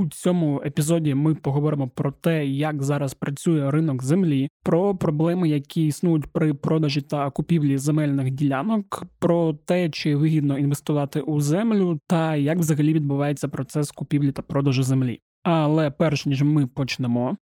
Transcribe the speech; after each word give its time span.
У 0.00 0.08
цьому 0.08 0.62
епізоді 0.64 1.14
ми 1.14 1.34
поговоримо 1.34 1.88
про 1.88 2.12
те, 2.12 2.46
як 2.46 2.82
зараз 2.82 3.14
працює 3.14 3.70
ринок 3.70 4.02
землі, 4.02 4.48
про 4.62 4.96
проблеми, 4.96 5.48
які 5.48 5.86
існують 5.86 6.26
при 6.26 6.54
продажі 6.54 7.00
та 7.00 7.30
купівлі 7.30 7.78
земельних 7.78 8.30
ділянок, 8.30 9.04
про 9.18 9.52
те, 9.52 9.90
чи 9.90 10.16
вигідно 10.16 10.58
інвестувати 10.58 11.20
у 11.20 11.40
землю, 11.40 12.00
та 12.06 12.36
як 12.36 12.58
взагалі 12.58 12.92
відбувається 12.92 13.48
процес 13.48 13.90
купівлі 13.90 14.32
та 14.32 14.42
продажу 14.42 14.82
землі. 14.82 15.20
Але 15.42 15.90
перш 15.90 16.26
ніж 16.26 16.42
ми 16.42 16.66
почнемо, 16.66 17.36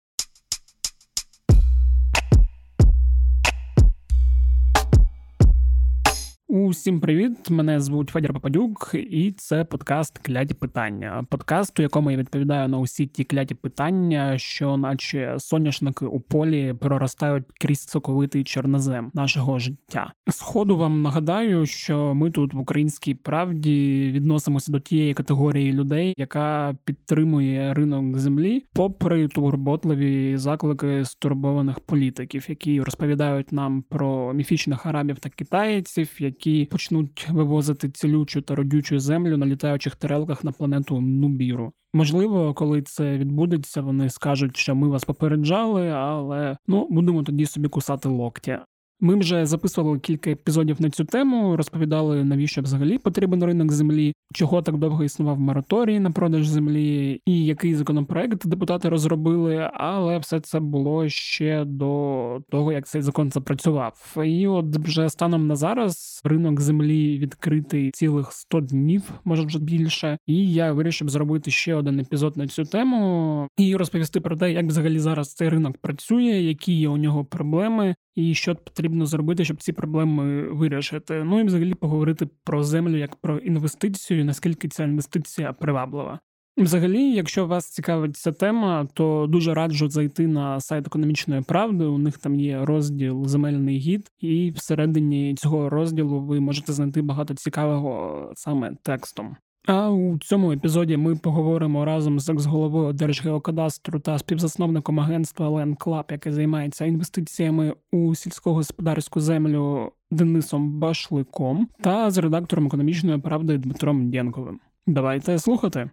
Усім 6.65 6.99
привіт! 6.99 7.49
Мене 7.49 7.79
звуть 7.79 8.09
Федір 8.09 8.33
Попадюк, 8.33 8.91
і 8.93 9.31
це 9.31 9.63
подкаст 9.65 10.17
Кляті 10.17 10.53
питання. 10.53 11.25
Подкаст, 11.29 11.79
у 11.79 11.81
якому 11.81 12.11
я 12.11 12.17
відповідаю 12.17 12.67
на 12.67 12.77
усі 12.77 13.07
ті 13.07 13.23
кляті 13.23 13.55
питання, 13.55 14.37
що, 14.37 14.77
наче 14.77 15.35
соняшники 15.37 16.05
у 16.05 16.19
полі, 16.19 16.73
проростають 16.73 17.43
крізь 17.61 17.81
соковитий 17.81 18.43
чорнозем 18.43 19.11
нашого 19.13 19.59
життя. 19.59 20.13
Сходу 20.29 20.77
вам 20.77 21.01
нагадаю, 21.01 21.65
що 21.65 22.13
ми 22.15 22.31
тут 22.31 22.53
в 22.53 22.59
українській 22.59 23.13
правді 23.15 24.09
відносимося 24.13 24.71
до 24.71 24.79
тієї 24.79 25.13
категорії 25.13 25.73
людей, 25.73 26.13
яка 26.17 26.77
підтримує 26.85 27.73
ринок 27.73 28.17
землі, 28.17 28.63
попри 28.73 29.27
турботливі 29.27 30.37
заклики 30.37 31.05
стурбованих 31.05 31.79
політиків, 31.79 32.45
які 32.49 32.81
розповідають 32.81 33.51
нам 33.51 33.81
про 33.89 34.33
міфічних 34.33 34.85
арабів 34.85 35.19
та 35.19 35.29
китайців. 35.29 36.15
які 36.19 36.54
які 36.59 36.71
почнуть 36.71 37.27
вивозити 37.29 37.89
цілючу 37.89 38.41
та 38.41 38.55
родючу 38.55 38.99
землю 38.99 39.37
на 39.37 39.45
літаючих 39.45 39.95
тарелках 39.95 40.43
на 40.43 40.51
планету 40.51 41.01
Нубіру. 41.01 41.73
Можливо, 41.93 42.53
коли 42.53 42.81
це 42.81 43.17
відбудеться, 43.17 43.81
вони 43.81 44.09
скажуть, 44.09 44.57
що 44.57 44.75
ми 44.75 44.87
вас 44.87 45.03
попереджали, 45.03 45.89
але 45.89 46.57
ну 46.67 46.87
будемо 46.89 47.23
тоді 47.23 47.45
собі 47.45 47.69
кусати 47.69 48.09
локтя. 48.09 48.65
Ми 48.99 49.15
вже 49.15 49.45
записували 49.45 49.99
кілька 49.99 50.29
епізодів 50.29 50.81
на 50.81 50.89
цю 50.89 51.05
тему, 51.05 51.55
розповідали, 51.57 52.23
навіщо 52.23 52.61
взагалі 52.61 52.97
потрібен 52.97 53.43
ринок 53.43 53.71
землі, 53.71 54.13
чого 54.33 54.61
так 54.61 54.77
довго 54.77 55.03
існував 55.03 55.39
мораторій 55.39 55.99
на 55.99 56.11
продаж 56.11 56.47
землі, 56.47 57.21
і 57.25 57.45
який 57.45 57.75
законопроект 57.75 58.47
депутати 58.47 58.89
розробили, 58.89 59.69
але 59.73 60.17
все 60.17 60.39
це 60.39 60.59
було 60.59 61.09
ще 61.09 61.65
до 61.65 62.41
того, 62.49 62.71
як 62.71 62.87
цей 62.87 63.01
закон 63.01 63.31
запрацював. 63.31 64.15
І 64.25 64.47
от 64.47 64.77
вже 64.77 65.09
станом 65.09 65.47
на 65.47 65.55
зараз 65.55 66.21
ринок 66.23 66.61
землі 66.61 67.19
відкритий 67.19 67.91
цілих 67.91 68.31
100 68.31 68.59
днів, 68.59 69.03
може 69.23 69.45
вже 69.45 69.59
більше. 69.59 70.17
І 70.27 70.53
я 70.53 70.73
вирішив 70.73 71.09
зробити 71.09 71.51
ще 71.51 71.75
один 71.75 71.99
епізод 71.99 72.37
на 72.37 72.47
цю 72.47 72.63
тему 72.63 73.47
і 73.57 73.75
розповісти 73.75 74.21
про 74.21 74.37
те, 74.37 74.51
як 74.51 74.65
взагалі 74.65 74.99
зараз 74.99 75.33
цей 75.33 75.49
ринок 75.49 75.77
працює, 75.77 76.23
які 76.23 76.73
є 76.73 76.89
у 76.89 76.97
нього 76.97 77.25
проблеми, 77.25 77.95
і 78.15 78.33
що 78.33 78.55
потрібно 78.55 79.05
зробити, 79.05 79.45
щоб 79.45 79.61
ці 79.61 79.73
проблеми 79.73 80.49
вирішити. 80.49 81.23
Ну 81.23 81.39
і 81.39 81.43
взагалі 81.43 81.73
поговорити 81.73 82.27
про 82.43 82.63
землю 82.63 82.97
як 82.97 83.15
про 83.15 83.37
інвестицію, 83.37 84.25
наскільки 84.25 84.67
ця 84.67 84.83
інвестиція 84.83 85.53
приваблива. 85.53 86.19
Взагалі, 86.57 87.11
якщо 87.11 87.45
вас 87.45 87.69
цікавить 87.71 88.17
ця 88.17 88.31
тема, 88.31 88.87
то 88.93 89.27
дуже 89.29 89.53
раджу 89.53 89.89
зайти 89.89 90.27
на 90.27 90.59
сайт 90.59 90.87
економічної 90.87 91.41
правди. 91.41 91.85
У 91.85 91.97
них 91.97 92.17
там 92.17 92.35
є 92.35 92.65
розділ 92.65 93.27
земельний 93.27 93.77
гід, 93.77 94.11
і 94.19 94.51
всередині 94.51 95.35
цього 95.35 95.69
розділу 95.69 96.21
ви 96.21 96.39
можете 96.39 96.73
знайти 96.73 97.01
багато 97.01 97.33
цікавого 97.33 98.31
саме 98.35 98.75
текстом. 98.83 99.35
А 99.67 99.89
у 99.89 100.17
цьому 100.17 100.51
епізоді 100.51 100.97
ми 100.97 101.15
поговоримо 101.15 101.85
разом 101.85 102.19
з 102.19 102.29
екс-головою 102.29 102.93
Держгеокадастру 102.93 103.99
та 103.99 104.17
співзасновником 104.17 104.99
агентства 104.99 105.49
Land 105.49 105.75
Club, 105.75 106.05
яке 106.11 106.31
займається 106.31 106.85
інвестиціями 106.85 107.73
у 107.91 108.15
сільськогосподарську 108.15 109.21
землю 109.21 109.91
Денисом 110.11 110.79
Башликом, 110.79 111.67
та 111.81 112.11
з 112.11 112.17
редактором 112.17 112.67
економічної 112.67 113.17
правди 113.17 113.57
Дмитром 113.57 114.09
Дєнковим. 114.09 114.59
Давайте 114.87 115.39
слухати. 115.39 115.89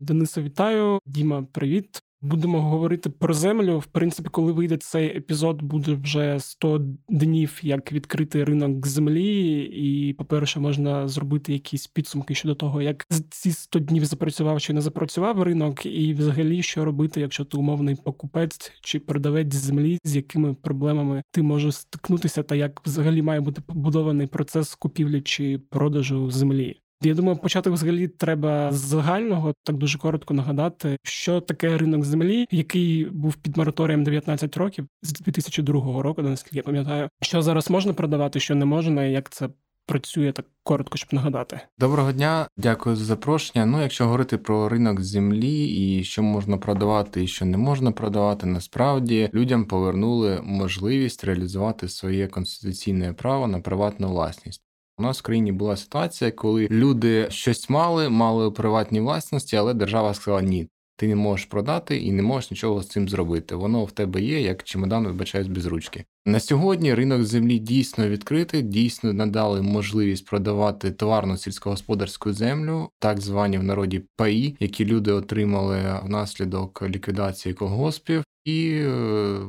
Дениса, 0.00 0.42
вітаю. 0.42 0.98
Діма, 1.06 1.46
привіт. 1.52 2.02
Будемо 2.22 2.62
говорити 2.62 3.10
про 3.10 3.34
землю. 3.34 3.78
В 3.78 3.86
принципі, 3.86 4.28
коли 4.32 4.52
вийде 4.52 4.76
цей 4.76 5.16
епізод, 5.16 5.62
буде 5.62 5.94
вже 5.94 6.40
100 6.40 6.78
днів, 7.08 7.58
як 7.62 7.92
відкрити 7.92 8.44
ринок 8.44 8.86
землі, 8.86 9.60
і, 9.60 10.12
по-перше, 10.12 10.60
можна 10.60 11.08
зробити 11.08 11.52
якісь 11.52 11.86
підсумки 11.86 12.34
щодо 12.34 12.54
того, 12.54 12.82
як 12.82 13.06
ці 13.30 13.52
100 13.52 13.78
днів 13.78 14.04
запрацював 14.04 14.60
чи 14.60 14.72
не 14.72 14.80
запрацював 14.80 15.42
ринок, 15.42 15.86
і 15.86 16.14
взагалі 16.14 16.62
що 16.62 16.84
робити, 16.84 17.20
якщо 17.20 17.44
ти 17.44 17.56
умовний 17.56 17.96
покупець 18.04 18.72
чи 18.80 19.00
продавець 19.00 19.54
землі, 19.54 19.98
з 20.04 20.16
якими 20.16 20.54
проблемами 20.54 21.22
ти 21.30 21.42
можеш 21.42 21.76
стикнутися, 21.76 22.42
та 22.42 22.54
як 22.54 22.86
взагалі 22.86 23.22
має 23.22 23.40
бути 23.40 23.60
побудований 23.60 24.26
процес 24.26 24.74
купівлі 24.74 25.20
чи 25.20 25.58
продажу 25.58 26.30
землі. 26.30 26.80
Я 27.06 27.14
думаю, 27.14 27.36
почати 27.36 27.70
взагалі 27.70 28.08
треба 28.08 28.72
з 28.72 28.76
загального 28.76 29.54
так 29.62 29.76
дуже 29.76 29.98
коротко 29.98 30.34
нагадати, 30.34 30.96
що 31.02 31.40
таке 31.40 31.78
ринок 31.78 32.04
землі, 32.04 32.46
який 32.50 33.04
був 33.04 33.34
під 33.34 33.56
мораторієм 33.56 34.04
19 34.04 34.56
років 34.56 34.86
з 35.02 35.12
2002 35.12 36.02
року, 36.02 36.22
наскільки 36.22 36.56
я 36.56 36.62
пам'ятаю, 36.62 37.08
що 37.22 37.42
зараз 37.42 37.70
можна 37.70 37.92
продавати, 37.92 38.40
що 38.40 38.54
не 38.54 38.64
можна, 38.64 39.04
і 39.04 39.12
як 39.12 39.30
це. 39.30 39.48
Працює 39.88 40.32
так 40.32 40.46
коротко, 40.62 40.96
щоб 40.96 41.14
нагадати. 41.14 41.60
Доброго 41.78 42.12
дня, 42.12 42.48
дякую 42.56 42.96
за 42.96 43.04
запрошення. 43.04 43.66
Ну, 43.66 43.82
якщо 43.82 44.04
говорити 44.04 44.38
про 44.38 44.68
ринок 44.68 45.00
землі 45.00 45.66
і 45.66 46.04
що 46.04 46.22
можна 46.22 46.58
продавати, 46.58 47.24
і 47.24 47.26
що 47.26 47.44
не 47.44 47.58
можна 47.58 47.92
продавати, 47.92 48.46
насправді 48.46 49.30
людям 49.34 49.64
повернули 49.64 50.40
можливість 50.44 51.24
реалізувати 51.24 51.88
своє 51.88 52.26
конституційне 52.26 53.12
право 53.12 53.46
на 53.46 53.60
приватну 53.60 54.08
власність. 54.08 54.65
У 54.98 55.02
нас 55.02 55.18
в 55.18 55.22
країні 55.22 55.52
була 55.52 55.76
ситуація, 55.76 56.30
коли 56.30 56.68
люди 56.70 57.26
щось 57.30 57.70
мали, 57.70 58.08
мали 58.08 58.46
у 58.46 58.52
приватній 58.52 59.00
власності, 59.00 59.56
але 59.56 59.74
держава 59.74 60.14
сказала 60.14 60.42
ні. 60.42 60.68
Ти 60.98 61.08
не 61.08 61.16
можеш 61.16 61.46
продати 61.46 61.96
і 61.96 62.12
не 62.12 62.22
можеш 62.22 62.50
нічого 62.50 62.82
з 62.82 62.88
цим 62.88 63.08
зробити. 63.08 63.54
Воно 63.54 63.84
в 63.84 63.90
тебе 63.90 64.22
є, 64.22 64.40
як 64.40 64.62
чемодан 64.62 65.06
вибачаюсь 65.06 65.46
без 65.46 65.66
ручки. 65.66 66.04
На 66.26 66.40
сьогодні 66.40 66.94
ринок 66.94 67.24
землі 67.24 67.58
дійсно 67.58 68.08
відкритий, 68.08 68.62
дійсно 68.62 69.12
надали 69.12 69.62
можливість 69.62 70.26
продавати 70.26 70.90
товарну 70.90 71.36
сільськогосподарську 71.36 72.32
землю, 72.32 72.88
так 72.98 73.20
звані 73.20 73.58
в 73.58 73.62
народі 73.62 74.02
паї, 74.16 74.56
які 74.60 74.84
люди 74.84 75.12
отримали 75.12 76.00
внаслідок 76.04 76.82
ліквідації 76.82 77.54
колгоспів. 77.54 78.24
І 78.46 78.70
е, 78.70 78.88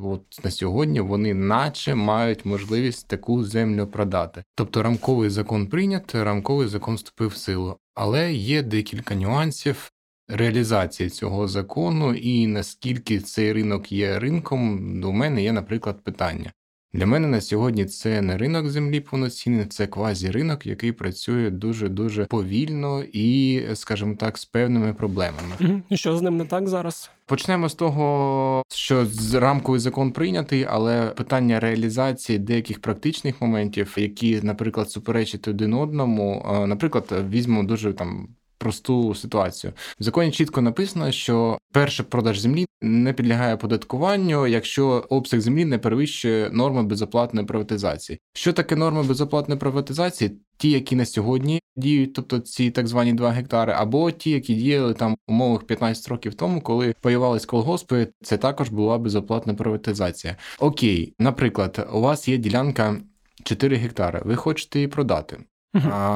от 0.04 0.40
на 0.44 0.52
сьогодні 0.52 1.00
вони, 1.00 1.34
наче, 1.34 1.96
мають 1.96 2.46
можливість 2.46 3.08
таку 3.08 3.44
землю 3.44 3.88
продати. 3.88 4.44
Тобто 4.56 4.84
рамковий 4.84 5.30
закон 5.30 5.68
прийнят, 5.68 6.16
рамковий 6.16 6.68
закон 6.68 6.96
вступив 6.96 7.30
в 7.30 7.36
силу, 7.36 7.78
але 7.96 8.34
є 8.34 8.64
декілька 8.64 9.16
нюансів 9.16 9.92
реалізації 10.28 11.10
цього 11.10 11.48
закону, 11.48 12.14
і 12.14 12.48
наскільки 12.48 13.20
цей 13.20 13.54
ринок 13.54 13.92
є 13.92 14.20
ринком, 14.20 15.02
до 15.02 15.12
мене 15.12 15.44
є, 15.44 15.52
наприклад, 15.52 16.04
питання. 16.04 16.54
Для 16.98 17.06
мене 17.06 17.28
на 17.28 17.42
сьогодні 17.42 17.86
це 17.86 18.22
не 18.22 18.38
ринок 18.38 18.70
землі 18.70 19.00
повноцінний, 19.00 19.66
це 19.66 19.88
квазі-ринок, 19.88 20.68
який 20.68 20.92
працює 20.92 21.50
дуже 21.50 21.90
дуже 21.90 22.26
повільно 22.26 23.04
і, 23.14 23.62
скажімо 23.74 24.16
так, 24.20 24.38
з 24.38 24.46
певними 24.46 24.94
проблемами. 24.94 25.82
І 25.90 25.98
Що 25.98 26.18
з 26.18 26.22
ним 26.22 26.38
не 26.38 26.46
так 26.46 26.68
зараз? 26.68 27.12
Почнемо 27.26 27.70
з 27.70 27.76
того, 27.76 28.64
що 28.70 29.06
з 29.06 29.34
рамковий 29.34 29.80
закон 29.80 30.12
прийнятий, 30.12 30.66
але 30.70 31.06
питання 31.08 31.60
реалізації 31.60 32.40
деяких 32.40 32.80
практичних 32.80 33.42
моментів, 33.42 33.94
які, 33.98 34.42
наприклад, 34.42 34.92
суперечать 34.92 35.48
один 35.48 35.74
одному, 35.74 36.46
наприклад, 36.68 37.26
візьмемо 37.30 37.64
дуже 37.64 37.94
там 37.94 38.28
просту 38.68 39.16
ситуацію. 39.16 39.74
В 40.00 40.04
законі 40.04 40.32
чітко 40.32 40.62
написано, 40.62 41.12
що 41.12 41.58
перший 41.72 42.06
продаж 42.06 42.40
землі 42.40 42.66
не 42.82 43.14
підлягає 43.14 43.56
оподаткуванню, 43.56 44.48
якщо 44.48 45.06
обсяг 45.10 45.40
землі 45.40 45.66
не 45.66 45.78
перевищує 45.78 46.50
норми 46.50 46.84
безоплатної 46.84 47.48
приватизації. 47.48 48.20
Що 48.34 48.54
таке 48.54 48.76
норми 48.76 49.04
безоплатної 49.04 49.60
приватизації? 49.60 50.32
Ті, 50.58 50.72
які 50.72 50.96
на 50.96 51.06
сьогодні 51.06 51.62
діють, 51.76 52.14
тобто 52.14 52.40
ці 52.40 52.72
так 52.72 52.88
звані 52.88 53.14
2 53.14 53.32
гектари, 53.32 53.74
або 53.78 54.12
ті, 54.12 54.30
які 54.30 54.56
діяли 54.56 54.94
там 54.94 55.18
умовах 55.28 55.64
15 55.64 56.08
років 56.08 56.34
тому, 56.34 56.62
коли 56.62 56.94
появились 57.02 57.46
колгоспи, 57.46 58.08
це 58.24 58.38
також 58.38 58.70
була 58.70 58.98
безоплатна 58.98 59.54
приватизація. 59.54 60.36
Окей, 60.60 61.14
наприклад, 61.20 61.88
у 61.94 62.02
вас 62.02 62.28
є 62.28 62.38
ділянка 62.38 62.98
4 63.44 63.76
гектари, 63.76 64.22
ви 64.26 64.36
хочете 64.36 64.80
її 64.80 64.88
продати. 64.88 65.38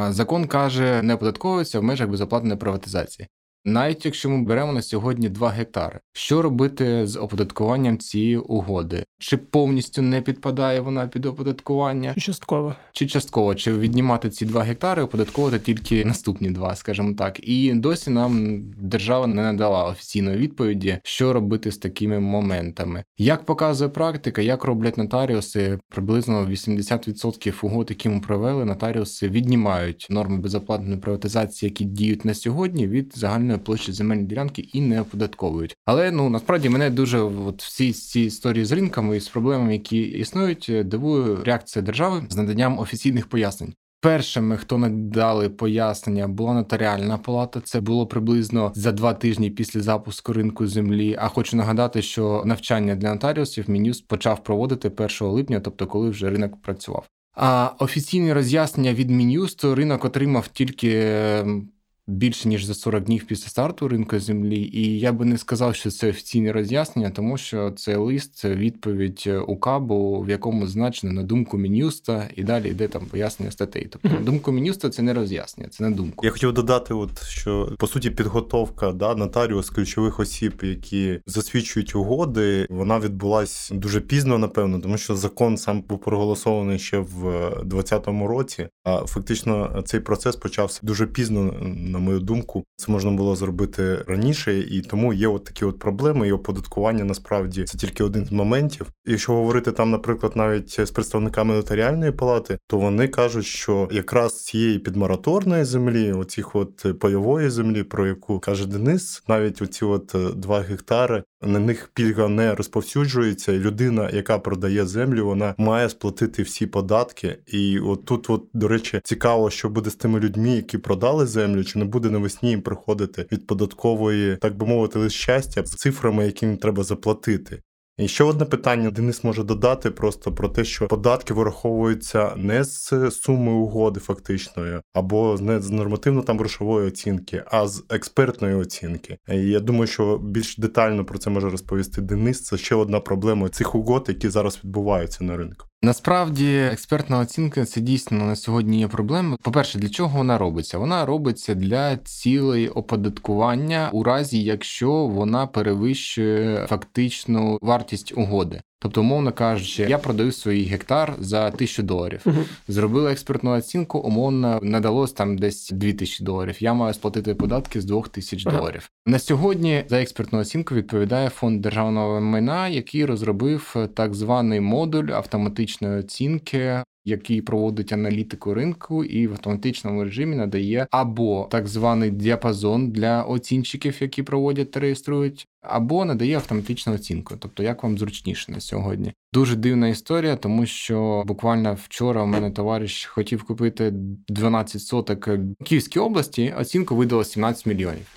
Закон 0.10 0.48
каже, 0.48 1.02
не 1.02 1.14
оподатковується 1.14 1.80
в 1.80 1.84
межах 1.84 2.10
безоплатної 2.10 2.56
приватизації. 2.58 3.28
Навіть 3.66 4.06
якщо 4.06 4.30
ми 4.30 4.44
беремо 4.44 4.74
на 4.74 4.82
сьогодні 4.82 5.30
2 5.30 5.50
гектари, 5.50 6.00
що 6.14 6.42
робити 6.42 7.08
з 7.08 7.18
оподаткуванням 7.18 7.98
цієї 7.98 8.38
угоди? 8.38 9.04
Чи 9.20 9.38
повністю 9.38 10.02
не 10.02 10.22
підпадає 10.22 10.80
вона 10.80 11.08
під 11.08 11.26
оподаткування? 11.26 12.14
Чи 12.14 12.22
частково? 12.22 12.76
Чи 12.92 13.08
частково, 13.08 13.56
чи 13.56 13.74
віднімати 13.74 14.30
ці 14.30 14.46
2 14.46 14.64
гектари, 14.64 15.02
оподатковувати 15.02 15.60
тільки 15.60 16.06
наступні 16.06 16.50
два, 16.50 16.76
скажімо 16.76 17.14
так, 17.14 17.48
і 17.50 17.74
досі 17.74 18.10
нам 18.10 18.62
держава 18.78 19.28
не 19.28 19.42
надала 19.42 19.84
офіційної 19.84 20.38
відповіді, 20.38 21.00
що 21.04 21.34
робити 21.34 21.72
з 21.72 21.78
такими 21.78 22.20
моментами. 22.20 23.04
Як 23.18 23.46
показує 23.46 23.90
практика, 23.90 24.42
як 24.42 24.64
роблять 24.64 24.98
нотаріуси, 24.98 25.80
приблизно 25.90 26.46
80% 26.46 27.66
угод, 27.66 27.88
які 27.90 28.10
ми 28.10 28.20
провели, 28.20 28.66
нотаріуси 28.66 29.30
віднімають 29.30 30.08
норми 30.10 30.38
безоплатної 30.38 30.98
приватизації, 30.98 31.70
які 31.70 31.86
діють 31.86 32.26
на 32.26 32.34
сьогодні, 32.34 32.88
від 32.88 33.14
загальної 33.16 33.51
площі 33.58 33.92
земельної 33.92 34.28
ділянки 34.28 34.62
і 34.74 34.82
не 34.82 35.02
оподатковують. 35.02 35.76
Але 35.86 36.12
ну 36.12 36.30
насправді 36.30 36.70
мене 36.70 36.90
дуже 36.90 37.20
от 37.20 37.64
всі 37.64 37.94
ці 37.94 38.22
історії 38.22 38.66
з 38.66 38.72
ринками 38.72 39.18
і 39.18 39.20
з 39.20 39.28
проблемами, 39.28 39.74
які 39.74 40.02
існують, 40.02 40.72
дивує 40.86 41.38
реакція 41.44 41.84
держави 41.84 42.24
з 42.30 42.38
наданням 42.38 42.80
офіційних 42.80 43.28
пояснень. 43.28 43.74
Першими, 44.02 44.58
хто 44.58 44.78
надали 44.78 45.50
пояснення, 45.50 46.28
була 46.28 46.54
нотаріальна 46.54 47.18
палата. 47.18 47.62
Це 47.62 47.82
було 47.82 48.08
приблизно 48.08 48.72
за 48.76 48.92
два 48.92 49.14
тижні 49.14 49.50
після 49.50 49.82
запуску 49.82 50.34
ринку 50.34 50.68
землі. 50.68 51.16
А 51.20 51.28
хочу 51.28 51.58
нагадати, 51.58 52.02
що 52.02 52.44
навчання 52.46 52.96
для 52.96 53.14
нотаріусів 53.14 53.70
Мінюст 53.70 54.08
почав 54.08 54.44
проводити 54.44 54.90
1 54.90 55.28
липня, 55.28 55.60
тобто 55.60 55.88
коли 55.88 56.10
вже 56.10 56.30
ринок 56.30 56.62
працював. 56.62 57.08
А 57.34 57.72
офіційне 57.80 58.34
роз'яснення 58.34 58.94
від 58.94 59.10
Мін'юсту 59.10 59.76
ринок 59.76 60.06
отримав 60.06 60.48
тільки 60.48 61.02
ем, 61.06 61.70
більше 62.12 62.48
ніж 62.48 62.64
за 62.66 62.74
40 62.74 63.04
днів 63.04 63.26
після 63.28 63.50
старту 63.50 63.88
ринку 63.88 64.20
землі, 64.20 64.70
і 64.74 65.00
я 65.00 65.12
би 65.12 65.26
не 65.26 65.38
сказав, 65.38 65.76
що 65.76 65.92
це 65.92 66.10
офіційне 66.10 66.52
роз'яснення, 66.52 67.10
тому 67.10 67.38
що 67.38 67.72
це 67.72 67.98
лист, 67.98 68.36
це 68.36 68.56
відповідь 68.56 69.30
у 69.48 69.58
кабу, 69.58 70.22
в 70.22 70.30
якому 70.30 70.68
значено 70.68 71.14
на 71.14 71.24
думку 71.24 71.58
мінюста, 71.58 72.30
і 72.36 72.44
далі 72.44 72.70
йде 72.70 72.88
там 72.88 73.06
пояснення 73.06 73.52
статей. 73.52 73.88
Тобто 73.92 74.10
на 74.10 74.20
думку 74.20 74.52
мінюста 74.52 74.90
це 74.90 75.02
не 75.02 75.14
роз'яснення, 75.14 75.70
це 75.70 75.84
на 75.84 75.92
думку. 75.92 76.26
Я 76.26 76.32
хотів 76.32 76.54
додати, 76.54 76.94
от 76.94 77.24
що 77.24 77.76
по 77.80 77.88
суті 77.88 78.10
підготовка 78.10 78.92
да 78.92 79.16
нотаріус 79.16 79.70
ключових 79.70 80.20
осіб, 80.20 80.54
які 80.64 81.20
засвідчують 81.26 81.96
угоди, 81.96 82.68
вона 82.70 83.00
відбулась 83.00 83.72
дуже 83.74 84.02
пізно, 84.02 84.38
напевно, 84.38 84.80
тому 84.80 84.98
що 84.98 85.16
закон 85.16 85.58
сам 85.58 85.82
був 85.82 86.00
проголосований 86.00 86.80
ще 86.80 86.98
в 86.98 87.22
2020 87.66 88.08
році. 88.08 88.68
А 88.84 88.98
фактично 88.98 89.84
цей 89.86 90.00
процес 90.00 90.36
почався 90.36 90.80
дуже 90.84 91.08
пізно 91.08 91.54
на 91.76 92.00
мою 92.02 92.20
думку, 92.20 92.64
це 92.76 92.92
можна 92.92 93.12
було 93.12 93.36
зробити 93.36 93.96
раніше, 94.08 94.60
і 94.60 94.82
тому 94.82 95.14
є 95.14 95.28
от 95.28 95.44
такі 95.44 95.66
от 95.66 95.80
проблеми. 95.80 96.28
І 96.28 96.32
оподаткування 96.32 97.04
насправді 97.04 97.64
це 97.64 97.78
тільки 97.78 98.04
один 98.04 98.26
з 98.26 98.32
моментів. 98.32 98.88
Якщо 99.06 99.34
говорити 99.34 99.72
там, 99.72 99.92
наприклад, 99.92 100.32
навіть 100.36 100.88
з 100.88 100.92
представниками 100.92 101.54
нотаріальної 101.54 102.12
палати, 102.12 102.58
то 102.68 102.78
вони 102.78 103.08
кажуть, 103.08 103.46
що 103.46 103.90
якраз 103.92 104.44
цієї 104.44 104.80
підмараторної 104.80 105.64
землі, 105.64 106.14
оцих 106.14 106.56
от 106.56 107.00
пайової 107.00 107.50
землі, 107.50 107.84
про 107.84 108.08
яку 108.08 108.40
каже 108.40 108.68
Денис, 108.68 109.24
навіть 109.28 109.62
оці 109.62 109.86
от 109.86 110.16
два 110.36 110.60
гектари. 110.60 111.24
На 111.44 111.60
них 111.60 111.92
пільга 111.94 112.28
не 112.28 112.56
розповсюджується, 112.56 113.54
людина, 113.54 114.10
яка 114.14 114.40
продає 114.40 114.86
землю, 114.86 115.26
вона 115.26 115.56
має 115.58 115.90
сплатити 115.90 116.44
всі 116.44 116.68
податки. 116.68 117.38
І 117.48 117.80
от 117.80 118.06
тут, 118.06 118.30
от, 118.30 118.46
до 118.54 118.68
речі, 118.68 119.02
цікаво, 119.04 119.50
що 119.50 119.70
буде 119.70 119.90
з 119.90 119.96
тими 119.96 120.20
людьми, 120.20 120.50
які 120.50 120.78
продали 120.78 121.26
землю, 121.26 121.64
чи 121.64 121.80
не 121.80 121.86
буде 121.86 122.10
навесні 122.10 122.50
їм 122.50 122.62
приходити 122.62 123.26
від 123.32 123.48
податкової, 123.48 124.38
так 124.38 124.58
би 124.58 124.66
мовити, 124.66 125.00
лист 125.00 125.16
щастя 125.16 125.66
з 125.66 125.72
цифрами, 125.72 126.26
які 126.26 126.56
треба 126.56 126.84
заплатити. 126.84 127.62
І 127.98 128.08
ще 128.08 128.24
одне 128.24 128.46
питання 128.46 128.92
Денис 128.92 129.24
може 129.24 129.44
додати 129.44 129.92
просто 129.92 130.32
про 130.32 130.50
те, 130.50 130.64
що 130.64 130.88
податки 130.88 131.34
вираховуються 131.34 132.34
не 132.38 132.64
з 132.64 133.12
суми 133.12 133.52
угоди 133.52 134.00
фактичної, 134.00 134.82
або 134.94 135.38
не 135.40 135.62
з 135.62 135.70
нормативно 135.70 136.22
там 136.22 136.40
грошової 136.40 136.88
оцінки, 136.88 137.44
а 137.48 137.68
з 137.68 137.84
експертної 137.90 138.56
оцінки. 138.56 139.18
І 139.30 139.38
я 139.38 139.60
думаю, 139.60 139.88
що 139.88 140.18
більш 140.18 140.58
детально 140.58 141.06
про 141.06 141.18
це 141.20 141.30
може 141.30 141.50
розповісти 141.50 142.02
Денис. 142.02 142.44
Це 142.44 142.58
ще 142.58 142.76
одна 142.76 143.00
проблема 143.00 143.50
цих 143.50 143.76
угод, 143.76 144.06
які 144.08 144.30
зараз 144.30 144.60
відбуваються 144.64 145.24
на 145.24 145.38
ринку. 145.38 145.71
Насправді 145.84 146.58
експертна 146.58 147.20
оцінка 147.20 147.66
це 147.66 147.82
дійсно 147.82 148.26
на 148.26 148.36
сьогодні 148.36 148.80
є 148.80 148.88
проблема. 148.88 149.38
По-перше, 149.42 149.80
для 149.80 149.90
чого 149.90 150.18
вона 150.18 150.38
робиться? 150.38 150.78
Вона 150.78 151.06
робиться 151.06 151.56
для 151.56 151.98
цілей 151.98 152.70
оподаткування 152.70 153.90
у 153.94 154.04
разі, 154.04 154.44
якщо 154.44 154.92
вона 154.92 155.48
перевищує 155.48 156.68
фактичну 156.68 157.60
вартість 157.62 158.14
угоди. 158.18 158.62
Тобто, 158.84 159.02
умовно 159.02 159.32
кажучи, 159.32 159.84
я 159.84 159.98
продаю 159.98 160.32
свій 160.32 160.64
гектар 160.64 161.14
за 161.20 161.52
тисячу 161.52 161.84
доларів. 161.84 162.22
Uh-huh. 162.26 162.44
Зробили 162.68 163.12
експертну 163.12 163.52
оцінку, 163.52 164.00
умовно 164.00 164.60
надалось 164.64 165.14
там 165.14 165.38
десь 165.38 165.70
2000 165.70 166.24
доларів. 166.24 166.56
Я 166.60 166.74
маю 166.74 166.94
сплатити 166.94 167.36
податки 167.36 167.82
з 167.82 167.86
2000 167.86 168.38
uh-huh. 168.50 168.58
доларів. 168.58 168.90
На 169.06 169.20
сьогодні 169.20 169.84
за 169.88 170.02
експертну 170.02 170.40
оцінку 170.40 170.76
відповідає 170.76 171.30
фонд 171.30 171.62
державного 171.62 172.22
майна, 172.22 172.68
який 172.68 173.06
розробив 173.06 173.76
так 173.94 174.14
званий 174.14 174.60
модуль 174.60 175.08
автоматичної 175.08 176.00
оцінки 176.00 176.84
який 177.06 177.42
проводить 177.42 177.94
аналітику 177.94 178.54
ринку 178.54 179.04
і 179.04 179.28
в 179.28 179.32
автоматичному 179.32 180.04
режимі 180.04 180.36
надає 180.36 180.88
або 180.92 181.48
так 181.52 181.68
званий 181.68 182.12
діапазон 182.12 182.92
для 182.92 183.24
оцінщиків, 183.24 183.98
які 184.00 184.24
проводять 184.24 184.72
та 184.72 184.80
реєструють, 184.80 185.48
або 185.62 186.06
надає 186.06 186.36
автоматичну 186.36 186.94
оцінку, 186.94 187.36
тобто 187.40 187.64
як 187.64 187.84
вам 187.84 187.98
зручніше 187.98 188.52
на 188.52 188.60
сьогодні. 188.60 189.14
Дуже 189.34 189.56
дивна 189.56 189.88
історія, 189.88 190.36
тому 190.36 190.66
що 190.66 191.24
буквально 191.28 191.78
вчора 191.84 192.24
у 192.24 192.28
мене 192.28 192.52
товариш 192.52 193.06
хотів 193.06 193.44
купити 193.44 193.92
12 193.94 194.82
соток 194.82 195.30
Київській 195.66 196.00
області, 196.00 196.54
оцінку 196.58 196.96
видало 196.96 197.24
17 197.24 197.66
мільйонів. 197.66 198.08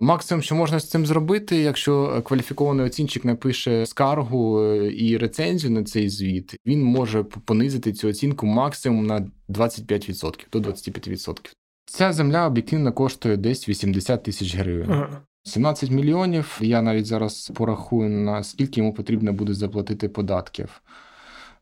Максимум, 0.00 0.42
що 0.42 0.54
можна 0.54 0.80
з 0.80 0.90
цим 0.90 1.06
зробити, 1.06 1.56
якщо 1.56 2.22
кваліфікований 2.22 2.86
оцінчик 2.86 3.24
напише 3.24 3.86
скаргу 3.86 4.62
е, 4.62 4.92
і 4.96 5.16
рецензію 5.16 5.70
на 5.70 5.84
цей 5.84 6.08
звіт, 6.08 6.56
він 6.66 6.84
може 6.84 7.22
понизити 7.22 7.92
цю 7.92 8.08
оцінку 8.08 8.46
максимум 8.46 9.06
на 9.06 9.26
25% 9.48 10.44
до 10.52 10.58
25%. 10.58 11.52
Ця 11.86 12.12
земля 12.12 12.46
об'єктивно 12.46 12.92
коштує 12.92 13.36
десь 13.36 13.68
80 13.68 14.22
тисяч 14.22 14.56
гривень. 14.56 14.90
Ага. 14.90 15.22
17 15.42 15.90
мільйонів. 15.90 16.58
Я 16.60 16.82
навіть 16.82 17.06
зараз 17.06 17.52
порахую 17.54 18.10
на 18.10 18.42
скільки 18.42 18.80
йому 18.80 18.94
потрібно 18.94 19.32
буде 19.32 19.54
заплатити 19.54 20.08
податків. 20.08 20.82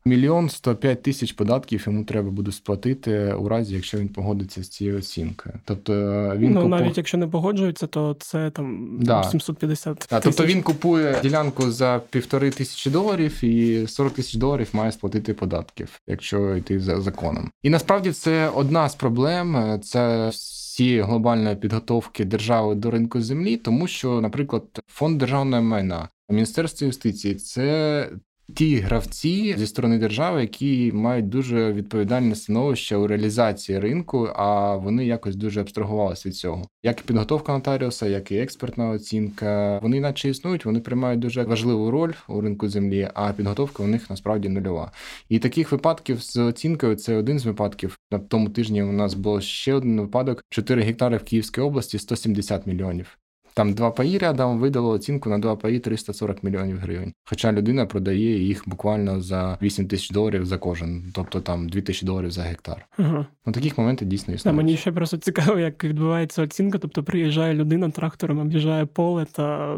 Мільйон 0.07 0.49
105 0.49 1.03
тисяч 1.03 1.31
податків 1.31 1.83
йому 1.85 2.03
треба 2.03 2.29
буде 2.29 2.51
сплатити 2.51 3.33
у 3.33 3.49
разі, 3.49 3.75
якщо 3.75 3.97
він 3.97 4.09
погодиться 4.09 4.63
з 4.63 4.69
цією 4.69 4.97
оцінкою. 4.97 5.55
Тобто 5.65 5.93
е, 5.93 6.37
він 6.37 6.51
ну 6.51 6.61
купу... 6.61 6.69
навіть 6.69 6.97
якщо 6.97 7.17
не 7.17 7.27
погоджується, 7.27 7.87
то 7.87 8.15
це 8.19 8.49
там 8.49 8.97
да. 9.01 9.23
750 9.23 9.99
тисяч. 9.99 10.23
Тобто 10.23 10.45
він 10.45 10.61
купує 10.61 11.19
ділянку 11.23 11.71
за 11.71 12.01
півтори 12.09 12.51
тисячі 12.51 12.91
доларів 12.91 13.43
і 13.43 13.87
40 13.87 14.13
тисяч 14.13 14.33
доларів 14.33 14.69
має 14.73 14.91
сплатити 14.91 15.33
податків, 15.33 16.01
якщо 16.07 16.55
йти 16.55 16.79
за 16.79 17.01
законом. 17.01 17.51
І 17.63 17.69
насправді 17.69 18.11
це 18.11 18.49
одна 18.49 18.89
з 18.89 18.95
проблем. 18.95 19.79
Це 19.83 20.31
цієї 20.75 21.01
глобальної 21.01 21.55
підготовки 21.55 22.25
держави 22.25 22.75
до 22.75 22.91
ринку 22.91 23.21
землі, 23.21 23.57
тому 23.57 23.87
що, 23.87 24.21
наприклад, 24.21 24.63
фонд 24.87 25.17
державної 25.17 25.63
майна. 25.63 26.09
Міністерство 26.29 26.87
юстиції 26.87 27.35
це 27.35 28.09
ті 28.53 28.75
гравці 28.75 29.55
зі 29.57 29.67
сторони 29.67 29.97
держави, 29.97 30.41
які 30.41 30.91
мають 30.93 31.29
дуже 31.29 31.73
відповідальне 31.73 32.35
становище 32.35 32.95
у 32.95 33.07
реалізації 33.07 33.79
ринку, 33.79 34.29
а 34.35 34.75
вони 34.75 35.05
якось 35.05 35.35
дуже 35.35 35.61
абстрагувалися 35.61 36.29
від 36.29 36.35
цього. 36.35 36.67
Як 36.83 36.99
і 36.99 37.03
підготовка 37.03 37.53
нотаріуса, 37.53 38.07
як 38.07 38.31
і 38.31 38.37
експертна 38.37 38.89
оцінка, 38.89 39.79
вони 39.83 39.99
наче 39.99 40.29
існують, 40.29 40.65
вони 40.65 40.79
приймають 40.79 41.19
дуже 41.19 41.43
важливу 41.43 41.91
роль 41.91 42.13
у 42.27 42.41
ринку 42.41 42.69
землі, 42.69 43.09
а 43.13 43.33
підготовка 43.33 43.83
у 43.83 43.87
них 43.87 44.09
насправді 44.09 44.49
нульова. 44.49 44.91
І 45.29 45.39
таких 45.39 45.71
випадків 45.71 46.21
з 46.21 46.37
оцінкою 46.37 46.95
це 46.95 47.15
один 47.15 47.39
з 47.39 47.45
випадків. 47.45 47.99
На 48.11 48.19
тому 48.19 48.49
тижні 48.49 48.83
у 48.83 48.91
нас 48.91 49.13
було 49.13 49.41
ще 49.41 49.73
один 49.73 50.01
випадок: 50.01 50.43
4 50.49 50.81
гектари 50.81 51.17
в 51.17 51.23
Київській 51.23 51.61
області, 51.61 51.99
170 51.99 52.67
мільйонів. 52.67 53.17
Там 53.55 53.73
два 53.73 53.91
паї 53.91 54.17
рядом 54.17 54.59
видало 54.59 54.89
оцінку 54.89 55.29
на 55.29 55.37
два 55.39 55.55
паї 55.55 55.79
340 55.79 56.43
мільйонів 56.43 56.77
гривень. 56.77 57.13
Хоча 57.25 57.51
людина 57.51 57.85
продає 57.85 58.43
їх 58.43 58.63
буквально 58.65 59.21
за 59.21 59.57
8 59.61 59.87
тисяч 59.87 60.09
доларів 60.09 60.45
за 60.45 60.57
кожен, 60.57 61.03
тобто 61.13 61.41
там 61.41 61.69
2 61.69 61.81
тисячі 61.81 62.05
доларів 62.05 62.31
за 62.31 62.41
гектар. 62.41 62.85
Ага. 62.97 63.25
Ну 63.45 63.53
таких 63.53 63.77
моментів 63.77 64.07
дійсно 64.07 64.33
існують. 64.33 64.57
Да, 64.57 64.63
мені 64.63 64.77
ще 64.77 64.91
просто 64.91 65.17
цікаво, 65.17 65.59
як 65.59 65.83
відбувається 65.83 66.41
оцінка. 66.43 66.77
Тобто 66.77 67.03
приїжджає 67.03 67.53
людина 67.53 67.89
трактором, 67.89 68.39
об'їжджає 68.39 68.85
поле 68.85 69.25
та 69.31 69.75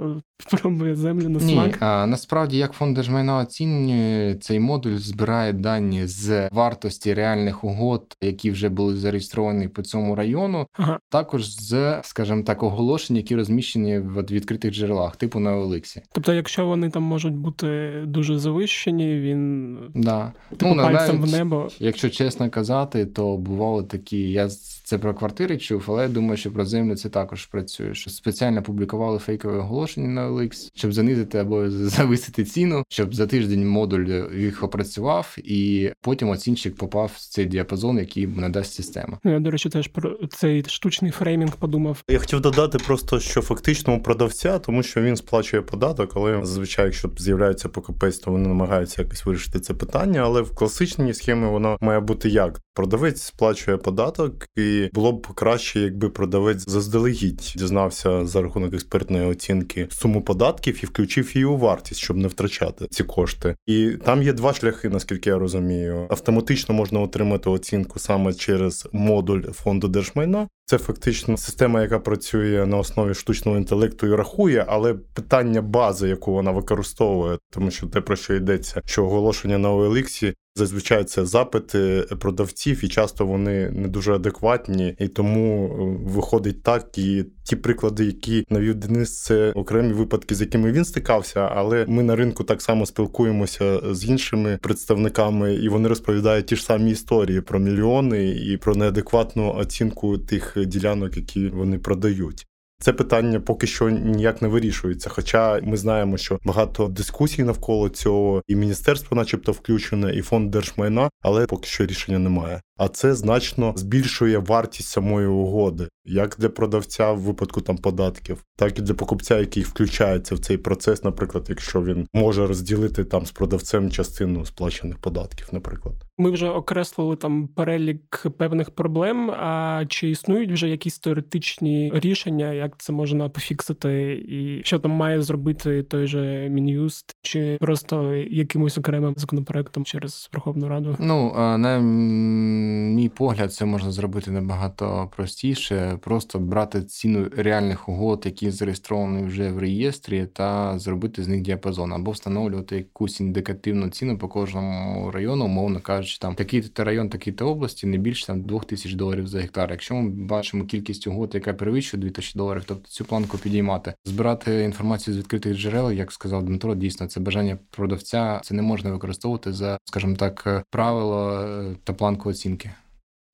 пробує 0.51 0.95
землю 0.95 1.29
на 1.29 1.39
смак. 1.39 1.67
Ні, 1.67 1.73
а 1.79 2.05
насправді 2.07 2.57
як 2.57 2.71
фонд 2.71 2.95
держмайна 2.95 3.37
оцінює 3.37 4.35
цей 4.41 4.59
модуль, 4.59 4.95
збирає 4.95 5.53
дані 5.53 6.07
з 6.07 6.49
вартості 6.51 7.13
реальних 7.13 7.63
угод, 7.63 8.03
які 8.21 8.51
вже 8.51 8.69
були 8.69 8.95
зареєстровані 8.95 9.67
по 9.67 9.81
цьому 9.81 10.15
району, 10.15 10.67
Ага. 10.73 10.99
також 11.09 11.59
з, 11.59 12.01
скажімо 12.03 12.43
так, 12.43 12.63
оголошень, 12.63 13.15
які 13.15 13.35
розміщені 13.35 13.66
в 13.75 14.21
відкритих 14.31 14.73
джерелах, 14.73 15.15
типу 15.15 15.39
на 15.39 15.55
Оликсі. 15.57 16.01
Тобто, 16.11 16.33
якщо 16.33 16.65
вони 16.67 16.89
там 16.89 17.03
можуть 17.03 17.33
бути 17.33 17.91
дуже 18.05 18.39
завищені, 18.39 19.19
він 19.19 19.77
Да. 19.95 20.33
типу 20.49 20.75
на- 20.75 20.83
пальцем 20.83 21.21
в 21.21 21.31
небо. 21.31 21.69
Якщо 21.79 22.09
чесно 22.09 22.49
казати, 22.49 23.05
то 23.05 23.37
бували 23.37 23.83
такі. 23.83 24.31
Я 24.31 24.49
це 24.87 24.97
про 24.97 25.13
квартири 25.13 25.57
чув, 25.57 25.83
але 25.87 26.03
я 26.03 26.09
думаю, 26.09 26.37
що 26.37 26.51
про 26.51 26.65
землю 26.65 26.95
це 26.95 27.09
також 27.09 27.45
працює. 27.45 27.93
Що 27.93 28.09
спеціально 28.09 28.63
публікували 28.63 29.19
фейкове 29.19 29.57
оголошення 29.57 30.07
на 30.07 30.29
OLX, 30.29 30.71
щоб 30.75 30.93
занизити 30.93 31.37
або 31.37 31.69
зависити 31.69 32.43
ціну, 32.43 32.83
щоб 32.89 33.15
за 33.15 33.27
тиждень 33.27 33.69
модуль 33.69 34.05
їх 34.37 34.63
опрацював, 34.63 35.35
і 35.37 35.91
потім 36.01 36.29
оцінщик 36.29 36.75
попав 36.75 37.11
в 37.15 37.19
цей 37.19 37.45
діапазон, 37.45 37.97
який 37.97 38.27
надасть 38.27 38.73
система. 38.73 39.19
Ну, 39.23 39.31
я, 39.31 39.39
до 39.39 39.51
речі, 39.51 39.69
теж 39.69 39.87
про 39.87 40.17
цей 40.27 40.63
штучний 40.67 41.11
фреймінг 41.11 41.55
подумав. 41.55 42.03
Я 42.09 42.19
хотів 42.19 42.41
додати 42.41 42.77
просто, 42.77 43.19
що 43.19 43.41
фактично 43.41 43.95
у 43.95 43.99
продавця, 43.99 44.59
тому 44.59 44.83
що 44.83 45.01
він 45.01 45.15
сплачує 45.15 45.61
податок, 45.61 46.11
але 46.15 46.39
зазвичай, 46.45 46.85
якщо 46.85 47.09
з'являється 47.17 47.69
покупець, 47.69 48.19
то 48.19 48.31
вони 48.31 48.47
намагаються 48.47 49.01
якось 49.01 49.25
вирішити 49.25 49.59
це 49.59 49.73
питання. 49.73 50.21
Але 50.21 50.41
в 50.41 50.55
класичній 50.55 51.13
схемі 51.13 51.47
воно 51.47 51.77
має 51.81 51.99
бути 51.99 52.29
як: 52.29 52.61
продавець 52.77 53.21
сплачує 53.21 53.77
податок, 53.77 54.47
і 54.55 54.89
було 54.93 55.11
б 55.11 55.27
краще, 55.35 55.79
якби 55.79 56.09
продавець 56.09 56.69
заздалегідь 56.69 57.53
дізнався 57.55 58.25
за 58.25 58.41
рахунок 58.41 58.73
експертної 58.73 59.25
оцінки 59.25 59.87
суму 59.91 60.21
податків 60.21 60.79
і 60.83 60.85
включив 60.85 61.31
її 61.35 61.45
у 61.45 61.57
вартість, 61.57 62.01
щоб 62.01 62.17
не 62.17 62.27
втрачати 62.27 62.87
ці 62.89 63.03
кошти. 63.03 63.55
І 63.65 63.89
там 64.05 64.23
є 64.23 64.33
два 64.33 64.53
шляхи, 64.53 64.89
наскільки 64.89 65.29
я 65.29 65.37
розумію. 65.37 66.07
Автоматично 66.09 66.75
можна 66.75 66.99
отримати 66.99 67.49
оцінку 67.49 67.99
саме 67.99 68.33
через 68.33 68.87
модуль 68.91 69.41
фонду 69.41 69.87
держмайна. 69.87 70.47
Це 70.69 70.77
фактично 70.77 71.37
система, 71.37 71.81
яка 71.81 71.99
працює 71.99 72.65
на 72.65 72.77
основі 72.77 73.13
штучного 73.13 73.57
інтелекту 73.57 74.07
і 74.07 74.15
рахує, 74.15 74.65
але 74.67 74.93
питання 74.93 75.61
бази, 75.61 76.09
яку 76.09 76.31
вона 76.31 76.51
використовує, 76.51 77.37
тому 77.49 77.71
що 77.71 77.87
те 77.87 78.01
про 78.01 78.15
що 78.15 78.33
йдеться, 78.33 78.81
що 78.85 79.05
оголошення 79.05 79.57
на 79.57 79.69
OLX 79.69 80.33
зазвичай 80.57 81.03
це 81.03 81.25
запити 81.25 82.05
продавців, 82.19 82.85
і 82.85 82.87
часто 82.87 83.25
вони 83.25 83.69
не 83.69 83.87
дуже 83.87 84.13
адекватні, 84.13 84.95
і 84.99 85.07
тому 85.07 85.65
е, 85.65 86.09
виходить 86.11 86.63
так. 86.63 86.97
І 86.97 87.25
ті 87.43 87.55
приклади, 87.55 88.05
які 88.05 88.45
навів 88.49 88.75
Денис, 88.75 89.23
це 89.23 89.51
окремі 89.51 89.93
випадки, 89.93 90.35
з 90.35 90.41
якими 90.41 90.71
він 90.71 90.85
стикався. 90.85 91.39
Але 91.39 91.85
ми 91.87 92.03
на 92.03 92.15
ринку 92.15 92.43
так 92.43 92.61
само 92.61 92.85
спілкуємося 92.85 93.81
з 93.95 94.05
іншими 94.05 94.59
представниками, 94.61 95.55
і 95.55 95.69
вони 95.69 95.89
розповідають 95.89 96.45
ті 96.45 96.55
ж 96.55 96.63
самі 96.63 96.91
історії 96.91 97.41
про 97.41 97.59
мільйони 97.59 98.29
і 98.29 98.57
про 98.57 98.75
неадекватну 98.75 99.53
оцінку 99.53 100.17
тих 100.17 100.56
ділянок, 100.65 101.17
які 101.17 101.47
вони 101.47 101.79
продають. 101.79 102.47
Це 102.79 102.93
питання 102.93 103.39
поки 103.39 103.67
що 103.67 103.89
ніяк 103.89 104.41
не 104.41 104.47
вирішується. 104.47 105.09
Хоча 105.09 105.59
ми 105.63 105.77
знаємо, 105.77 106.17
що 106.17 106.39
багато 106.43 106.87
дискусій 106.87 107.43
навколо 107.43 107.89
цього, 107.89 108.41
і 108.47 108.55
міністерство, 108.55 109.17
начебто, 109.17 109.51
включене, 109.51 110.15
і 110.15 110.21
фонд 110.21 110.51
держмайна, 110.51 111.09
але 111.21 111.45
поки 111.45 111.67
що 111.67 111.85
рішення 111.85 112.19
немає. 112.19 112.61
А 112.77 112.87
це 112.87 113.15
значно 113.15 113.73
збільшує 113.75 114.37
вартість 114.37 114.89
самої 114.89 115.27
угоди, 115.27 115.87
як 116.07 116.35
для 116.39 116.49
продавця 116.49 117.11
в 117.11 117.19
випадку 117.19 117.61
там 117.61 117.77
податків, 117.77 118.43
так 118.55 118.79
і 118.79 118.81
для 118.81 118.93
покупця, 118.93 119.39
який 119.39 119.63
включається 119.63 120.35
в 120.35 120.39
цей 120.39 120.57
процес, 120.57 121.03
наприклад, 121.03 121.45
якщо 121.49 121.83
він 121.83 122.07
може 122.13 122.47
розділити 122.47 123.03
там 123.03 123.25
з 123.25 123.31
продавцем 123.31 123.91
частину 123.91 124.45
сплачених 124.45 124.97
податків, 124.97 125.49
наприклад. 125.51 125.95
Ми 126.17 126.31
вже 126.31 126.49
окреслили 126.49 127.15
там 127.15 127.47
перелік 127.47 128.25
певних 128.37 128.71
проблем. 128.71 129.31
А 129.31 129.83
чи 129.87 130.09
існують 130.09 130.51
вже 130.51 130.69
якісь 130.69 130.99
теоретичні 130.99 131.91
рішення, 131.95 132.53
як 132.53 132.77
це 132.77 132.93
можна 132.93 133.29
пофіксити, 133.29 134.23
і 134.27 134.61
що 134.63 134.79
там 134.79 134.91
має 134.91 135.21
зробити 135.21 135.83
той 135.83 136.07
же 136.07 136.49
мін'юст, 136.49 137.15
чи 137.21 137.57
просто 137.61 138.15
якимось 138.15 138.77
окремим 138.77 139.13
законопроектом 139.17 139.85
через 139.85 140.29
Верховну 140.33 140.67
Раду? 140.67 140.95
Ну, 140.99 141.33
на 141.35 141.79
мій 141.79 143.09
погляд, 143.09 143.53
це 143.53 143.65
можна 143.65 143.91
зробити 143.91 144.31
набагато 144.31 145.11
простіше. 145.15 145.96
Просто 145.97 146.39
брати 146.39 146.81
ціну 146.81 147.29
реальних 147.37 147.89
угод, 147.89 148.21
які 148.25 148.51
зареєстровані 148.51 149.27
вже 149.27 149.51
в 149.51 149.59
реєстрі, 149.59 150.25
та 150.33 150.79
зробити 150.79 151.23
з 151.23 151.27
них 151.27 151.41
діапазон, 151.41 151.93
або 151.93 152.11
встановлювати 152.11 152.75
якусь 152.75 153.19
індикативну 153.19 153.89
ціну 153.89 154.17
по 154.17 154.27
кожному 154.27 155.11
району, 155.11 155.45
умовно 155.45 155.79
кажучи, 155.79 156.17
там 156.21 156.35
такий-то 156.35 156.83
район, 156.83 157.09
такий-то 157.09 157.49
області, 157.49 157.87
не 157.87 157.97
більше 157.97 158.27
там 158.27 158.41
2000 158.41 158.95
доларів 158.95 159.27
за 159.27 159.39
гектар. 159.39 159.71
Якщо 159.71 159.95
ми 159.95 160.09
бачимо 160.09 160.65
кількість 160.65 161.07
угод, 161.07 161.35
яка 161.35 161.53
перевищує 161.53 162.01
2000 162.01 162.37
доларів, 162.37 162.63
тобто 162.65 162.89
цю 162.89 163.05
планку 163.05 163.37
підіймати, 163.37 163.93
збирати 164.05 164.63
інформацію 164.63 165.13
з 165.13 165.17
відкритих 165.17 165.57
джерел, 165.57 165.91
як 165.91 166.11
сказав 166.11 166.43
Дмитро, 166.43 166.75
дійсно 166.75 167.07
це 167.07 167.19
бажання 167.19 167.57
продавця. 167.71 168.41
Це 168.43 168.53
не 168.53 168.61
можна 168.61 168.91
використовувати 168.91 169.53
за, 169.53 169.77
скажімо 169.85 170.15
так, 170.15 170.65
правило 170.69 171.31
е, 171.31 171.75
та 171.83 171.93
планку 171.93 172.29
оцінки. 172.29 172.71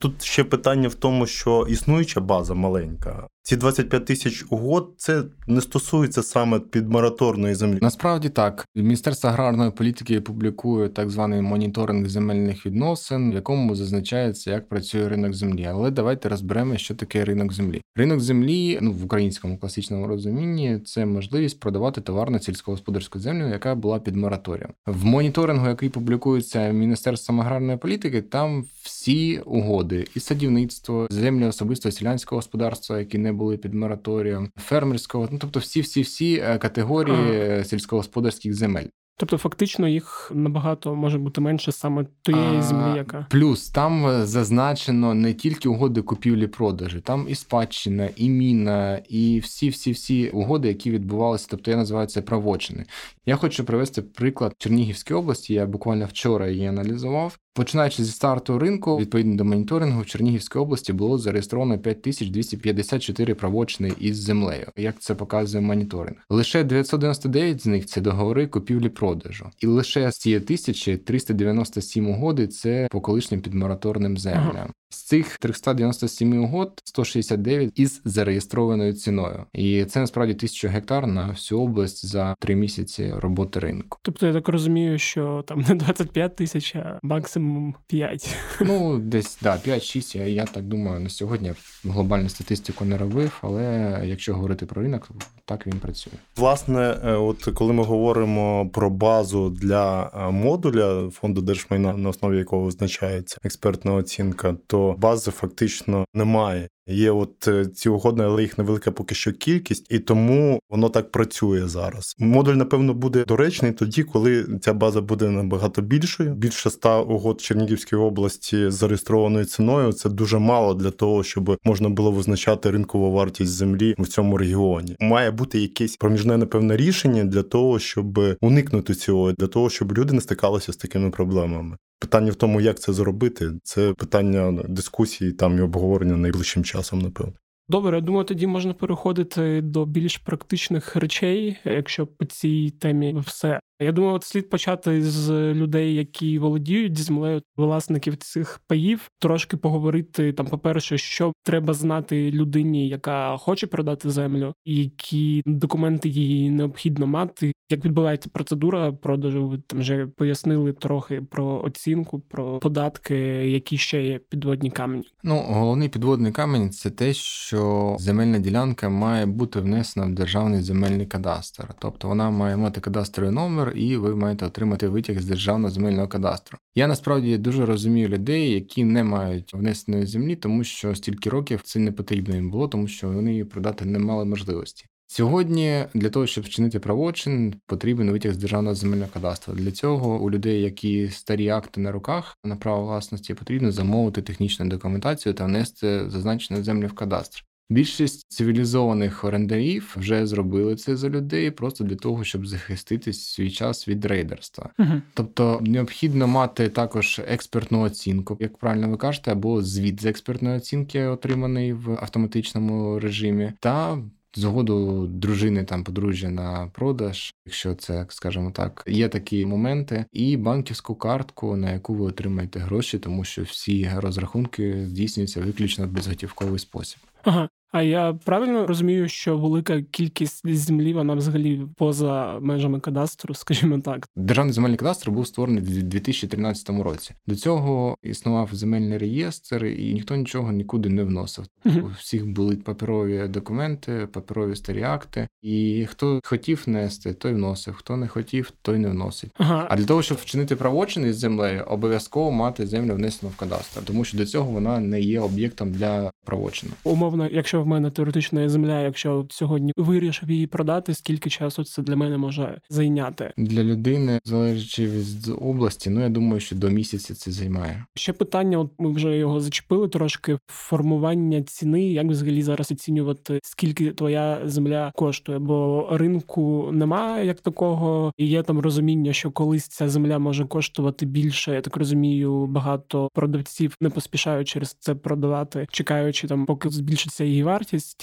Тут 0.04 0.24
ще 0.24 0.44
питання 0.44 0.88
в 0.88 0.94
тому, 0.94 1.26
що 1.26 1.66
існуюча 1.70 2.22
база 2.22 2.54
маленька. 2.54 3.28
Ці 3.46 3.56
25 3.56 4.06
тисяч 4.06 4.46
угод 4.50 4.94
це 4.98 5.24
не 5.48 5.62
стосується 5.62 6.24
саме 6.24 6.60
підмораторної 6.60 7.56
землі. 7.56 7.80
Насправді 7.82 8.30
так, 8.30 8.68
Міністерство 8.76 9.30
аграрної 9.30 9.72
політики 9.72 10.22
публікує 10.22 10.90
так 10.90 11.10
званий 11.10 11.42
моніторинг 11.42 12.10
земельних 12.10 12.66
відносин, 12.66 13.32
в 13.32 13.34
якому 13.34 13.76
зазначається, 13.76 14.52
як 14.52 14.70
працює 14.70 15.10
ринок 15.10 15.34
землі. 15.34 15.66
Але 15.66 15.92
давайте 15.92 16.30
розберемо, 16.30 16.78
що 16.78 16.96
таке 16.96 17.26
ринок 17.26 17.54
землі. 17.54 17.82
Ринок 17.96 18.20
землі, 18.20 18.80
ну 18.82 18.92
в 18.92 19.06
українському 19.06 19.58
класичному 19.58 20.08
розумінні, 20.08 20.80
це 20.86 21.06
можливість 21.06 21.60
продавати 21.60 22.02
товарну 22.02 22.40
сільськогосподарську 22.40 23.20
землю, 23.20 23.48
яка 23.48 23.76
була 23.76 24.00
під 24.00 24.16
мораторієм. 24.16 24.72
В 24.86 25.06
моніторингу, 25.06 25.68
який 25.68 25.90
публікується 25.90 26.72
Міністерством 26.72 27.42
аграрної 27.42 27.78
політики, 27.78 28.22
там 28.22 28.66
всі 28.84 29.40
угоди 29.40 30.08
і 30.16 30.20
садівництво, 30.20 31.08
землі 31.10 31.46
особисто 31.46 31.92
селянського 31.92 32.38
господарства, 32.38 33.00
які 33.00 33.18
не 33.18 33.33
були 33.34 33.58
під 33.58 33.74
мораторієм, 33.74 34.50
фермерського, 34.58 35.30
ну 35.32 35.38
тобто 35.42 35.60
всі, 35.60 35.82
всі, 35.82 36.02
всі 36.02 36.38
категорії 36.38 37.52
ага. 37.52 37.64
сільськогосподарських 37.64 38.54
земель. 38.54 38.88
Тобто, 39.18 39.38
фактично, 39.38 39.88
їх 39.88 40.32
набагато 40.34 40.96
може 40.96 41.18
бути 41.18 41.42
менше 41.42 41.72
саме 41.72 42.06
тієї 42.22 42.62
землі, 42.62 42.98
яка 42.98 43.28
плюс 43.30 43.70
там 43.70 44.26
зазначено 44.26 45.14
не 45.14 45.34
тільки 45.34 45.70
угоди 45.70 46.02
купівлі-продажі, 46.02 47.02
там 47.02 47.26
і 47.30 47.36
спадщина, 47.36 48.10
і 48.16 48.30
міна, 48.30 49.02
і 49.10 49.40
всі, 49.40 49.70
всі, 49.70 49.92
всі 49.92 50.30
угоди, 50.30 50.68
які 50.68 50.92
відбувалися. 50.92 51.48
Тобто 51.50 51.72
я 51.72 51.78
називаю 51.78 52.08
це 52.08 52.22
правочини. 52.22 52.86
Я 53.26 53.36
хочу 53.36 53.66
привести 53.66 54.02
приклад 54.02 54.54
Чернігівської 54.58 55.20
області. 55.20 55.54
Я 55.54 55.66
буквально 55.66 56.06
вчора 56.06 56.48
її 56.48 56.68
аналізував. 56.68 57.38
Починаючи 57.56 58.04
зі 58.04 58.12
старту 58.12 58.60
ринку, 58.60 58.98
відповідно 58.98 59.36
до 59.36 59.46
моніторингу, 59.46 60.02
в 60.02 60.06
Чернігівській 60.06 60.60
області 60.60 60.94
було 60.94 61.18
зареєстровано 61.18 61.80
5254 61.80 63.36
правочини 63.36 63.94
із 64.00 64.18
землею. 64.18 64.68
Як 64.76 65.00
це 65.00 65.16
показує 65.16 65.64
моніторинг? 65.64 66.18
Лише 66.30 66.64
999 66.64 67.62
з 67.62 67.66
них 67.66 67.86
це 67.86 68.02
договори 68.02 68.48
купівлі-продажу, 68.48 69.50
і 69.60 69.68
лише 69.68 70.12
з 70.12 70.18
цієї 70.18 70.42
тисячі 70.42 70.98
397 70.98 72.10
угоди 72.10 72.48
це 72.48 72.88
по 72.92 73.02
колишнім 73.02 73.42
підмораторним 73.42 74.18
землям. 74.18 74.70
З 74.94 75.04
цих 75.04 75.38
397 75.38 76.44
угод 76.44 76.82
169 76.84 77.80
із 77.80 78.02
зареєстрованою 78.06 78.94
ціною, 78.94 79.46
і 79.54 79.86
це 79.86 80.00
насправді 80.00 80.34
тисяча 80.34 80.68
гектар 80.68 81.08
на 81.08 81.28
всю 81.28 81.62
область 81.62 82.06
за 82.06 82.36
три 82.40 82.56
місяці 82.56 83.14
роботи 83.18 83.60
ринку. 83.60 84.00
Тобто 84.02 84.28
я 84.28 84.34
так 84.34 84.48
розумію, 84.48 85.00
що 85.00 85.44
там 85.48 85.66
не 85.70 85.76
25 85.76 86.36
тисяч, 86.36 86.76
а 86.76 87.00
максимум 87.04 87.76
5. 87.88 88.36
Ну 88.62 89.00
десь 89.00 89.38
да 89.42 89.54
5-6, 89.54 90.18
Я, 90.18 90.28
я 90.28 90.46
так 90.46 90.64
думаю, 90.64 91.00
на 91.00 91.10
сьогодні 91.10 91.54
глобальну 91.84 92.30
статистику 92.30 92.86
не 92.86 92.98
робив, 92.98 93.40
але 93.42 94.00
якщо 94.06 94.34
говорити 94.34 94.66
про 94.66 94.82
ринок, 94.82 95.10
так 95.46 95.68
він 95.68 95.80
працює. 95.80 96.14
Власне, 96.38 96.92
от 97.04 97.44
коли 97.44 97.74
ми 97.74 97.84
говоримо 97.84 98.70
про 98.70 98.90
базу 98.90 99.50
для 99.50 100.12
модуля 100.32 101.10
фонду 101.10 101.42
держмайна, 101.42 101.94
на 101.94 102.10
основі 102.10 102.38
якого 102.38 102.64
визначається 102.64 103.38
експертна 103.44 103.94
оцінка, 103.94 104.56
то 104.68 104.83
бази 104.92 105.32
фактично 105.32 106.06
немає. 106.14 106.70
Є 106.88 107.12
от 107.12 107.48
е, 107.48 107.66
ці 107.66 107.90
угоди, 107.90 108.24
але 108.24 108.42
їх 108.42 108.58
невелика 108.58 108.92
поки 108.92 109.16
що 109.16 109.34
кількість, 109.34 109.92
і 109.92 110.00
тому 110.00 110.60
воно 110.70 110.90
так 110.90 111.12
працює 111.12 111.68
зараз. 111.68 112.16
Модуль, 112.20 112.54
напевно, 112.54 112.94
буде 112.94 113.24
доречний 113.28 113.72
тоді, 113.72 114.04
коли 114.04 114.46
ця 114.62 114.74
база 114.74 115.02
буде 115.02 115.30
набагато 115.30 115.82
більшою. 115.82 116.34
Більше 116.34 116.70
ста 116.70 117.02
угод 117.02 117.38
в 117.40 117.42
Чернігівській 117.42 117.96
області 117.96 118.70
зареєстрованою 118.70 119.46
ціною. 119.46 119.94
Це 119.94 120.10
дуже 120.10 120.40
мало 120.40 120.74
для 120.74 120.92
того, 120.92 121.24
щоб 121.24 121.58
можна 121.64 121.90
було 121.90 122.12
визначати 122.12 122.72
ринкову 122.72 123.12
вартість 123.12 123.52
землі 123.52 123.96
в 123.98 124.08
цьому 124.08 124.38
регіоні. 124.38 124.96
Має 125.00 125.32
бути 125.32 125.60
якесь 125.60 125.98
проміжне 125.98 126.38
напевне 126.38 126.78
рішення 126.78 127.24
для 127.24 127.44
того, 127.44 127.80
щоб 127.80 128.20
уникнути 128.42 128.94
цього, 128.94 129.32
для 129.32 129.48
того, 129.48 129.70
щоб 129.70 129.98
люди 129.98 130.14
не 130.14 130.22
стикалися 130.22 130.74
з 130.74 130.78
такими 130.78 131.10
проблемами. 131.10 131.78
Питання 132.04 132.32
в 132.32 132.36
тому, 132.36 132.62
як 132.62 132.80
це 132.80 132.94
зробити, 132.94 133.52
це 133.64 133.94
питання 133.94 134.64
дискусії 134.70 135.32
там 135.32 135.58
і 135.58 135.62
обговорення 135.62 136.18
найближчим 136.18 136.64
часом, 136.64 136.73
напевно. 137.02 137.34
Добре, 137.68 137.96
я 137.98 138.02
думаю, 138.02 138.26
тоді 138.26 138.48
можна 138.48 138.74
переходити 138.74 139.62
до 139.62 139.86
більш 139.86 140.18
практичних 140.18 140.96
речей, 140.96 141.58
якщо 141.66 142.08
по 142.08 142.26
цій 142.26 142.70
темі 142.70 143.16
все. 143.26 143.60
Я 143.80 143.92
думаю, 143.92 144.14
от 144.14 144.24
слід 144.24 144.50
почати 144.50 145.02
з 145.02 145.54
людей, 145.54 145.96
які 145.96 146.40
володіють 146.40 146.98
землею, 146.98 147.42
власників 147.58 148.18
цих 148.18 148.62
паїв, 148.68 149.10
трошки 149.20 149.58
поговорити 149.58 150.34
там. 150.34 150.48
По 150.48 150.58
перше, 150.58 150.98
що 150.98 151.34
треба 151.44 151.74
знати 151.74 152.32
людині, 152.32 152.88
яка 152.88 153.38
хоче 153.38 153.68
продати 153.68 154.10
землю, 154.10 154.54
які 154.66 155.44
документи 155.46 156.10
їй 156.10 156.50
необхідно 156.50 157.08
мати. 157.08 157.54
Як 157.70 157.86
відбувається 157.86 158.30
процедура 158.34 158.92
продажу? 158.92 159.48
Ви 159.48 159.58
там 159.68 159.80
вже 159.80 160.08
пояснили 160.08 160.74
трохи 160.74 161.22
про 161.22 161.62
оцінку, 161.64 162.20
про 162.20 162.60
податки, 162.60 163.16
які 163.50 163.78
ще 163.78 164.04
є 164.04 164.20
підводні 164.30 164.72
камені. 164.72 165.04
Ну 165.24 165.44
головний 165.48 165.90
підводний 165.90 166.32
камінь 166.32 166.70
це 166.70 166.90
те, 166.90 167.14
що 167.14 167.96
земельна 168.00 168.40
ділянка 168.40 168.90
має 168.90 169.26
бути 169.26 169.60
внесена 169.60 170.06
в 170.06 170.12
державний 170.12 170.62
земельний 170.62 171.06
кадастр, 171.06 171.68
тобто 171.80 172.08
вона 172.08 172.30
має 172.30 172.58
мати 172.58 172.82
кадастровий 172.82 173.34
номер 173.34 173.63
і 173.72 173.98
ви 173.98 174.16
маєте 174.16 174.46
отримати 174.46 174.88
витяг 174.88 175.20
з 175.20 175.26
державного 175.26 175.72
земельного 175.72 176.08
кадастру. 176.08 176.58
Я 176.76 176.88
насправді 176.88 177.38
дуже 177.38 177.66
розумію 177.66 178.10
людей, 178.10 178.52
які 178.52 178.84
не 178.84 179.04
мають 179.04 179.54
внесеної 179.54 180.06
землі, 180.06 180.36
тому 180.36 180.64
що 180.64 180.96
стільки 180.96 181.30
років 181.30 181.62
це 181.64 181.80
не 181.80 181.92
потрібно 181.92 182.36
їм 182.36 182.52
було, 182.52 182.68
тому 182.68 182.88
що 182.88 183.10
вони 183.10 183.32
її 183.32 183.44
продати 183.44 183.86
не 183.86 184.00
мали 184.00 184.26
можливості. 184.26 184.86
Сьогодні 185.08 185.86
для 185.94 186.10
того, 186.10 186.28
щоб 186.28 186.44
вчинити 186.44 186.80
правочин, 186.80 187.56
потрібен 187.66 188.12
витяг 188.12 188.34
з 188.34 188.38
державного 188.38 188.76
земельного 188.76 189.12
кадастру. 189.14 189.54
Для 189.54 189.72
цього 189.72 190.20
у 190.20 190.32
людей, 190.32 190.62
які 190.62 191.10
старі 191.10 191.50
акти 191.50 191.82
на 191.82 191.92
руках 191.92 192.38
на 192.44 192.56
право 192.56 192.84
власності, 192.84 193.34
потрібно 193.34 193.72
замовити 193.72 194.22
технічну 194.22 194.68
документацію 194.68 195.34
та 195.34 195.46
внести 195.46 196.10
зазначену 196.10 196.64
землю 196.64 196.88
в 196.88 196.94
кадастр. 196.94 197.46
Більшість 197.70 198.32
цивілізованих 198.32 199.24
орендарів 199.24 199.96
вже 200.00 200.28
зробили 200.28 200.76
це 200.76 200.96
за 200.96 201.10
людей 201.10 201.52
просто 201.52 201.84
для 201.84 201.96
того, 201.96 202.24
щоб 202.24 202.48
захистити 202.48 203.14
свій 203.14 203.52
час 203.52 203.88
від 203.88 204.06
рейдерства. 204.06 204.70
uh 204.80 205.02
Тобто 205.14 205.60
необхідно 205.62 206.28
мати 206.28 206.70
також 206.70 207.22
експертну 207.28 207.82
оцінку, 207.82 208.38
як 208.40 208.58
правильно 208.58 208.90
ви 208.90 208.98
кажете, 208.98 209.32
або 209.32 209.62
звіт 209.62 210.02
з 210.02 210.06
експертної 210.06 210.58
оцінки, 210.58 211.04
отриманий 211.04 211.74
в 211.74 211.92
автоматичному 211.92 213.00
режимі, 213.00 213.54
та 213.60 213.98
згоду 214.36 215.08
дружини 215.08 215.64
там 215.64 215.84
подружжя 215.84 216.30
на 216.30 216.72
продаж, 216.74 217.34
якщо 217.46 217.76
це 217.76 218.06
скажімо 218.10 218.52
так, 218.52 218.84
є 218.88 219.10
такі 219.10 219.46
моменти, 219.46 220.06
і 220.12 220.38
банківську 220.38 220.96
картку, 220.96 221.56
на 221.56 221.72
яку 221.72 221.94
ви 221.94 222.06
отримаєте 222.06 222.60
гроші, 222.60 223.00
тому 223.00 223.24
що 223.24 223.44
всі 223.44 223.92
розрахунки 223.96 224.86
здійснюються 224.88 225.42
виключно 225.42 225.88
в 225.88 225.92
безготівковий 225.92 226.60
спосіб. 226.60 227.00
Ага. 227.24 227.50
А 227.74 227.82
я 227.82 228.14
правильно 228.26 228.68
розумію, 228.68 229.08
що 229.08 229.38
велика 229.38 229.82
кількість 229.82 230.56
землі 230.56 230.94
вона 230.94 231.14
взагалі 231.14 231.62
поза 231.78 232.40
межами 232.42 232.80
кадастру, 232.80 233.34
скажімо 233.34 233.80
так. 233.80 234.08
Державний 234.16 234.54
земельний 234.54 234.78
кадастр 234.78 235.12
був 235.12 235.28
створений 235.28 235.64
в 235.64 235.84
2013 235.84 236.70
році. 236.70 237.14
До 237.28 237.36
цього 237.36 237.96
існував 238.04 238.50
земельний 238.52 238.98
реєстр, 238.98 239.66
і 239.66 239.94
ніхто 239.94 240.16
нічого 240.16 240.52
нікуди 240.52 240.90
не 240.90 241.04
вносив. 241.04 241.46
У 241.66 241.88
всіх 242.00 242.28
були 242.28 242.56
паперові 242.56 243.28
документи, 243.28 244.08
паперові 244.14 244.56
старі 244.56 244.84
акти. 244.84 245.28
І 245.42 245.86
хто 245.90 246.20
хотів 246.24 246.64
нести, 246.68 247.14
той 247.14 247.34
вносив. 247.34 247.74
Хто 247.74 247.98
не 247.98 248.08
хотів, 248.08 248.52
той 248.62 248.78
не 248.78 248.90
вносить. 248.90 249.32
Ага. 249.38 249.68
А 249.70 249.76
для 249.76 249.86
того, 249.86 250.02
щоб 250.02 250.18
вчинити 250.18 250.56
правочин 250.56 251.06
із 251.06 251.18
землею, 251.18 251.64
обов'язково 251.68 252.32
мати 252.32 252.68
землю 252.68 252.96
внесену 252.96 253.32
в 253.32 253.36
кадастр, 253.36 253.82
тому 253.86 254.06
що 254.06 254.18
до 254.18 254.26
цього 254.26 254.52
вона 254.52 254.80
не 254.80 255.02
є 255.02 255.20
об'єктом 255.20 255.72
для 255.72 256.12
правочину. 256.26 256.74
Умовно, 256.84 257.30
якщо 257.32 257.63
в 257.64 257.68
мене 257.68 257.90
теоретично 257.90 258.42
є 258.42 258.50
земля, 258.50 258.82
якщо 258.82 259.26
сьогодні 259.30 259.74
вирішив 259.78 260.32
її 260.32 260.48
продати, 260.48 260.94
скільки 260.94 261.30
часу 261.30 261.64
це 261.64 261.82
для 261.82 261.96
мене 261.96 262.18
може 262.18 262.60
зайняти 262.70 263.34
для 263.38 263.64
людини, 263.64 264.20
залежачи 264.26 264.88
від 264.88 265.36
області, 265.42 265.90
ну 265.90 266.02
я 266.02 266.10
думаю, 266.10 266.40
що 266.40 266.56
до 266.56 266.70
місяця 266.70 267.14
це 267.14 267.32
займає. 267.32 267.86
Ще 267.96 268.14
питання, 268.14 268.60
от 268.60 268.72
ми 268.80 268.92
вже 268.92 269.18
його 269.18 269.40
зачепили 269.40 269.88
трошки. 269.88 270.38
Формування 270.48 271.42
ціни, 271.42 271.84
як 271.92 272.06
взагалі 272.06 272.42
зараз 272.42 272.72
оцінювати, 272.72 273.40
скільки 273.44 273.92
твоя 273.92 274.42
земля 274.46 274.92
коштує, 274.96 275.40
бо 275.40 275.88
ринку 275.92 276.70
немає 276.72 277.26
як 277.26 277.42
такого, 277.42 278.14
і 278.18 278.28
є 278.28 278.44
там 278.44 278.60
розуміння, 278.60 279.14
що 279.14 279.32
колись 279.32 279.68
ця 279.68 279.90
земля 279.90 280.20
може 280.20 280.46
коштувати 280.46 281.06
більше. 281.06 281.54
Я 281.54 281.62
так 281.62 281.78
розумію, 281.78 282.46
багато 282.46 283.10
продавців 283.14 283.76
не 283.82 283.90
поспішають 283.90 284.48
через 284.48 284.78
це 284.80 284.96
продавати, 284.96 285.68
чекаючи 285.72 286.28
там, 286.28 286.46
поки 286.46 286.70
збільшиться 286.70 287.24
її 287.24 287.44
вартість. 287.44 287.53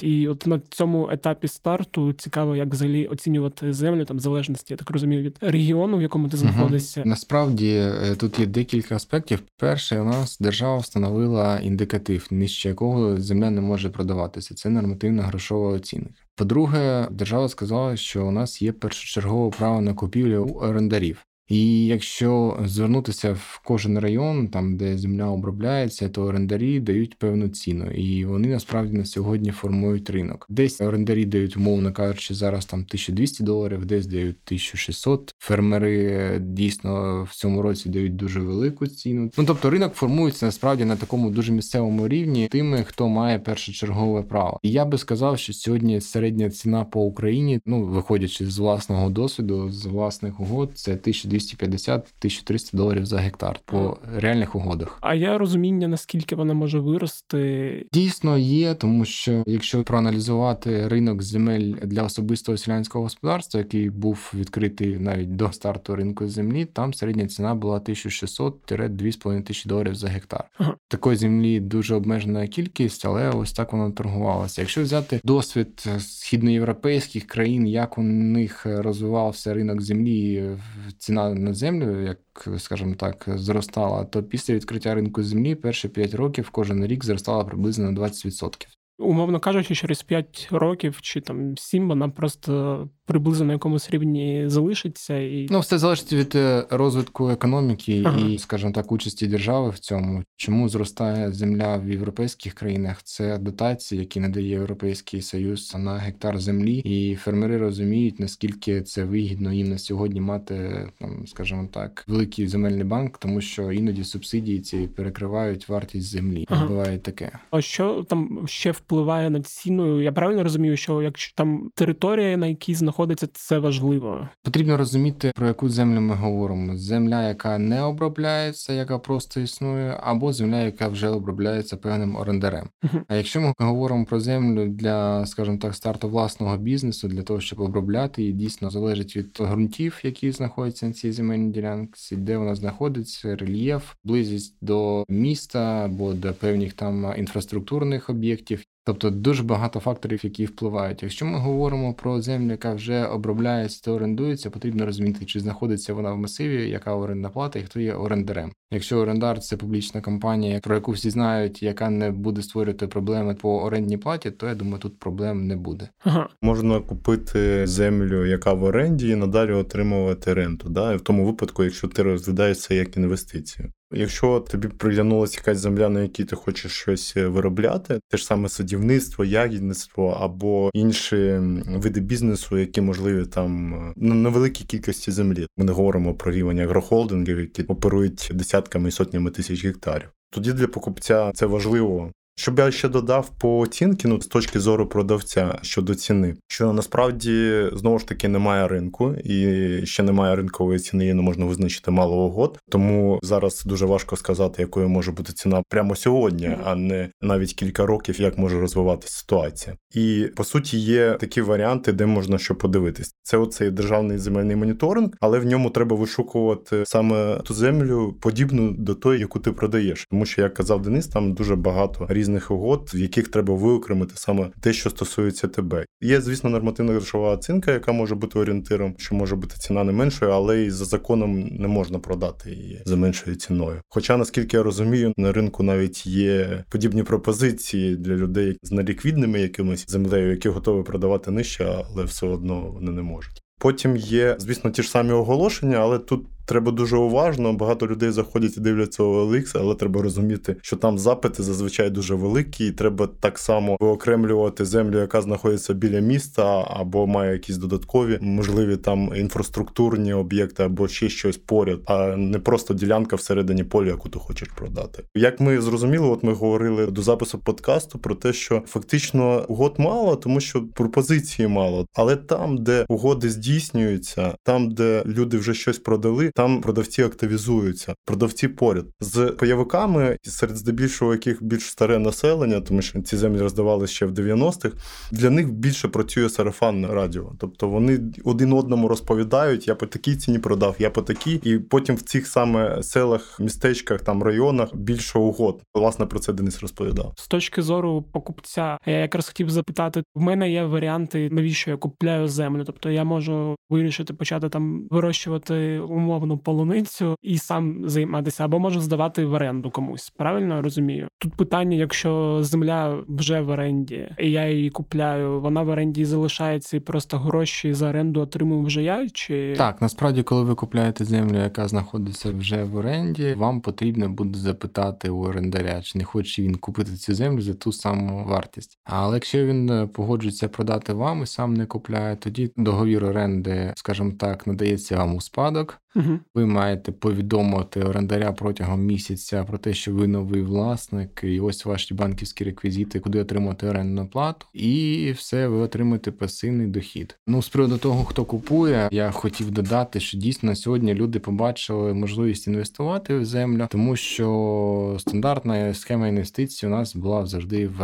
І 0.03 0.29
от 0.29 0.47
на 0.47 0.61
цьому 0.69 1.11
етапі 1.11 1.49
старту 1.49 2.13
цікаво, 2.13 2.57
як 2.57 2.69
взагалі 2.69 3.07
оцінювати 3.07 3.73
землю 3.73 4.05
там 4.05 4.17
в 4.17 4.21
залежності, 4.21 4.73
я 4.73 4.77
так 4.77 4.91
розумію, 4.91 5.23
від 5.23 5.39
регіону, 5.41 5.97
в 5.97 6.03
якому 6.03 6.29
ти 6.29 6.37
знаходишся. 6.37 7.01
Угу. 7.01 7.11
Насправді 7.11 7.71
е, 7.71 8.17
тут 8.17 8.39
є 8.39 8.47
декілька 8.47 8.97
аспектів. 8.97 9.43
Перше, 9.57 10.01
у 10.01 10.05
нас 10.05 10.39
держава 10.41 10.79
встановила 10.79 11.61
індикатив, 11.61 12.27
нижче 12.31 12.69
якого 12.69 13.21
земля 13.21 13.51
не 13.51 13.61
може 13.61 13.91
продаватися. 13.91 14.55
Це 14.55 14.69
нормативна 14.69 15.23
грошова 15.23 15.69
оцінка. 15.69 16.11
По-друге, 16.35 17.09
держава 17.11 17.49
сказала, 17.49 17.97
що 17.97 18.27
у 18.27 18.31
нас 18.31 18.63
є 18.63 18.73
першочергове 18.73 19.51
право 19.59 19.81
на 19.81 19.95
купівлю 19.95 20.45
у 20.45 20.59
орендарів. 20.59 21.27
І 21.51 21.87
якщо 21.87 22.59
звернутися 22.65 23.33
в 23.33 23.61
кожен 23.65 23.99
район, 23.99 24.49
там 24.49 24.77
де 24.77 24.99
земля 24.99 25.27
обробляється, 25.27 26.09
то 26.09 26.23
орендарі 26.23 26.81
дають 26.81 27.19
певну 27.19 27.49
ціну, 27.49 27.91
і 27.91 28.25
вони 28.25 28.49
насправді 28.49 28.97
на 28.97 29.05
сьогодні 29.05 29.51
формують 29.51 30.11
ринок. 30.11 30.47
Десь 30.49 30.81
орендарі 30.81 31.25
дають, 31.25 31.57
умовно 31.57 31.93
кажучи, 31.93 32.35
зараз 32.35 32.65
там 32.67 32.81
1200 32.81 33.45
доларів, 33.45 33.87
десь 33.87 34.07
дають 34.07 34.37
1600. 34.47 35.35
Фермери 35.39 36.39
дійсно 36.41 37.23
в 37.31 37.35
цьому 37.35 37.63
році 37.63 37.89
дають 37.89 38.17
дуже 38.17 38.41
велику 38.41 38.87
ціну. 38.87 39.31
Ну 39.39 39.45
тобто 39.47 39.71
ринок 39.71 39.95
формується 39.95 40.47
насправді 40.47 40.85
на 40.85 40.97
такому 40.97 41.31
дуже 41.31 41.53
місцевому 41.53 42.09
рівні 42.09 42.49
тими, 42.49 42.85
хто 42.89 43.09
має 43.09 43.39
першочергове 43.39 44.23
право. 44.23 44.61
І 44.63 44.71
я 44.71 44.85
би 44.85 44.99
сказав, 44.99 45.39
що 45.39 45.53
сьогодні 45.53 46.01
середня 46.01 46.51
ціна 46.51 46.85
по 46.85 47.01
Україні, 47.01 47.61
ну 47.67 47.85
виходячи 47.85 48.47
з 48.47 48.59
власного 48.59 49.11
досвіду, 49.11 49.71
з 49.71 49.87
власних 49.87 50.41
угод, 50.41 50.71
це 50.75 50.93
1200 50.93 51.40
1250-1300 51.41 52.77
доларів 52.77 53.07
за 53.07 53.19
гектар 53.19 53.61
по 53.65 53.99
реальних 54.17 54.55
угодах. 54.55 54.99
А 55.01 55.15
є 55.15 55.39
розуміння, 55.39 55.89
наскільки 55.89 56.37
вона 56.37 56.55
може 56.55 56.79
вирости? 56.79 57.87
Дійсно 57.93 58.39
є, 58.39 58.75
тому 58.75 59.05
що 59.05 59.43
якщо 59.47 59.83
проаналізувати 59.85 60.89
ринок 60.89 61.23
земель 61.23 61.75
для 61.83 62.03
особистого 62.03 62.59
селянського 62.59 63.05
господарства, 63.05 63.61
який 63.61 63.91
був 63.91 64.33
відкритий 64.35 64.99
навіть 64.99 65.37
до 65.37 65.53
старту 65.53 65.97
ринку 65.97 66.29
землі, 66.29 66.65
там 66.65 66.95
середня 66.95 67.27
ціна 67.27 67.55
була 67.55 67.79
1600-2500 67.79 69.43
тисячі 69.43 69.69
доларів 69.69 69.95
за 69.95 70.09
гектар. 70.09 70.45
Ага. 70.59 70.75
Такої 70.89 71.17
землі 71.17 71.61
дуже 71.61 71.95
обмежена 71.95 72.47
кількість, 72.47 73.07
але 73.07 73.31
ось 73.31 73.53
так 73.53 73.73
воно 73.73 73.91
торгувалося. 73.91 74.63
Якщо 74.63 74.83
взяти 74.83 75.21
досвід 75.25 75.87
східноєвропейських 75.99 77.27
країн, 77.27 77.67
як 77.67 77.99
у 77.99 78.03
них 78.03 78.67
розвивався 78.67 79.55
ринок 79.55 79.83
землі, 79.83 80.51
ціна 80.99 81.30
на 81.35 81.55
землю, 81.55 82.03
як 82.03 82.19
скажімо 82.59 82.95
так, 82.95 83.25
зростала, 83.35 84.05
то 84.05 84.23
після 84.23 84.55
відкриття 84.55 84.95
ринку 84.95 85.23
землі 85.23 85.55
перші 85.55 85.89
5 85.89 86.15
років 86.15 86.51
кожен 86.51 86.87
рік 86.87 87.05
зростала 87.05 87.45
приблизно 87.45 87.91
на 87.91 88.01
20%. 88.01 88.80
Умовно 89.01 89.41
кажучи, 89.41 89.75
через 89.75 90.03
5 90.03 90.49
років 90.51 90.99
чи 91.01 91.21
там 91.21 91.57
7 91.57 91.89
вона 91.89 92.09
просто 92.09 92.89
приблизно 93.11 93.47
на 93.47 93.53
якомусь 93.53 93.91
рівні 93.91 94.45
залишиться. 94.47 95.19
І... 95.19 95.47
Ну, 95.51 95.61
все 95.61 95.79
залежить 95.79 96.13
від 96.13 96.35
е, 96.35 96.67
розвитку 96.71 97.31
економіки 97.31 98.03
ага. 98.07 98.19
і, 98.19 98.39
скажімо 98.39 98.73
так, 98.73 98.93
участі 98.93 99.27
держави 99.27 99.71
в 99.71 99.79
цьому. 99.79 100.23
Чому 100.37 100.69
зростає 100.69 101.33
земля 101.33 101.77
в 101.77 101.91
європейських 101.91 102.55
країнах? 102.55 103.03
Це 103.03 103.39
дотації, 103.39 104.01
які 104.01 104.21
надає 104.21 104.49
Європейський 104.49 105.23
Союз 105.23 105.75
на 105.79 105.99
гектар 105.99 106.39
землі, 106.39 106.77
і 106.77 107.17
фермери 107.17 107.59
розуміють, 107.59 108.21
наскільки 108.21 108.83
це 108.83 109.05
вигідно 109.05 109.53
їм 109.53 109.69
на 109.69 109.79
сьогодні 109.79 110.21
мати 110.21 110.89
там, 111.01 111.27
скажімо 111.27 111.69
так, 111.73 112.05
великий 112.07 112.49
земельний 112.49 112.85
банк, 112.85 113.19
тому 113.19 113.41
що 113.41 113.73
іноді 113.73 114.05
субсидії 114.05 114.61
ці 114.61 114.79
перекривають 114.79 115.69
вартість 115.69 116.11
землі. 116.11 116.47
Ага. 116.49 116.67
Буває 116.67 116.99
таке. 116.99 117.39
А 117.51 117.61
що 117.61 118.05
там 118.09 118.45
ще 118.47 118.73
впливає 118.91 119.31
на 119.31 119.41
ціну? 119.41 120.03
Я 120.03 120.13
правильно 120.13 120.43
розумію, 120.43 120.77
що 120.77 121.03
якщо 121.03 121.35
там 121.35 121.71
територія, 121.75 122.37
на 122.37 122.47
якій 122.47 122.75
знаходиться, 122.75 123.29
це 123.33 123.59
важливо. 123.59 124.29
Потрібно 124.43 124.77
розуміти 124.77 125.33
про 125.35 125.47
яку 125.47 125.69
землю 125.69 126.01
ми 126.01 126.15
говоримо: 126.15 126.77
земля, 126.77 127.29
яка 127.29 127.59
не 127.59 127.83
обробляється, 127.83 128.73
яка 128.73 128.99
просто 128.99 129.41
існує, 129.41 129.97
або 130.03 130.33
земля, 130.33 130.61
яка 130.61 130.89
вже 130.89 131.09
обробляється 131.09 131.77
певним 131.77 132.17
орендарем. 132.17 132.69
Uh-huh. 132.83 133.03
А 133.09 133.15
якщо 133.15 133.41
ми 133.41 133.53
говоримо 133.59 134.05
про 134.05 134.21
землю 134.21 134.69
для, 134.69 135.27
скажімо 135.27 135.59
так, 135.59 135.75
старту 135.75 136.09
власного 136.09 136.57
бізнесу, 136.57 137.09
для 137.09 137.23
того, 137.23 137.41
щоб 137.41 137.61
обробляти 137.61 138.23
її, 138.23 138.35
дійсно 138.35 138.71
залежить 138.71 139.17
від 139.17 139.39
ґрунтів, 139.41 140.01
які 140.03 140.33
знаходяться 140.33 140.87
на 140.87 140.93
цій 140.93 141.13
земельній 141.13 141.53
ділянці, 141.53 142.17
де 142.17 142.37
вона 142.37 142.55
знаходиться, 142.55 143.37
рельєф, 143.37 143.93
близькість 144.05 144.57
до 144.61 145.05
міста 145.09 145.85
або 145.85 146.13
до 146.13 146.33
певних 146.33 146.73
там 146.73 147.15
інфраструктурних 147.17 148.11
об'єктів. 148.11 148.65
Тобто 148.91 149.11
дуже 149.11 149.43
багато 149.43 149.81
факторів, 149.81 150.21
які 150.23 150.47
впливають. 150.47 151.03
Якщо 151.03 151.27
ми 151.27 151.39
говоримо 151.39 151.95
про 151.95 152.23
землю, 152.23 152.51
яка 152.51 152.75
вже 152.75 153.05
обробляється 153.05 153.81
та 153.85 153.91
орендується, 153.91 154.51
потрібно 154.51 154.87
розуміти, 154.87 155.25
чи 155.25 155.41
знаходиться 155.41 155.95
вона 155.95 156.13
в 156.13 156.19
масиві, 156.19 156.71
яка 156.71 156.95
орендна 156.95 157.29
плата 157.29 157.59
і 157.59 157.63
хто 157.63 157.81
є 157.81 157.95
орендарем. 157.95 158.53
Якщо 158.71 158.99
орендар 158.99 159.41
це 159.41 159.57
публічна 159.57 160.01
компанія, 160.01 160.61
про 160.61 160.75
яку 160.75 160.93
всі 160.93 161.11
знають, 161.11 161.63
яка 161.63 161.91
не 161.91 162.11
буде 162.11 162.43
створювати 162.43 162.87
проблеми 162.87 163.35
по 163.35 163.63
орендній 163.63 163.97
платі, 163.97 164.31
то 164.31 164.47
я 164.47 164.55
думаю, 164.55 164.79
тут 164.79 164.99
проблем 164.99 165.47
не 165.47 165.57
буде. 165.57 165.89
Ага. 166.05 166.29
Можна 166.43 166.81
купити 166.81 167.67
землю, 167.67 168.27
яка 168.27 168.53
в 168.53 168.63
оренді, 168.63 169.09
і 169.09 169.17
надалі 169.17 169.53
отримувати 169.53 170.35
ренту. 170.35 170.69
Да? 170.69 170.93
І 170.93 170.97
в 170.97 171.01
тому 171.01 171.27
випадку, 171.27 171.65
якщо 171.65 171.89
ти 171.89 172.03
розглядаєшся 172.03 172.75
як 172.75 172.97
інвестицію. 172.97 173.73
Якщо 173.93 174.41
тобі 174.41 174.69
приглянулася 174.69 175.37
якась 175.37 175.59
земля, 175.59 175.89
на 175.89 176.03
якій 176.03 176.25
ти 176.25 176.37
хочеш 176.37 176.73
щось 176.73 177.17
е, 177.17 177.27
виробляти, 177.27 178.01
те 178.09 178.17
ж 178.17 178.25
саме 178.27 178.49
садівництво, 178.49 179.25
ягідництво 179.25 180.19
або 180.21 180.71
інші 180.75 181.41
види 181.69 182.01
бізнесу, 182.01 182.59
які 182.59 182.81
можливі 182.81 183.27
там 183.27 183.75
е, 183.75 183.93
на 183.97 184.29
великій 184.29 184.65
кількості 184.65 185.11
землі. 185.11 185.47
Ми 185.57 185.65
не 185.65 185.73
говоримо 185.73 186.15
про 186.15 186.33
рівень 186.33 186.61
агрохолдингів, 186.61 187.41
які 187.41 187.63
оперують 187.63 188.31
десятками 188.35 188.89
і 188.89 188.93
сотнями 188.93 189.31
тисяч 189.31 189.65
гектарів. 189.65 190.09
Тоді 190.31 190.53
для 190.53 190.67
покупця 190.67 191.33
це 191.35 191.47
важливо 191.47 192.13
щоб 192.37 192.59
я 192.59 192.71
ще 192.71 192.89
додав 192.89 193.31
по 193.39 193.59
оцінки, 193.59 194.09
ну 194.09 194.21
з 194.21 194.27
точки 194.27 194.61
зору 194.61 194.87
продавця 194.87 195.59
щодо 195.63 195.95
ціни, 195.95 196.37
що 196.49 196.73
насправді 196.73 197.65
знову 197.73 197.99
ж 197.99 198.09
таки 198.09 198.29
немає 198.29 198.69
ринку 198.69 199.15
і 199.25 199.67
ще 199.87 200.03
немає 200.03 200.37
ринкової 200.37 200.79
ціни, 200.79 201.05
її 201.05 201.15
не 201.15 201.23
можна 201.23 201.45
визначити 201.45 201.91
мало 201.91 202.27
угод. 202.27 202.59
Тому 202.71 203.19
зараз 203.23 203.63
дуже 203.67 203.87
важко 203.87 204.17
сказати, 204.17 204.63
якою 204.63 204.89
може 204.89 205.13
бути 205.13 205.33
ціна 205.33 205.63
прямо 205.69 205.97
сьогодні, 205.97 206.57
а 206.65 206.75
не 206.75 207.11
навіть 207.21 207.55
кілька 207.55 207.87
років, 207.87 208.21
як 208.21 208.39
може 208.39 208.61
розвиватися 208.61 209.19
ситуація. 209.19 209.77
І 209.95 210.27
по 210.37 210.45
суті 210.45 210.79
є 210.79 211.17
такі 211.21 211.41
варіанти, 211.41 211.93
де 211.93 212.07
можна 212.07 212.39
що 212.39 212.55
подивитись. 212.55 213.15
Це 213.23 213.37
оцей 213.37 213.71
державний 213.71 214.19
земельний 214.19 214.57
моніторинг, 214.57 215.11
але 215.21 215.39
в 215.39 215.47
ньому 215.47 215.71
треба 215.71 215.97
вишукувати 215.97 216.83
саме 216.87 217.41
ту 217.45 217.55
землю, 217.55 218.17
подібну 218.21 218.73
до 218.73 218.95
тої, 218.95 219.21
яку 219.21 219.39
ти 219.39 219.53
продаєш. 219.53 220.07
Тому 220.11 220.27
що 220.27 220.43
як 220.43 220.55
казав 220.55 220.83
Денис, 220.83 221.07
там 221.07 221.33
дуже 221.33 221.57
багато 221.57 222.07
різних 222.09 222.20
різних 222.21 222.51
угод, 222.51 222.91
в 222.95 222.99
яких 222.99 223.29
треба 223.29 223.55
виокремити 223.55 224.13
саме 224.17 224.51
те, 224.61 224.73
що 224.73 224.91
стосується 224.91 225.49
тебе. 225.49 225.85
Є, 226.01 226.21
звісно, 226.21 226.51
нормативна 226.51 226.93
грошова 226.93 227.33
оцінка, 227.33 227.73
яка 227.73 227.93
може 227.93 228.15
бути 228.15 228.39
орієнтиром, 228.39 228.95
що 228.99 229.15
може 229.15 229.37
бути 229.37 229.55
ціна 229.59 229.85
не 229.85 229.93
меншою, 229.93 230.31
але 230.31 230.63
і 230.63 230.71
за 230.71 230.85
законом 230.85 231.41
не 231.41 231.69
можна 231.69 231.99
продати 231.99 232.51
її 232.51 232.83
за 232.85 232.97
меншою 232.97 233.37
ціною. 233.37 233.81
Хоча, 233.89 234.17
наскільки 234.17 234.57
я 234.57 234.63
розумію, 234.63 235.13
на 235.17 235.33
ринку 235.33 235.63
навіть 235.63 236.07
є 236.07 236.65
подібні 236.71 237.03
пропозиції 237.03 237.97
для 237.97 238.15
людей 238.15 238.57
з 238.63 238.73
неліквідними 238.73 239.41
якимись 239.41 239.85
землею, 239.89 240.31
які 240.31 240.49
готові 240.49 240.85
продавати 240.85 241.31
нижче, 241.31 241.85
але 241.91 242.05
все 242.05 242.27
одно 242.27 242.61
вони 242.61 242.93
не 242.93 243.03
можуть. 243.03 243.43
Потім 243.59 243.97
є, 243.97 244.37
звісно, 244.39 244.71
ті 244.71 244.83
ж 244.83 244.91
самі 244.91 245.13
оголошення, 245.13 245.77
але 245.77 245.99
тут 245.99 246.27
треба 246.51 246.73
дуже 246.73 246.97
уважно. 246.97 247.53
Багато 247.53 247.87
людей 247.87 248.11
заходять 248.11 248.57
і 248.57 248.61
дивляться 248.61 249.03
OLX, 249.03 249.59
але 249.61 249.75
треба 249.75 250.03
розуміти, 250.03 250.57
що 250.63 250.77
там 250.77 250.99
запити 250.99 251.43
зазвичай 251.43 251.91
дуже 251.91 252.15
великі, 252.15 252.67
і 252.67 252.73
треба 252.73 253.09
так 253.21 253.39
само 253.39 253.77
виокремлювати 253.81 254.65
землю, 254.65 254.99
яка 254.99 255.21
знаходиться 255.23 255.75
біля 255.75 256.01
міста, 256.01 256.67
або 256.71 257.07
має 257.07 257.33
якісь 257.33 257.57
додаткові 257.57 258.19
можливі 258.21 258.77
там 258.77 259.13
інфраструктурні 259.17 260.13
об'єкти, 260.13 260.63
або 260.63 260.89
ще 260.89 261.09
щось 261.09 261.37
поряд, 261.37 261.81
а 261.87 262.17
не 262.17 262.39
просто 262.39 262.75
ділянка 262.75 263.17
всередині 263.17 263.65
поля, 263.65 263.89
яку 263.89 264.09
ти 264.09 264.19
хочеш 264.19 264.49
продати. 264.49 265.03
Як 265.15 265.41
ми 265.41 265.61
зрозуміли, 265.61 266.07
от 266.07 266.23
ми 266.23 266.33
говорили 266.33 266.87
до 266.87 267.03
запису 267.03 267.39
подкасту 267.39 267.99
про 267.99 268.15
те, 268.15 268.33
що 268.33 268.63
фактично 268.67 269.45
угод 269.49 269.75
мало, 269.79 270.17
тому 270.17 270.41
що 270.41 270.65
пропозиції 270.75 271.49
мало, 271.49 271.87
але 271.95 272.17
там, 272.17 272.59
де 272.59 272.85
угоди 272.89 273.31
здійснюються, 273.31 274.35
там, 274.45 274.71
де 274.71 275.03
люди 275.07 275.39
вже 275.39 275.55
щось 275.55 275.79
продали 275.79 276.31
там 276.41 276.61
продавці 276.61 277.03
активізуються, 277.03 277.95
продавці 278.05 278.49
поряд 278.49 278.87
з 279.01 279.27
пайовиками, 279.27 280.17
серед 280.23 280.57
здебільшого 280.57 281.13
яких 281.13 281.43
більш 281.43 281.63
старе 281.63 281.99
населення, 281.99 282.61
тому 282.61 282.83
що 282.83 283.03
ці 283.03 283.17
землі 283.17 283.41
роздавали 283.41 283.87
ще 283.87 284.07
в 284.07 284.11
90-х, 284.11 284.77
Для 285.13 285.31
них 285.31 285.53
більше 285.53 285.89
працює 285.89 286.29
сарафанне 286.29 286.89
радіо. 286.89 287.33
Тобто 287.39 287.69
вони 287.69 288.01
один 288.25 288.53
одному 288.53 288.89
розповідають: 288.89 289.69
я 289.69 289.75
по 289.75 289.87
такій 289.87 290.17
ціні 290.17 290.39
продав, 290.39 290.77
я 290.79 290.91
по 290.91 291.03
такій, 291.03 291.41
і 291.43 291.59
потім 291.59 291.97
в 291.97 292.03
цих 292.03 292.27
саме 292.27 292.83
селах, 292.83 293.41
містечках, 293.41 294.01
там 294.01 294.23
районах 294.23 294.77
більше 294.77 295.19
угод. 295.19 295.63
Власне 295.75 296.07
про 296.07 296.19
це 296.19 296.33
Денис 296.33 296.61
розповідав. 296.61 297.13
З 297.17 297.29
точки 297.29 297.63
зору 297.63 298.05
покупця, 298.13 298.79
я 298.87 298.99
якраз 298.99 299.29
хотів 299.29 299.51
запитати: 299.51 300.03
в 300.15 300.21
мене 300.21 300.51
є 300.51 300.65
варіанти, 300.65 301.29
навіщо 301.33 301.71
я 301.71 301.77
купляю 301.77 302.29
землю? 302.29 302.65
Тобто 302.65 302.91
я 302.91 303.05
можу 303.05 303.57
вирішити 303.71 304.15
почати 304.15 304.49
там 304.49 304.89
вирощувати 304.91 305.79
умовно 305.79 306.20
червону 306.21 306.39
полуницю 306.39 307.17
і 307.23 307.39
сам 307.39 307.89
займатися, 307.89 308.45
або 308.45 308.59
можу 308.59 308.81
здавати 308.81 309.25
в 309.25 309.33
оренду 309.33 309.71
комусь. 309.71 310.11
Правильно 310.11 310.55
я 310.55 310.63
розумію? 310.63 311.09
Тут 311.19 311.35
питання: 311.35 311.77
якщо 311.77 312.39
земля 312.43 313.05
вже 313.09 313.41
в 313.41 313.49
оренді, 313.49 314.09
і 314.19 314.31
я 314.31 314.49
її 314.49 314.71
купляю, 314.71 315.41
вона 315.41 315.63
в 315.63 315.69
оренді 315.69 316.05
залишається 316.05 316.77
і 316.77 316.81
просто 316.81 317.19
гроші 317.19 317.75
за 317.75 317.89
оренду 317.89 318.21
отримую 318.21 318.63
вже 318.63 318.83
я? 318.83 319.09
Чи 319.13 319.55
так 319.59 319.83
насправді, 319.83 320.23
коли 320.23 320.43
ви 320.43 320.55
купляєте 320.55 321.05
землю, 321.05 321.37
яка 321.37 321.69
знаходиться 321.69 322.31
вже 322.31 322.65
в 322.65 322.77
оренді, 322.77 323.35
вам 323.35 323.61
потрібно 323.61 324.09
буде 324.09 324.39
запитати 324.39 325.11
у 325.11 325.21
орендаря, 325.21 325.83
чи 325.83 325.99
не 325.99 326.05
хоче 326.05 326.43
він 326.43 326.55
купити 326.55 326.93
цю 326.93 327.15
землю 327.15 327.43
за 327.43 327.55
ту 327.55 327.73
саму 327.73 328.25
вартість. 328.25 328.79
Але 328.85 329.17
якщо 329.17 329.47
він 329.47 329.71
е, 329.71 329.87
погоджується 329.87 330.49
продати 330.49 330.93
вам 330.93 331.23
і 331.23 331.27
сам 331.27 331.55
не 331.55 331.67
купляє, 331.67 332.17
тоді 332.17 332.51
договір 332.57 333.05
оренди, 333.05 333.73
скажімо 333.77 334.13
так, 334.19 334.47
надається 334.47 334.97
вам 334.97 335.15
у 335.15 335.21
спадок. 335.21 335.81
Угу. 335.97 336.19
Ви 336.35 336.47
маєте 336.47 336.93
повідомити 336.93 337.83
орендаря 337.83 338.33
протягом 338.33 338.81
місяця 338.85 339.45
про 339.45 339.59
те, 339.59 339.75
що 339.75 339.95
ви 339.95 340.07
новий 340.07 340.43
власник, 340.43 341.21
і 341.25 341.41
ось 341.41 341.65
ваші 341.65 341.95
банківські 341.95 342.45
реквізити, 342.45 343.01
куди 343.01 343.21
отримати 343.21 343.67
орендну 343.67 344.07
плату, 344.07 344.47
і 344.55 345.13
все, 345.17 345.49
ви 345.49 345.57
отримуєте 345.57 346.11
пасивний 346.11 346.67
дохід. 346.67 347.19
Ну, 347.27 347.43
з 347.43 347.49
приводу 347.49 347.79
того, 347.79 348.05
хто 348.05 348.25
купує, 348.25 348.89
я 348.93 349.11
хотів 349.11 349.51
додати, 349.51 350.01
що 350.01 350.19
дійсно 350.19 350.57
сьогодні 350.57 350.95
люди 350.95 351.19
побачили 351.19 351.95
можливість 351.95 352.47
інвестувати 352.47 353.17
в 353.17 353.25
землю, 353.25 353.67
тому 353.71 353.97
що 353.97 354.97
стандартна 354.99 355.75
схема 355.75 356.09
інвестицій 356.09 356.67
у 356.67 356.71
нас 356.71 356.97
була 356.97 357.27
завжди 357.27 357.67
в 357.67 357.81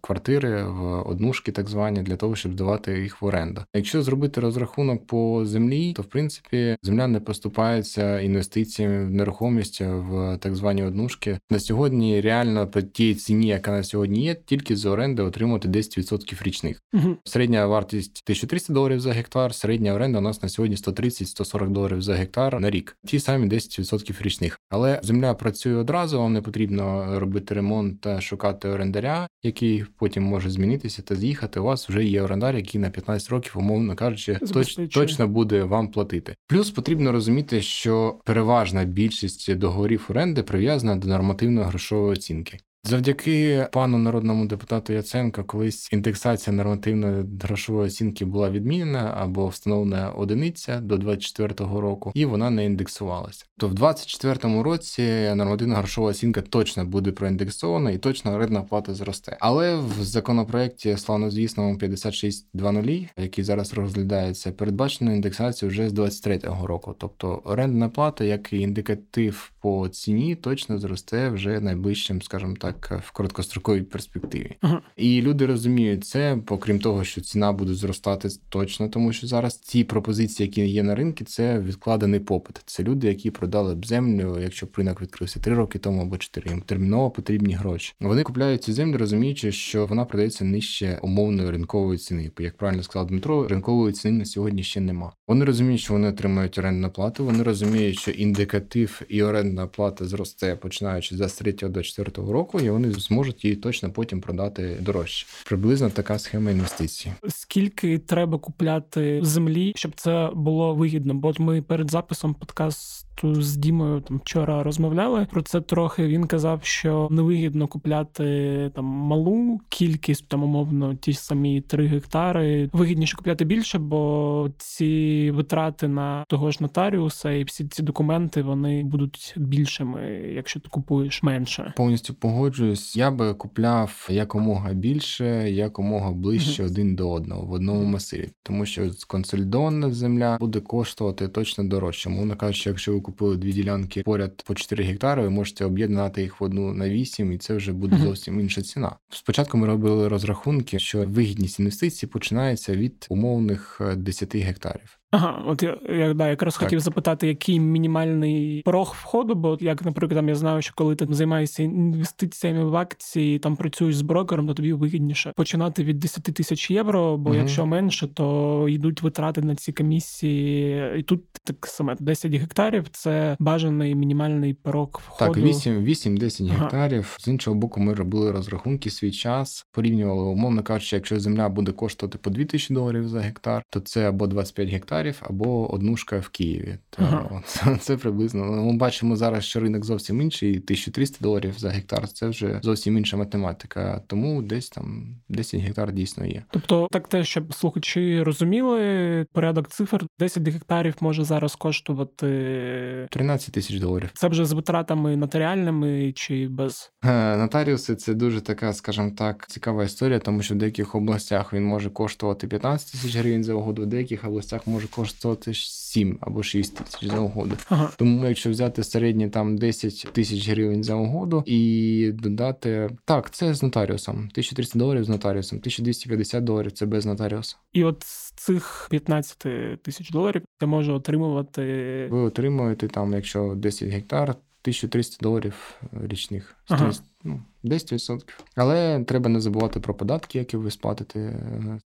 квартири, 0.00 0.64
в 0.64 1.02
однушки, 1.08 1.52
так 1.52 1.68
звані, 1.68 2.02
для 2.02 2.16
того, 2.16 2.36
щоб 2.36 2.52
здавати 2.52 3.02
їх 3.02 3.22
в 3.22 3.24
оренду. 3.24 3.62
Якщо 3.74 4.02
зробити 4.02 4.40
розрахунок 4.40 5.06
по 5.06 5.46
землі, 5.46 5.92
то 5.92 6.02
в 6.02 6.06
принципі 6.06 6.76
земля 6.82 7.06
не 7.06 7.20
просто 7.20 7.43
поступаються 7.44 8.20
інвестиціями 8.20 9.04
в 9.04 9.10
нерухомість 9.10 9.80
в 9.80 10.38
так 10.40 10.56
звані 10.56 10.82
однушки. 10.82 11.38
На 11.50 11.58
сьогодні 11.58 12.20
реально 12.20 12.66
по 12.66 12.82
тій 12.82 13.14
ціні, 13.14 13.46
яка 13.46 13.70
на 13.70 13.82
сьогодні 13.82 14.24
є, 14.24 14.34
тільки 14.34 14.76
з 14.76 14.86
оренди 14.86 15.22
отримати 15.22 15.68
10% 15.68 16.44
річних. 16.44 16.82
Угу. 16.92 17.16
Середня 17.24 17.66
вартість 17.66 18.22
1300 18.26 18.72
доларів 18.72 19.00
за 19.00 19.12
гектар. 19.12 19.54
Середня 19.54 19.94
оренда 19.94 20.18
у 20.18 20.20
нас 20.20 20.42
на 20.42 20.48
сьогодні 20.48 20.76
130-140 20.76 21.68
доларів 21.68 22.02
за 22.02 22.14
гектар 22.14 22.60
на 22.60 22.70
рік. 22.70 22.96
Ті 23.06 23.20
самі 23.20 23.46
10% 23.46 24.22
річних. 24.22 24.60
Але 24.70 25.00
земля 25.02 25.34
працює 25.34 25.74
одразу. 25.74 26.18
Вам 26.18 26.32
не 26.32 26.42
потрібно 26.42 27.06
робити 27.20 27.54
ремонт 27.54 28.00
та 28.00 28.20
шукати 28.20 28.68
орендаря, 28.68 29.28
який 29.42 29.84
потім 29.98 30.22
може 30.22 30.50
змінитися 30.50 31.02
та 31.02 31.16
з'їхати. 31.16 31.60
У 31.60 31.64
вас 31.64 31.88
вже 31.88 32.04
є 32.04 32.22
орендар, 32.22 32.56
який 32.56 32.80
на 32.80 32.90
15 32.90 33.30
років, 33.30 33.52
умовно 33.56 33.96
кажучи, 33.96 34.34
точ, 34.52 34.78
точно 34.90 35.28
буде 35.28 35.64
вам 35.64 35.88
платити. 35.88 36.34
Плюс 36.46 36.70
потрібно 36.70 37.12
розуміти, 37.12 37.33
що 37.62 38.20
переважна 38.24 38.84
більшість 38.84 39.54
договорів 39.54 40.06
оренди 40.08 40.42
прив'язана 40.42 40.96
до 40.96 41.08
нормативної 41.08 41.66
грошової 41.66 42.12
оцінки. 42.12 42.58
Завдяки 42.86 43.66
пану 43.72 43.98
народному 43.98 44.46
депутату 44.46 44.92
Яценко, 44.92 45.44
колись 45.44 45.92
індексація 45.92 46.56
нормативної 46.56 47.24
грошової 47.42 47.86
оцінки 47.86 48.24
була 48.24 48.50
відмінена 48.50 49.14
або 49.16 49.48
встановлена 49.48 50.10
одиниця 50.10 50.80
до 50.80 50.96
24-го 50.96 51.80
року, 51.80 52.12
і 52.14 52.24
вона 52.24 52.50
не 52.50 52.64
індексувалася. 52.64 53.44
То 53.58 53.68
в 53.68 53.74
24-му 53.74 54.62
році 54.62 55.32
нормативна 55.34 55.74
грошова 55.76 56.08
оцінка 56.10 56.40
точно 56.40 56.84
буде 56.84 57.12
проіндексована 57.12 57.90
і 57.90 57.98
точно 57.98 58.32
орендна 58.32 58.62
плата 58.62 58.94
зросте. 58.94 59.36
Але 59.40 59.76
в 59.76 60.02
законопроекті 60.02 60.96
славнозвісному 60.96 61.74
56.2.0, 61.74 63.08
який 63.16 63.44
зараз 63.44 63.74
розглядається, 63.74 64.52
передбачено 64.52 65.14
індексацію 65.14 65.68
вже 65.68 65.88
з 65.88 65.92
23-го 65.92 66.66
року. 66.66 66.94
Тобто 66.98 67.42
орендна 67.44 67.88
плата, 67.88 68.24
як 68.24 68.52
і 68.52 68.58
індикатив 68.58 69.52
по 69.60 69.88
ціні, 69.88 70.34
точно 70.36 70.78
зросте 70.78 71.28
вже 71.28 71.60
найближчим, 71.60 72.22
скажімо 72.22 72.54
так 72.60 72.73
так 72.80 73.02
в 73.06 73.10
короткостроковій 73.10 73.82
перспективі. 73.82 74.56
Ага. 74.60 74.80
І 74.96 75.22
люди 75.22 75.46
розуміють 75.46 76.04
це, 76.04 76.38
окрім 76.48 76.78
того, 76.78 77.04
що 77.04 77.20
ціна 77.20 77.52
буде 77.52 77.74
зростати 77.74 78.28
точно, 78.48 78.88
тому 78.88 79.12
що 79.12 79.26
зараз 79.26 79.58
ці 79.58 79.84
пропозиції, 79.84 80.46
які 80.46 80.66
є 80.66 80.82
на 80.82 80.94
ринку, 80.94 81.24
це 81.24 81.60
відкладений 81.60 82.20
попит. 82.20 82.62
Це 82.66 82.82
люди, 82.82 83.08
які 83.08 83.30
продали 83.30 83.74
б 83.74 83.86
землю, 83.86 84.38
якщо 84.40 84.66
б 84.66 84.70
ринок 84.76 85.02
відкрився 85.02 85.40
три 85.40 85.54
роки 85.54 85.78
тому 85.78 86.02
або 86.02 86.16
чотири. 86.16 86.50
Їм 86.50 86.60
терміново 86.60 87.10
потрібні 87.10 87.54
гроші. 87.54 87.94
Вони 88.00 88.22
купляють 88.22 88.62
цю 88.62 88.72
землю, 88.72 88.98
розуміючи, 88.98 89.52
що 89.52 89.86
вона 89.86 90.04
продається 90.04 90.44
нижче 90.44 90.98
умовної 91.02 91.50
ринкової 91.50 91.98
ціни. 91.98 92.30
Як 92.38 92.56
правильно 92.56 92.82
сказав 92.82 93.06
Дмитро, 93.06 93.48
ринкової 93.48 93.92
ціни 93.92 94.18
на 94.18 94.24
сьогодні 94.24 94.62
ще 94.62 94.80
нема. 94.80 95.12
Вони 95.28 95.44
розуміють, 95.44 95.80
що 95.80 95.92
вони 95.92 96.08
отримають 96.08 96.58
орендну 96.58 96.90
плату. 96.90 97.24
Вони 97.24 97.42
розуміють, 97.42 97.98
що 97.98 98.10
індикатив 98.10 99.02
і 99.08 99.22
орендна 99.22 99.66
плата 99.66 100.04
зросте 100.04 100.56
починаючи 100.56 101.16
з 101.16 101.32
3 101.32 101.52
до 101.52 101.82
4 101.82 102.10
року 102.16 102.60
і 102.64 102.70
вони 102.70 102.92
зможуть 102.92 103.44
її 103.44 103.56
точно 103.56 103.90
потім 103.90 104.20
продати 104.20 104.78
дорожче. 104.80 105.26
Приблизно 105.46 105.90
така 105.90 106.18
схема 106.18 106.50
інвестицій. 106.50 107.12
Скільки 107.28 107.98
треба 107.98 108.38
купляти 108.38 109.20
землі, 109.22 109.72
щоб 109.76 109.92
це 109.94 110.30
було 110.34 110.74
вигідно? 110.74 111.14
Бо 111.14 111.28
от 111.28 111.38
ми 111.38 111.62
перед 111.62 111.90
записом 111.90 112.34
подкасту 112.34 113.42
з 113.42 113.56
Дімою 113.56 114.00
там 114.00 114.18
вчора 114.18 114.62
розмовляли 114.62 115.26
про 115.30 115.42
це 115.42 115.60
трохи. 115.60 116.06
Він 116.06 116.26
казав, 116.26 116.60
що 116.62 117.08
невигідно 117.10 117.66
купляти 117.66 118.70
там 118.74 118.84
малу 118.84 119.60
кількість, 119.68 120.28
там 120.28 120.42
умовно 120.42 120.94
ті 120.94 121.12
самі 121.12 121.60
3 121.60 121.86
гектари. 121.86 122.70
Вигідніше 122.72 123.16
купляти 123.16 123.44
більше, 123.44 123.78
бо 123.78 124.50
ці 124.58 125.30
витрати 125.30 125.88
на 125.88 126.24
того 126.28 126.50
ж 126.50 126.58
нотаріуса 126.60 127.30
і 127.30 127.44
всі 127.44 127.64
ці 127.64 127.82
документи 127.82 128.42
вони 128.42 128.84
будуть 128.84 129.34
більшими, 129.36 130.02
якщо 130.34 130.60
ти 130.60 130.68
купуєш 130.68 131.22
менше. 131.22 131.72
Повністю 131.76 132.14
погоджуюсь 132.14 132.53
погоджуюсь, 132.54 132.96
я 132.96 133.10
би 133.10 133.34
купляв 133.34 134.08
якомога 134.10 134.72
більше, 134.72 135.50
якомога 135.50 136.10
ближче 136.12 136.62
mm-hmm. 136.62 136.66
один 136.66 136.96
до 136.96 137.10
одного 137.10 137.46
в 137.46 137.52
одному 137.52 137.84
масиві, 137.84 138.30
тому 138.42 138.66
що 138.66 138.90
консолідована 139.06 139.92
земля 139.92 140.36
буде 140.40 140.60
коштувати 140.60 141.28
точно 141.28 141.64
дорожче. 141.64 142.08
Мовно 142.08 142.36
кажучи, 142.36 142.70
якщо 142.70 142.92
ви 142.92 143.00
купили 143.00 143.36
дві 143.36 143.52
ділянки 143.52 144.02
поряд 144.02 144.42
по 144.46 144.54
4 144.54 144.84
гектари, 144.84 145.22
ви 145.22 145.30
можете 145.30 145.64
об'єднати 145.64 146.22
їх 146.22 146.40
в 146.40 146.44
одну 146.44 146.74
на 146.74 146.88
8, 146.88 147.32
і 147.32 147.38
це 147.38 147.54
вже 147.54 147.72
буде 147.72 147.98
зовсім 147.98 148.40
інша 148.40 148.62
ціна. 148.62 148.96
Спочатку 149.10 149.58
ми 149.58 149.66
робили 149.66 150.08
розрахунки, 150.08 150.78
що 150.78 151.04
вигідність 151.06 151.60
інвестицій 151.60 152.06
починається 152.06 152.72
від 152.74 153.06
умовних 153.10 153.80
10 153.96 154.36
гектарів. 154.36 154.98
Ага, 155.14 155.42
от 155.46 155.62
я, 155.62 155.76
я 155.88 156.14
да, 156.14 156.28
якраз 156.28 156.54
так. 156.54 156.62
хотів 156.62 156.80
запитати, 156.80 157.28
який 157.28 157.60
мінімальний 157.60 158.62
порог 158.62 158.94
входу, 158.98 159.34
бо 159.34 159.58
як, 159.60 159.84
наприклад, 159.84 160.18
там 160.18 160.28
я 160.28 160.34
знаю, 160.34 160.62
що 160.62 160.72
коли 160.76 160.96
ти 160.96 161.06
займаєшся 161.10 161.62
інвестиціями 161.62 162.64
в 162.64 162.76
акції, 162.76 163.38
там 163.38 163.56
працюєш 163.56 163.96
з 163.96 164.02
брокером, 164.02 164.46
то 164.46 164.54
тобі 164.54 164.72
вигідніше 164.72 165.32
починати 165.36 165.84
від 165.84 165.98
10 165.98 166.22
тисяч 166.22 166.70
євро, 166.70 167.16
бо 167.16 167.30
угу. 167.30 167.38
якщо 167.38 167.66
менше, 167.66 168.08
то 168.08 168.68
йдуть 168.68 169.02
витрати 169.02 169.42
на 169.42 169.54
ці 169.54 169.72
комісії. 169.72 170.92
І 170.98 171.02
тут 171.02 171.20
так 171.44 171.66
саме 171.66 171.96
10 172.00 172.32
гектарів 172.32 172.88
це 172.90 173.36
бажаний 173.38 173.94
мінімальний 173.94 174.54
порог 174.54 174.88
входу. 175.06 175.32
Так, 175.32 175.42
8-10 175.42 176.50
ага. 176.50 176.62
гектарів. 176.62 177.16
З 177.20 177.28
іншого 177.28 177.56
боку, 177.56 177.80
ми 177.80 177.94
робили 177.94 178.32
розрахунки 178.32 178.90
свій 178.90 179.10
час, 179.10 179.66
порівнювали, 179.72 180.22
умовно 180.22 180.62
кажучи, 180.62 180.96
якщо 180.96 181.20
земля 181.20 181.48
буде 181.48 181.72
коштувати 181.72 182.18
по 182.18 182.30
2 182.30 182.44
тисячі 182.44 182.74
доларів 182.74 183.08
за 183.08 183.20
гектар, 183.20 183.62
то 183.70 183.80
це 183.80 184.08
або 184.08 184.26
25 184.26 184.68
гектарів 184.68 185.03
гектарів 185.04 185.22
або 185.30 185.74
однушка 185.74 186.18
в 186.18 186.28
Києві. 186.28 186.78
То 186.90 187.02
ага. 187.02 187.42
от, 187.66 187.80
Це 187.82 187.96
приблизно. 187.96 188.44
Ну, 188.44 188.64
ми 188.64 188.76
бачимо 188.76 189.16
зараз, 189.16 189.44
що 189.44 189.60
ринок 189.60 189.84
зовсім 189.84 190.20
інший, 190.20 190.50
1300 190.50 191.18
доларів 191.22 191.54
за 191.58 191.68
гектар 191.68 192.08
це 192.08 192.28
вже 192.28 192.60
зовсім 192.62 192.98
інша 192.98 193.16
математика. 193.16 194.02
Тому 194.06 194.42
десь 194.42 194.70
там 194.70 195.16
10 195.28 195.60
гектар 195.60 195.92
дійсно 195.92 196.26
є. 196.26 196.42
Тобто, 196.50 196.88
так 196.90 197.08
те, 197.08 197.24
щоб 197.24 197.54
слухачі 197.54 198.22
розуміли, 198.22 199.26
порядок 199.32 199.68
цифр 199.68 200.06
10 200.18 200.48
гектарів 200.48 200.94
може 201.00 201.24
зараз 201.24 201.56
коштувати 201.56 203.08
13 203.10 203.54
тисяч 203.54 203.78
доларів. 203.78 204.10
Це 204.14 204.28
вже 204.28 204.44
з 204.44 204.52
витратами 204.52 205.16
нотаріальними 205.16 206.12
чи 206.12 206.48
без 206.48 206.92
е, 207.04 207.36
нотаріуси. 207.36 207.96
Це 207.96 208.14
дуже 208.14 208.40
така, 208.40 208.72
скажімо 208.72 209.12
так, 209.18 209.46
цікава 209.48 209.84
історія, 209.84 210.18
тому 210.18 210.42
що 210.42 210.54
в 210.54 210.58
деяких 210.58 210.94
областях 210.94 211.52
він 211.52 211.64
може 211.64 211.90
коштувати 211.90 212.46
15 212.46 212.92
тисяч 212.92 213.16
гривень 213.16 213.44
за 213.44 213.54
угоду, 213.54 213.82
в 213.82 213.86
деяких 213.86 214.24
областях 214.24 214.66
може 214.66 214.88
коштувати 214.96 215.54
7 215.54 216.18
або 216.20 216.42
6 216.42 216.76
тисяч 216.76 217.10
за 217.10 217.18
угоду. 217.18 217.56
Ага. 217.68 217.90
Тому, 217.96 218.26
якщо 218.26 218.50
взяти 218.50 218.84
середні 218.84 219.28
там 219.28 219.58
10 219.58 220.08
тисяч 220.12 220.48
гривень 220.48 220.84
за 220.84 220.94
угоду 220.94 221.42
і 221.46 222.10
додати 222.14 222.90
так, 223.04 223.30
це 223.30 223.54
з 223.54 223.62
нотаріусом. 223.62 224.14
1300 224.14 224.78
доларів 224.78 225.04
з 225.04 225.08
нотаріусом, 225.08 225.58
1250 225.58 226.44
доларів 226.44 226.72
це 226.72 226.86
без 226.86 227.06
нотаріуса. 227.06 227.56
І 227.72 227.84
от 227.84 228.02
з 228.02 228.30
цих 228.30 228.86
15 228.90 229.82
тисяч 229.82 230.10
доларів 230.10 230.42
я 230.62 230.68
можу 230.68 230.94
отримувати. 230.94 231.62
Ви 232.10 232.18
отримуєте 232.18 232.88
там, 232.88 233.12
якщо 233.12 233.54
10 233.56 233.88
гектар. 233.88 234.34
1300 234.64 235.16
доларів 235.22 235.80
річних. 235.92 236.56
Ага. 236.68 236.92
Ну, 237.24 237.42
10%. 237.64 238.20
Але 238.56 239.04
треба 239.04 239.28
не 239.28 239.40
забувати 239.40 239.80
про 239.80 239.94
податки, 239.94 240.38
які 240.38 240.56
ви 240.56 240.70
сплатите. 240.70 241.40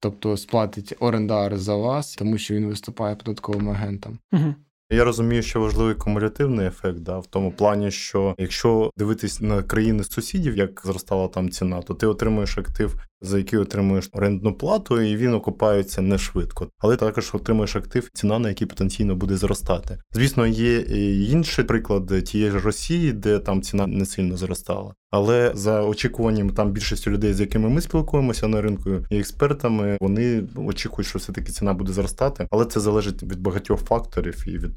Тобто 0.00 0.36
сплатить 0.36 0.94
орендар 1.00 1.58
за 1.58 1.76
вас, 1.76 2.14
тому 2.14 2.38
що 2.38 2.54
він 2.54 2.66
виступає 2.66 3.16
податковим 3.16 3.70
агентом. 3.70 4.18
Угу. 4.32 4.54
Я 4.90 5.04
розумію, 5.04 5.42
що 5.42 5.60
важливий 5.60 5.94
кумулятивний 5.94 6.66
ефект, 6.66 6.98
да, 6.98 7.18
в 7.18 7.26
тому 7.26 7.52
плані, 7.52 7.90
що 7.90 8.34
якщо 8.38 8.90
дивитись 8.96 9.40
на 9.40 9.62
країни 9.62 10.04
сусідів, 10.04 10.56
як 10.56 10.82
зростала 10.84 11.28
там 11.28 11.50
ціна, 11.50 11.82
то 11.82 11.94
ти 11.94 12.06
отримуєш 12.06 12.58
актив 12.58 13.00
за 13.24 13.38
який 13.38 13.58
отримуєш 13.58 14.08
орендну 14.12 14.54
плату, 14.54 15.00
і 15.00 15.16
він 15.16 15.34
окупається 15.34 16.02
не 16.02 16.18
швидко. 16.18 16.68
Але 16.78 16.96
також 16.96 17.30
отримуєш 17.34 17.76
актив, 17.76 18.08
ціна 18.14 18.38
на 18.38 18.48
який 18.48 18.66
потенційно 18.66 19.16
буде 19.16 19.36
зростати. 19.36 19.98
Звісно, 20.12 20.46
є 20.46 20.76
і 20.76 21.30
інші 21.30 21.62
приклади 21.62 22.22
тієї 22.22 22.50
ж 22.50 22.58
Росії, 22.58 23.12
де 23.12 23.38
там 23.38 23.62
ціна 23.62 23.86
не 23.86 24.06
сильно 24.06 24.36
зростала. 24.36 24.94
Але 25.10 25.52
за 25.54 25.82
очікуванням 25.82 26.50
там 26.50 26.72
більшістю 26.72 27.10
людей, 27.10 27.34
з 27.34 27.40
якими 27.40 27.68
ми 27.68 27.80
спілкуємося 27.80 28.48
на 28.48 28.62
ринку 28.62 28.90
і 29.10 29.18
експертами, 29.18 29.98
вони 30.00 30.42
очікують, 30.56 31.08
що 31.08 31.18
все 31.18 31.32
таки 31.32 31.52
ціна 31.52 31.74
буде 31.74 31.92
зростати, 31.92 32.48
але 32.50 32.64
це 32.64 32.80
залежить 32.80 33.22
від 33.22 33.40
багатьох 33.40 33.80
факторів 33.80 34.44
і 34.46 34.58
від 34.58 34.72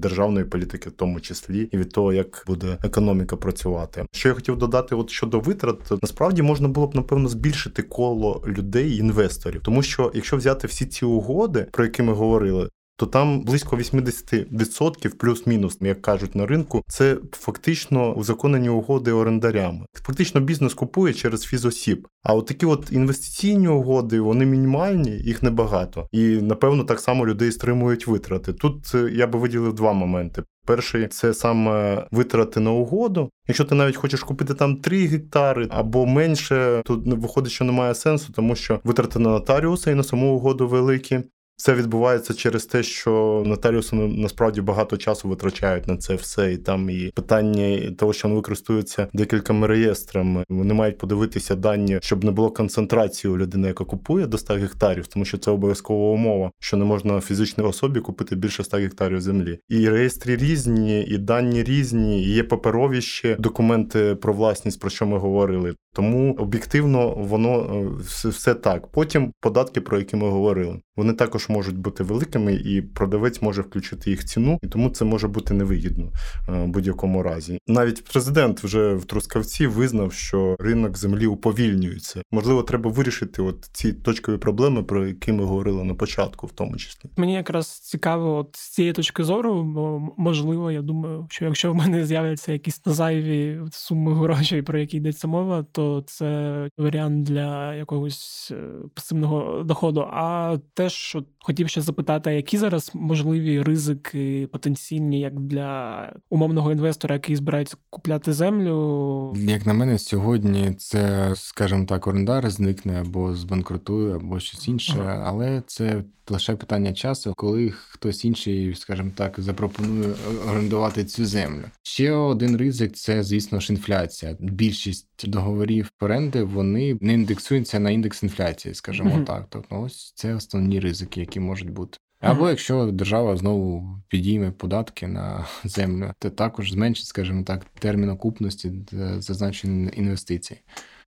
державної 0.00 0.44
політики, 0.44 0.88
в 0.88 0.92
тому 0.92 1.20
числі, 1.20 1.68
і 1.72 1.76
від 1.76 1.92
того, 1.92 2.12
як 2.12 2.44
буде 2.46 2.78
економіка 2.82 3.36
працювати. 3.36 4.04
Що 4.12 4.28
я 4.28 4.34
хотів 4.34 4.58
додати, 4.58 4.94
от 4.94 5.10
щодо 5.10 5.40
витрат, 5.40 5.92
насправді 6.02 6.42
можна 6.42 6.68
було 6.68 6.86
б 6.86 6.94
напевно 6.94 7.28
збільшити 7.28 7.82
коло 7.92 8.42
людей, 8.46 8.96
інвесторів. 8.96 9.60
Тому 9.64 9.82
що 9.82 10.10
якщо 10.14 10.36
взяти 10.36 10.66
всі 10.66 10.86
ці 10.86 11.04
угоди, 11.04 11.66
про 11.72 11.84
які 11.84 12.02
ми 12.02 12.12
говорили, 12.12 12.68
то 12.96 13.06
там 13.06 13.40
близько 13.40 13.76
80% 13.76 15.16
плюс-мінус, 15.16 15.78
як 15.80 16.02
кажуть 16.02 16.34
на 16.34 16.46
ринку, 16.46 16.82
це 16.88 17.16
фактично 17.32 18.14
узаконені 18.14 18.68
угоди 18.68 19.12
орендарями. 19.12 19.86
Фактично 19.94 20.40
бізнес 20.40 20.74
купує 20.74 21.14
через 21.14 21.42
фізосіб. 21.42 22.08
А 22.22 22.34
от 22.34 22.46
такі 22.46 22.66
от 22.66 22.92
інвестиційні 22.92 23.68
угоди, 23.68 24.20
вони 24.20 24.46
мінімальні, 24.46 25.10
їх 25.10 25.42
небагато. 25.42 26.06
І 26.12 26.22
напевно 26.26 26.84
так 26.84 27.00
само 27.00 27.26
людей 27.26 27.52
стримують 27.52 28.06
витрати. 28.06 28.52
Тут 28.52 28.94
е, 28.94 29.10
я 29.14 29.26
би 29.26 29.38
виділив 29.38 29.72
два 29.72 29.92
моменти. 29.92 30.42
Перший 30.66 31.08
це 31.08 31.34
саме 31.34 32.06
витрати 32.10 32.60
на 32.60 32.70
угоду. 32.70 33.30
Якщо 33.48 33.64
ти 33.64 33.74
навіть 33.74 33.96
хочеш 33.96 34.22
купити 34.22 34.54
там 34.54 34.76
3 34.76 35.06
гектари 35.06 35.68
або 35.70 36.06
менше, 36.06 36.82
то 36.84 37.02
виходить, 37.06 37.52
що 37.52 37.64
немає 37.64 37.94
сенсу, 37.94 38.32
тому 38.32 38.56
що 38.56 38.80
витрати 38.84 39.18
на 39.18 39.30
нотаріуса 39.30 39.90
і 39.90 39.94
на 39.94 40.02
саму 40.02 40.34
угоду 40.34 40.68
великі. 40.68 41.20
Це 41.56 41.74
відбувається 41.74 42.34
через 42.34 42.66
те, 42.66 42.82
що 42.82 43.42
нотаріуси 43.46 43.96
насправді 43.96 44.60
багато 44.60 44.96
часу 44.96 45.28
витрачають 45.28 45.88
на 45.88 45.96
це 45.96 46.14
все, 46.14 46.52
і 46.52 46.56
там 46.56 46.90
і 46.90 47.12
питання 47.14 47.90
того, 47.98 48.12
що 48.12 48.28
вони 48.28 48.36
використовуються 48.36 49.08
декількома 49.12 49.66
реєстрами. 49.66 50.44
Вони 50.48 50.74
мають 50.74 50.98
подивитися 50.98 51.54
дані, 51.54 51.98
щоб 52.02 52.24
не 52.24 52.30
було 52.30 52.50
концентрації 52.50 53.32
у 53.32 53.38
людини, 53.38 53.68
яка 53.68 53.84
купує 53.84 54.26
до 54.26 54.38
100 54.38 54.54
гектарів, 54.54 55.06
тому 55.06 55.24
що 55.24 55.38
це 55.38 55.50
обов'язкова 55.50 56.12
умова, 56.12 56.50
що 56.60 56.76
не 56.76 56.84
можна 56.84 57.20
фізичній 57.20 57.64
особі 57.64 58.00
купити 58.00 58.36
більше 58.36 58.64
100 58.64 58.76
гектарів 58.76 59.20
землі. 59.20 59.58
І 59.68 59.88
реєстри 59.88 60.36
різні, 60.36 61.04
і 61.04 61.18
дані 61.18 61.62
різні, 61.62 62.24
і 62.24 62.34
є 62.34 62.44
паперові 62.44 63.00
ще 63.00 63.36
документи 63.36 64.14
про 64.14 64.32
власність, 64.32 64.80
про 64.80 64.90
що 64.90 65.06
ми 65.06 65.18
говорили. 65.18 65.74
Тому 65.94 66.34
об'єктивно 66.38 67.10
воно 67.10 67.84
е, 68.24 68.28
все 68.28 68.54
так. 68.54 68.86
Потім 68.86 69.32
податки, 69.40 69.80
про 69.80 69.98
які 69.98 70.16
ми 70.16 70.28
говорили, 70.30 70.80
вони 70.96 71.12
також 71.12 71.48
можуть 71.52 71.78
бути 71.78 72.04
великими, 72.04 72.54
і 72.54 72.82
продавець 72.82 73.42
може 73.42 73.62
включити 73.62 74.10
їх 74.10 74.24
ціну, 74.24 74.58
і 74.62 74.68
тому 74.68 74.90
це 74.90 75.04
може 75.04 75.28
бути 75.28 75.54
невигідно 75.54 76.12
е, 76.48 76.52
в 76.52 76.66
будь-якому 76.66 77.22
разі. 77.22 77.58
Навіть 77.66 78.04
президент 78.04 78.64
вже 78.64 78.94
в 78.94 79.04
Трускавці 79.04 79.66
визнав, 79.66 80.12
що 80.12 80.56
ринок 80.58 80.98
землі 80.98 81.26
уповільнюється. 81.26 82.22
Можливо, 82.30 82.62
треба 82.62 82.90
вирішити 82.90 83.42
от 83.42 83.68
ці 83.72 83.92
точкові 83.92 84.36
проблеми, 84.36 84.82
про 84.82 85.06
які 85.06 85.32
ми 85.32 85.44
говорили 85.44 85.84
на 85.84 85.94
початку, 85.94 86.46
в 86.46 86.52
тому 86.52 86.76
числі. 86.76 87.10
Мені 87.16 87.34
якраз 87.34 87.78
цікаво, 87.78 88.36
от 88.36 88.56
з 88.56 88.70
цієї 88.70 88.92
точки 88.92 89.24
зору, 89.24 89.62
бо 89.62 90.12
можливо, 90.16 90.70
я 90.70 90.82
думаю, 90.82 91.26
що 91.30 91.44
якщо 91.44 91.72
в 91.72 91.74
мене 91.74 92.06
з'являться 92.06 92.52
якісь 92.52 92.80
зайві 92.84 93.60
суми 93.72 94.14
грошей, 94.14 94.62
про 94.62 94.78
які 94.78 94.96
йдеться 94.96 95.28
мова, 95.28 95.66
то 95.72 96.04
це 96.06 96.68
варіант 96.78 97.22
для 97.22 97.74
якогось 97.74 98.52
е, 98.54 98.70
пасивного 98.94 99.62
доходу. 99.62 100.00
А 100.12 100.56
теж 100.74 100.92
що 100.92 101.24
хотів 101.42 101.68
ще 101.68 101.80
запитати, 101.80 102.34
які 102.34 102.58
зараз 102.58 102.90
можливі 102.94 103.62
ризики 103.62 104.48
потенційні, 104.52 105.20
як 105.20 105.40
для 105.40 106.12
умовного 106.30 106.72
інвестора, 106.72 107.14
який 107.14 107.36
збирається 107.36 107.76
купляти 107.90 108.32
землю? 108.32 109.34
Як 109.36 109.66
на 109.66 109.72
мене, 109.72 109.98
сьогодні 109.98 110.74
це, 110.74 111.32
скажімо 111.34 111.84
так, 111.84 112.06
орендар 112.06 112.50
зникне 112.50 113.00
або 113.00 113.34
збанкрутує, 113.34 114.14
або 114.14 114.40
щось 114.40 114.68
інше, 114.68 114.96
ага. 114.98 115.24
але 115.26 115.62
це 115.66 116.04
лише 116.30 116.56
питання 116.56 116.92
часу, 116.92 117.34
коли 117.36 117.70
хтось 117.70 118.24
інший, 118.24 118.74
скажімо 118.74 119.10
так, 119.14 119.34
запропонує 119.38 120.08
орендувати 120.50 121.04
цю 121.04 121.26
землю. 121.26 121.64
Ще 121.82 122.12
один 122.12 122.56
ризик 122.56 122.92
це, 122.92 123.22
звісно 123.22 123.60
ж, 123.60 123.72
інфляція. 123.72 124.36
Більшість 124.40 125.08
договорів 125.24 125.90
оренди 126.00 126.42
вони 126.42 126.98
не 127.00 127.12
індексуються 127.12 127.80
на 127.80 127.90
індекс 127.90 128.22
інфляції, 128.22 128.74
скажімо 128.74 129.10
mm-hmm. 129.10 129.24
так. 129.24 129.46
Тобто, 129.48 129.80
ось 129.80 130.12
це 130.14 130.34
основні 130.34 130.80
ризики, 130.80 131.20
які 131.32 131.40
можуть 131.40 131.70
бути. 131.70 131.98
Або 132.20 132.48
якщо 132.48 132.86
держава 132.86 133.36
знову 133.36 133.98
підійме 134.08 134.50
податки 134.50 135.06
на 135.06 135.46
землю, 135.64 136.12
то 136.18 136.30
також 136.30 136.72
зменшить, 136.72 137.06
скажімо 137.06 137.44
так, 137.44 137.64
термін 137.78 138.10
окупності 138.10 138.72
зазначені 139.18 139.90
інвестицій. 139.96 140.60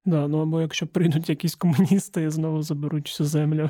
Да, 0.05 0.27
ну 0.27 0.41
або 0.41 0.61
якщо 0.61 0.87
прийдуть 0.87 1.29
якісь 1.29 1.55
комуністи 1.55 2.23
і 2.23 2.29
знову 2.29 2.61
заберуть 2.61 3.09
всю 3.09 3.27
землю. 3.27 3.69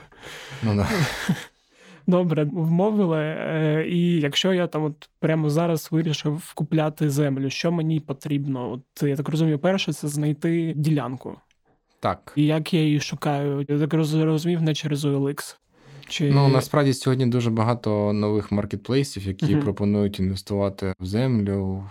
Ну 0.63 0.75
да. 0.75 0.89
Добре, 2.07 2.43
вмовили. 2.43 3.19
Е, 3.19 3.85
і 3.89 4.19
якщо 4.19 4.53
я 4.53 4.67
там 4.67 4.83
от 4.83 5.09
прямо 5.19 5.49
зараз 5.49 5.87
вирішив 5.91 6.53
купляти 6.53 7.09
землю, 7.09 7.49
що 7.49 7.71
мені 7.71 7.99
потрібно? 7.99 8.71
От 8.71 9.03
я 9.03 9.15
так 9.15 9.29
розумію, 9.29 9.59
перше 9.59 9.93
це 9.93 10.07
знайти 10.07 10.73
ділянку. 10.75 11.35
Так. 11.99 12.33
І 12.35 12.45
як 12.45 12.73
я 12.73 12.79
її 12.81 12.99
шукаю? 12.99 13.65
Я 13.69 13.79
так 13.79 13.93
розумів, 13.93 14.61
не 14.61 14.73
через 14.73 15.05
OLX. 15.05 15.57
Чи... 16.07 16.31
Ну 16.31 16.47
насправді 16.47 16.93
сьогодні 16.93 17.25
дуже 17.25 17.49
багато 17.49 18.13
нових 18.13 18.51
маркетплейсів, 18.51 19.27
які 19.27 19.45
uh-huh. 19.45 19.61
пропонують 19.61 20.19
інвестувати 20.19 20.93
в 20.99 21.05
землю, 21.05 21.83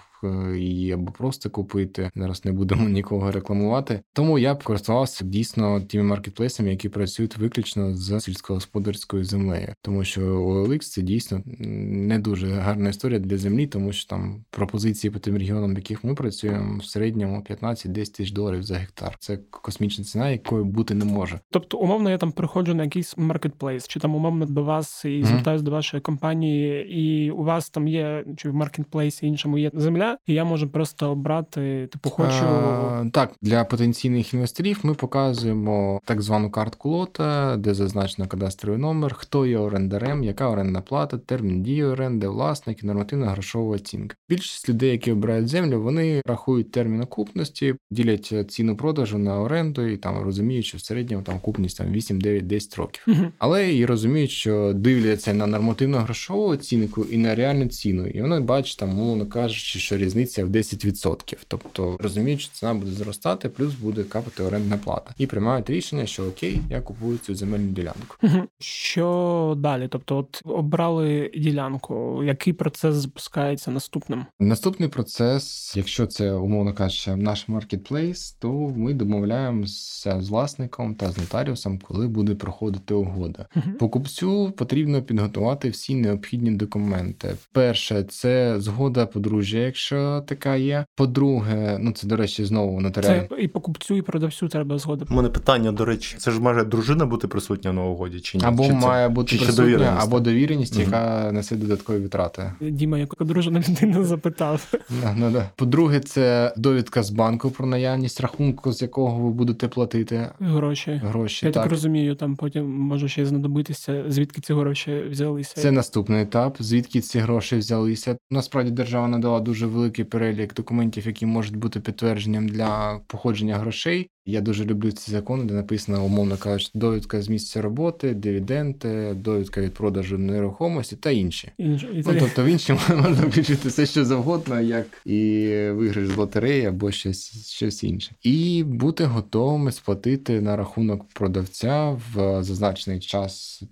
її 0.57 0.93
або 0.93 1.13
просто 1.13 1.51
купити. 1.51 2.11
Зараз 2.15 2.45
не 2.45 2.53
будемо 2.53 2.89
нікого 2.89 3.31
рекламувати. 3.31 4.01
Тому 4.13 4.39
я 4.39 4.55
б 4.55 4.63
користувався 4.63 5.25
дійсно 5.25 5.81
тими 5.81 6.05
маркетплейсами, 6.05 6.71
які 6.71 6.89
працюють 6.89 7.37
виключно 7.37 7.95
з 7.95 8.21
сільськогосподарською 8.21 9.25
землею, 9.25 9.75
тому 9.83 10.05
що 10.05 10.21
OLX 10.21 10.79
це 10.79 11.03
дійсно 11.03 11.43
не 11.47 12.19
дуже 12.19 12.47
гарна 12.49 12.89
історія 12.89 13.19
для 13.19 13.39
землі, 13.39 13.67
тому 13.67 13.93
що 13.93 14.09
там 14.09 14.45
пропозиції 14.51 15.11
по 15.11 15.19
тим 15.19 15.37
регіонам, 15.39 15.75
в 15.75 15.77
яких 15.77 16.05
ми 16.05 16.15
працюємо, 16.15 16.79
в 16.79 16.85
середньому 16.85 17.45
15-10 17.51 17.89
тисяч 17.93 18.31
доларів 18.31 18.63
за 18.63 18.75
гектар. 18.75 19.17
Це 19.19 19.39
космічна 19.51 20.05
ціна, 20.05 20.31
якої 20.31 20.65
бути 20.65 20.95
не 20.95 21.05
може. 21.05 21.41
Тобто, 21.51 21.79
умовно, 21.79 22.11
я 22.11 22.19
там 22.19 22.33
приходжу 22.33 22.75
на 22.75 22.85
якийсь 22.85 23.17
маркетплейс, 23.17 23.89
чи 23.89 24.01
там 24.01 24.15
умовно 24.15 24.47
до 24.47 24.63
вас 24.63 25.05
і 25.05 25.09
mm-hmm. 25.09 25.61
до 25.61 25.71
вашої 25.71 26.01
компанії, 26.01 26.89
і 26.89 27.31
у 27.31 27.43
вас 27.43 27.71
там 27.71 27.89
є 27.89 28.25
чи 28.37 28.51
в 28.51 28.55
маркетплейсі 28.55 29.27
іншому 29.27 29.59
є 29.59 29.71
земля 29.75 30.14
і 30.27 30.35
я 30.35 30.45
можу 30.45 30.69
просто 30.69 31.11
обрати, 31.11 31.89
типу, 31.93 32.11
хочу. 32.11 32.45
А, 32.45 33.05
так, 33.13 33.33
для 33.43 33.65
потенційних 33.65 34.35
інвесторів 34.35 34.81
ми 34.83 34.95
показуємо 34.95 36.01
так 36.05 36.23
звану 36.23 36.51
картку 36.51 36.91
лота, 36.91 37.57
де 37.57 37.75
зазначено 37.75 38.29
кадастровий 38.29 38.81
номер, 38.81 39.15
хто 39.15 39.47
є 39.47 39.59
орендарем, 39.59 40.25
яка 40.25 40.51
орендна 40.51 40.81
плата, 40.81 41.19
термін 41.19 41.63
дії 41.63 41.85
оренди, 41.85 42.29
власник 42.29 42.83
і 42.83 42.87
нормативна 42.87 43.27
грошова 43.27 43.75
оцінка. 43.75 44.17
Більшість 44.29 44.69
людей, 44.69 44.91
які 44.91 45.13
обирають 45.13 45.49
землю, 45.49 45.83
вони 45.83 46.23
рахують 46.27 46.71
термін 46.71 47.03
окупності, 47.03 47.75
ділять 47.91 48.51
ціну 48.51 48.77
продажу 48.77 49.19
на 49.19 49.41
оренду 49.41 49.87
і 49.87 49.97
там 49.97 50.23
розуміють, 50.23 50.67
що 50.67 50.79
в 50.79 50.81
середньому 50.81 51.23
там 51.23 51.37
окупність 51.37 51.79
там 51.79 51.93
8, 51.93 52.21
9, 52.21 52.47
10 52.47 52.75
років. 52.77 53.07
Але 53.39 53.75
і 53.75 53.87
розуміють, 53.87 54.31
що 54.31 54.73
дивляться 54.75 55.35
на 55.35 55.47
нормативну 55.47 55.99
грошову 55.99 56.47
оцінку 56.47 57.05
і 57.05 57.17
на 57.17 57.35
реальну 57.35 57.67
ціну. 57.67 58.07
І 58.07 58.23
вони 58.23 58.41
бачать 58.41 58.79
там, 58.79 58.89
мовно 58.89 59.27
кажучи, 59.27 59.79
що 59.79 59.99
різниця 60.05 60.45
в 60.45 60.49
10%. 60.49 61.37
Тобто 61.49 61.97
розуміють, 62.01 62.41
що 62.41 62.53
ціна 62.53 62.75
буде 62.75 62.91
зростати, 62.91 63.49
плюс 63.49 63.75
буде 63.75 64.05
капати 64.05 64.43
орендна 64.43 64.77
плата. 64.77 65.15
І 65.19 65.27
приймають 65.27 65.71
рішення, 65.71 66.07
що 66.07 66.27
окей, 66.27 66.61
я 66.71 66.81
купую 66.81 67.19
цю 67.19 67.35
земельну 67.35 67.73
ділянку. 67.73 68.17
Що 68.61 69.55
далі? 69.59 69.89
Тобто, 69.91 70.17
от 70.17 70.43
обрали 70.45 71.31
ділянку, 71.37 72.25
який 72.25 72.53
процес 72.53 72.95
запускається 72.95 73.71
наступним? 73.71 74.27
Наступний 74.41 74.89
процес, 74.89 75.73
якщо 75.77 76.07
це 76.07 76.33
умовно 76.33 76.75
кажучи, 76.75 77.17
наш 77.17 77.49
маркетплейс, 77.49 78.33
то 78.33 78.53
ми 78.77 78.95
домовляємося 78.95 80.21
з 80.21 80.29
власником 80.29 80.95
та 80.95 81.11
з 81.13 81.19
нотаріусом, 81.19 81.79
коли 81.79 82.09
буде 82.09 82.35
проходити 82.35 82.95
угода. 82.95 83.47
Покупцю 83.79 84.53
потрібно 84.57 85.03
підготувати 85.03 85.71
всі 85.71 85.95
необхідні 85.95 86.51
документи. 86.51 87.37
Перше, 87.53 88.03
це 88.03 88.61
згода 88.61 89.07
подружжя, 89.07 89.59
якщо 89.59 89.84
що 89.85 90.25
така 90.27 90.57
є. 90.57 90.85
По-друге, 90.95 91.79
ну 91.81 91.93
це 91.93 92.07
до 92.07 92.17
речі, 92.17 92.45
знову 92.45 92.81
нотаріальні. 92.81 93.29
Це 93.31 93.43
і 93.43 93.49
покупцю, 93.49 93.97
і 93.97 94.03
продавцю 94.03 94.49
треба 94.49 94.79
згода. 94.79 95.07
У 95.11 95.15
мене 95.15 95.29
питання, 95.29 95.73
до 95.73 95.85
речі, 95.85 96.17
це 96.19 96.31
ж 96.31 96.41
має 96.41 96.65
дружина 96.65 97.07
бути 97.07 97.29
присутня 97.29 97.73
на 97.73 97.85
угоді 97.85 98.21
чи 98.21 98.39
ні? 98.39 98.45
Або 98.45 98.67
чи 98.67 98.73
має 98.73 99.09
бути 99.09 99.31
чи 99.31 99.45
присутня, 99.45 99.65
довіреність? 99.65 100.03
або 100.03 100.21
довіреність, 100.21 100.77
mm-hmm. 100.77 100.85
яка 100.85 101.33
несе 101.33 101.57
додаткові 101.57 101.99
витрати. 101.99 102.53
Діма, 102.61 102.99
яку 102.99 103.25
дружина 103.25 103.63
людина 103.69 104.05
запитав. 104.05 104.73
Да, 105.03 105.31
да. 105.31 105.51
По-друге, 105.57 106.01
це 106.01 106.55
довідка 106.57 107.03
з 107.03 107.11
банку 107.11 107.51
про 107.51 107.67
наявність 107.67 108.21
рахунку, 108.21 108.73
з 108.73 108.83
якого 108.83 109.19
ви 109.25 109.31
будете 109.31 109.69
платити 109.69 110.29
гроші. 110.41 111.01
Гроші 111.05 111.47
я 111.47 111.53
так. 111.53 111.63
так 111.63 111.71
розумію. 111.71 112.15
Там 112.15 112.37
потім 112.37 112.71
може 112.71 113.09
ще 113.09 113.27
знадобитися, 113.27 114.05
звідки 114.09 114.41
ці 114.41 114.55
гроші 114.55 115.05
взялися. 115.11 115.61
Це 115.61 115.71
наступний 115.71 116.23
етап, 116.23 116.57
звідки 116.61 117.01
ці 117.01 117.19
гроші 117.19 117.57
взялися. 117.57 118.17
Насправді 118.31 118.71
держава 118.71 119.09
надала 119.09 119.41
дуже 119.41 119.67
великий 119.75 120.05
перелік 120.05 120.55
документів, 120.55 121.07
які 121.07 121.27
можуть 121.27 121.57
бути 121.57 121.81
підтвердженням 121.81 122.49
для 122.49 123.01
походження 123.07 123.59
грошей. 123.59 124.11
Я 124.27 124.41
дуже 124.41 124.65
люблю 124.65 124.93
ці 124.93 125.11
закони, 125.11 125.45
де 125.45 125.55
написано, 125.55 126.05
умовно 126.05 126.37
кажучи, 126.37 126.71
довідка 126.75 127.23
з 127.23 127.29
місця 127.29 127.63
роботи, 127.63 128.15
дивіденти, 128.15 129.15
довідка 129.17 129.61
від 129.61 129.75
продажу 129.75 130.19
нерухомості 130.19 130.97
та 130.97 131.11
інші. 131.11 131.53
Інш... 131.59 131.87
Ну, 132.07 132.17
тобто 132.19 132.45
в 132.45 132.47
іншому 132.47 132.81
можна 132.89 133.27
включити 133.27 133.69
все, 133.69 133.87
що 133.87 134.05
завгодно, 134.05 134.61
як 134.61 134.87
і 135.05 135.49
виграш 135.71 136.07
з 136.09 136.17
лотереї 136.17 136.67
або 136.67 136.91
щось 136.91 137.49
щось 137.49 137.85
інше. 137.85 138.15
І 138.23 138.65
бути 138.67 139.05
готовими 139.05 139.73
сплатити 139.73 140.41
на 140.41 140.57
рахунок 140.57 141.09
продавця 141.15 141.91
в 141.91 142.43
зазначений 142.43 143.01
час 143.01 143.63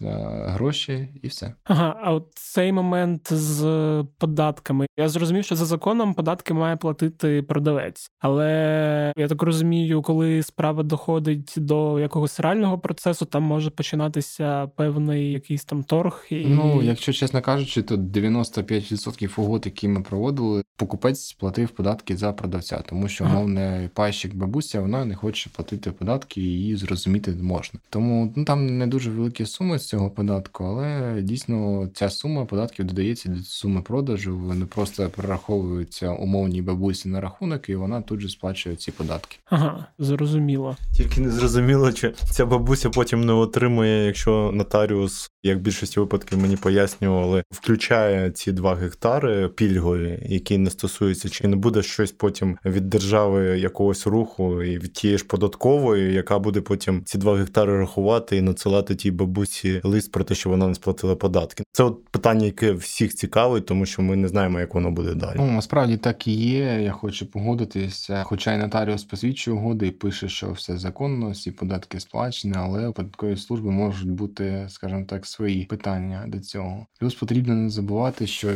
гроші 0.00 1.08
і 1.22 1.28
все. 1.28 1.54
Ага, 1.64 2.00
а 2.02 2.12
от 2.12 2.28
цей 2.34 2.72
момент 2.72 3.32
з 3.32 4.04
податками. 4.18 4.86
Я 4.96 5.08
зрозумів, 5.08 5.44
що 5.44 5.56
за 5.56 5.64
законом 5.64 6.14
податки 6.14 6.54
має 6.54 6.76
платити 6.76 7.42
продавець. 7.42 8.10
Але 8.20 9.12
я 9.16 9.28
так 9.28 9.42
розумію, 9.42 10.02
коли 10.02 10.42
справа 10.42 10.82
доходить 10.82 11.54
до 11.56 12.00
якогось 12.00 12.40
реального 12.40 12.78
процесу, 12.78 13.24
там 13.24 13.42
може 13.42 13.70
починатися 13.70 14.66
певний 14.66 15.32
якийсь 15.32 15.64
там 15.64 15.84
торг. 15.84 16.26
І... 16.30 16.44
Ну, 16.46 16.82
якщо 16.82 17.12
чесно 17.12 17.42
кажучи, 17.42 17.82
то 17.82 17.94
95% 17.94 19.40
угод, 19.40 19.62
які 19.64 19.88
ми 19.88 20.00
проводили, 20.02 20.62
покупець 20.76 21.32
платив 21.32 21.68
податки 21.68 22.16
за 22.16 22.32
продавця, 22.32 22.82
тому 22.88 23.08
що 23.08 23.24
мовне 23.24 23.90
пайщик 23.94 24.34
бабуся 24.34 24.80
вона 24.80 25.04
не 25.04 25.14
хоче 25.14 25.50
платити 25.50 25.90
податки, 25.90 26.40
і 26.40 26.44
її 26.44 26.76
зрозуміти 26.76 27.30
можна. 27.42 27.80
Тому 27.90 28.32
ну 28.36 28.44
там 28.44 28.78
не 28.78 28.86
дуже 28.86 29.10
великі 29.10 29.46
суми 29.46 29.78
з 29.86 29.88
цього 29.88 30.10
податку, 30.10 30.64
але 30.64 31.20
дійсно 31.22 31.88
ця 31.94 32.10
сума 32.10 32.44
податків 32.44 32.84
додається 32.84 33.28
до 33.28 33.42
суми 33.42 33.82
продажу. 33.82 34.38
Вони 34.38 34.66
просто 34.66 35.10
прораховуються 35.10 36.10
умовній 36.10 36.62
бабусі 36.62 37.08
на 37.08 37.20
рахунок, 37.20 37.68
і 37.68 37.76
вона 37.76 38.02
тут 38.02 38.20
же 38.20 38.28
сплачує 38.28 38.76
ці 38.76 38.92
податки. 38.92 39.36
Ага, 39.44 39.86
зрозуміло. 39.98 40.76
Тільки 40.92 41.20
не 41.20 41.30
зрозуміло, 41.30 41.92
чи 41.92 42.14
ця 42.30 42.46
бабуся 42.46 42.90
потім 42.90 43.24
не 43.24 43.32
отримує, 43.32 44.06
якщо 44.06 44.50
нотаріус, 44.54 45.30
як 45.46 45.58
в 45.58 45.60
більшості 45.60 46.00
випадків 46.00 46.38
мені 46.38 46.56
пояснювали, 46.56 47.42
включає 47.50 48.30
ці 48.30 48.52
два 48.52 48.74
гектари 48.74 49.48
пільгові, 49.48 50.18
які 50.28 50.58
не 50.58 50.70
стосуються, 50.70 51.28
чи 51.28 51.48
не 51.48 51.56
буде 51.56 51.82
щось 51.82 52.12
потім 52.12 52.58
від 52.64 52.90
держави 52.90 53.58
якогось 53.58 54.06
руху 54.06 54.62
і 54.62 54.78
від 54.78 54.92
тієї 54.92 55.18
ж 55.18 55.24
податкової, 55.24 56.14
яка 56.14 56.38
буде 56.38 56.60
потім 56.60 57.02
ці 57.04 57.18
два 57.18 57.36
гектари 57.36 57.78
рахувати 57.78 58.36
і 58.36 58.42
надсилати 58.42 58.94
тій 58.94 59.10
бабусі 59.10 59.80
лист 59.84 60.12
про 60.12 60.24
те, 60.24 60.34
що 60.34 60.50
вона 60.50 60.68
не 60.68 60.74
сплатила 60.74 61.16
податки. 61.16 61.64
Це 61.72 61.84
от 61.84 62.08
питання, 62.08 62.46
яке 62.46 62.72
всіх 62.72 63.14
цікавить, 63.14 63.66
тому 63.66 63.86
що 63.86 64.02
ми 64.02 64.16
не 64.16 64.28
знаємо, 64.28 64.60
як 64.60 64.74
воно 64.74 64.90
буде 64.90 65.14
далі. 65.14 65.36
Ну 65.36 65.52
насправді 65.52 65.96
так 65.96 66.26
і 66.26 66.32
є. 66.32 66.82
Я 66.82 66.92
хочу 66.92 67.26
погодитися, 67.26 68.22
хоча 68.24 68.54
й 68.54 68.58
нотаріус 68.58 69.04
посвідчує 69.04 69.56
угоди 69.56 69.86
і 69.86 69.90
пише, 69.90 70.28
що 70.28 70.52
все 70.52 70.78
законно, 70.78 71.30
всі 71.30 71.50
податки 71.50 72.00
сплачені, 72.00 72.54
але 72.56 72.88
у 72.88 72.92
податкової 72.92 73.36
служби 73.36 73.70
можуть 73.70 74.10
бути, 74.10 74.66
скажімо 74.68 75.04
так, 75.08 75.26
свої 75.36 75.64
питання 75.64 76.24
до 76.26 76.40
цього. 76.40 76.86
Плюс 76.98 77.14
потрібно 77.14 77.54
не 77.54 77.70
забувати, 77.70 78.26
що 78.26 78.54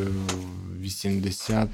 80 0.80 1.68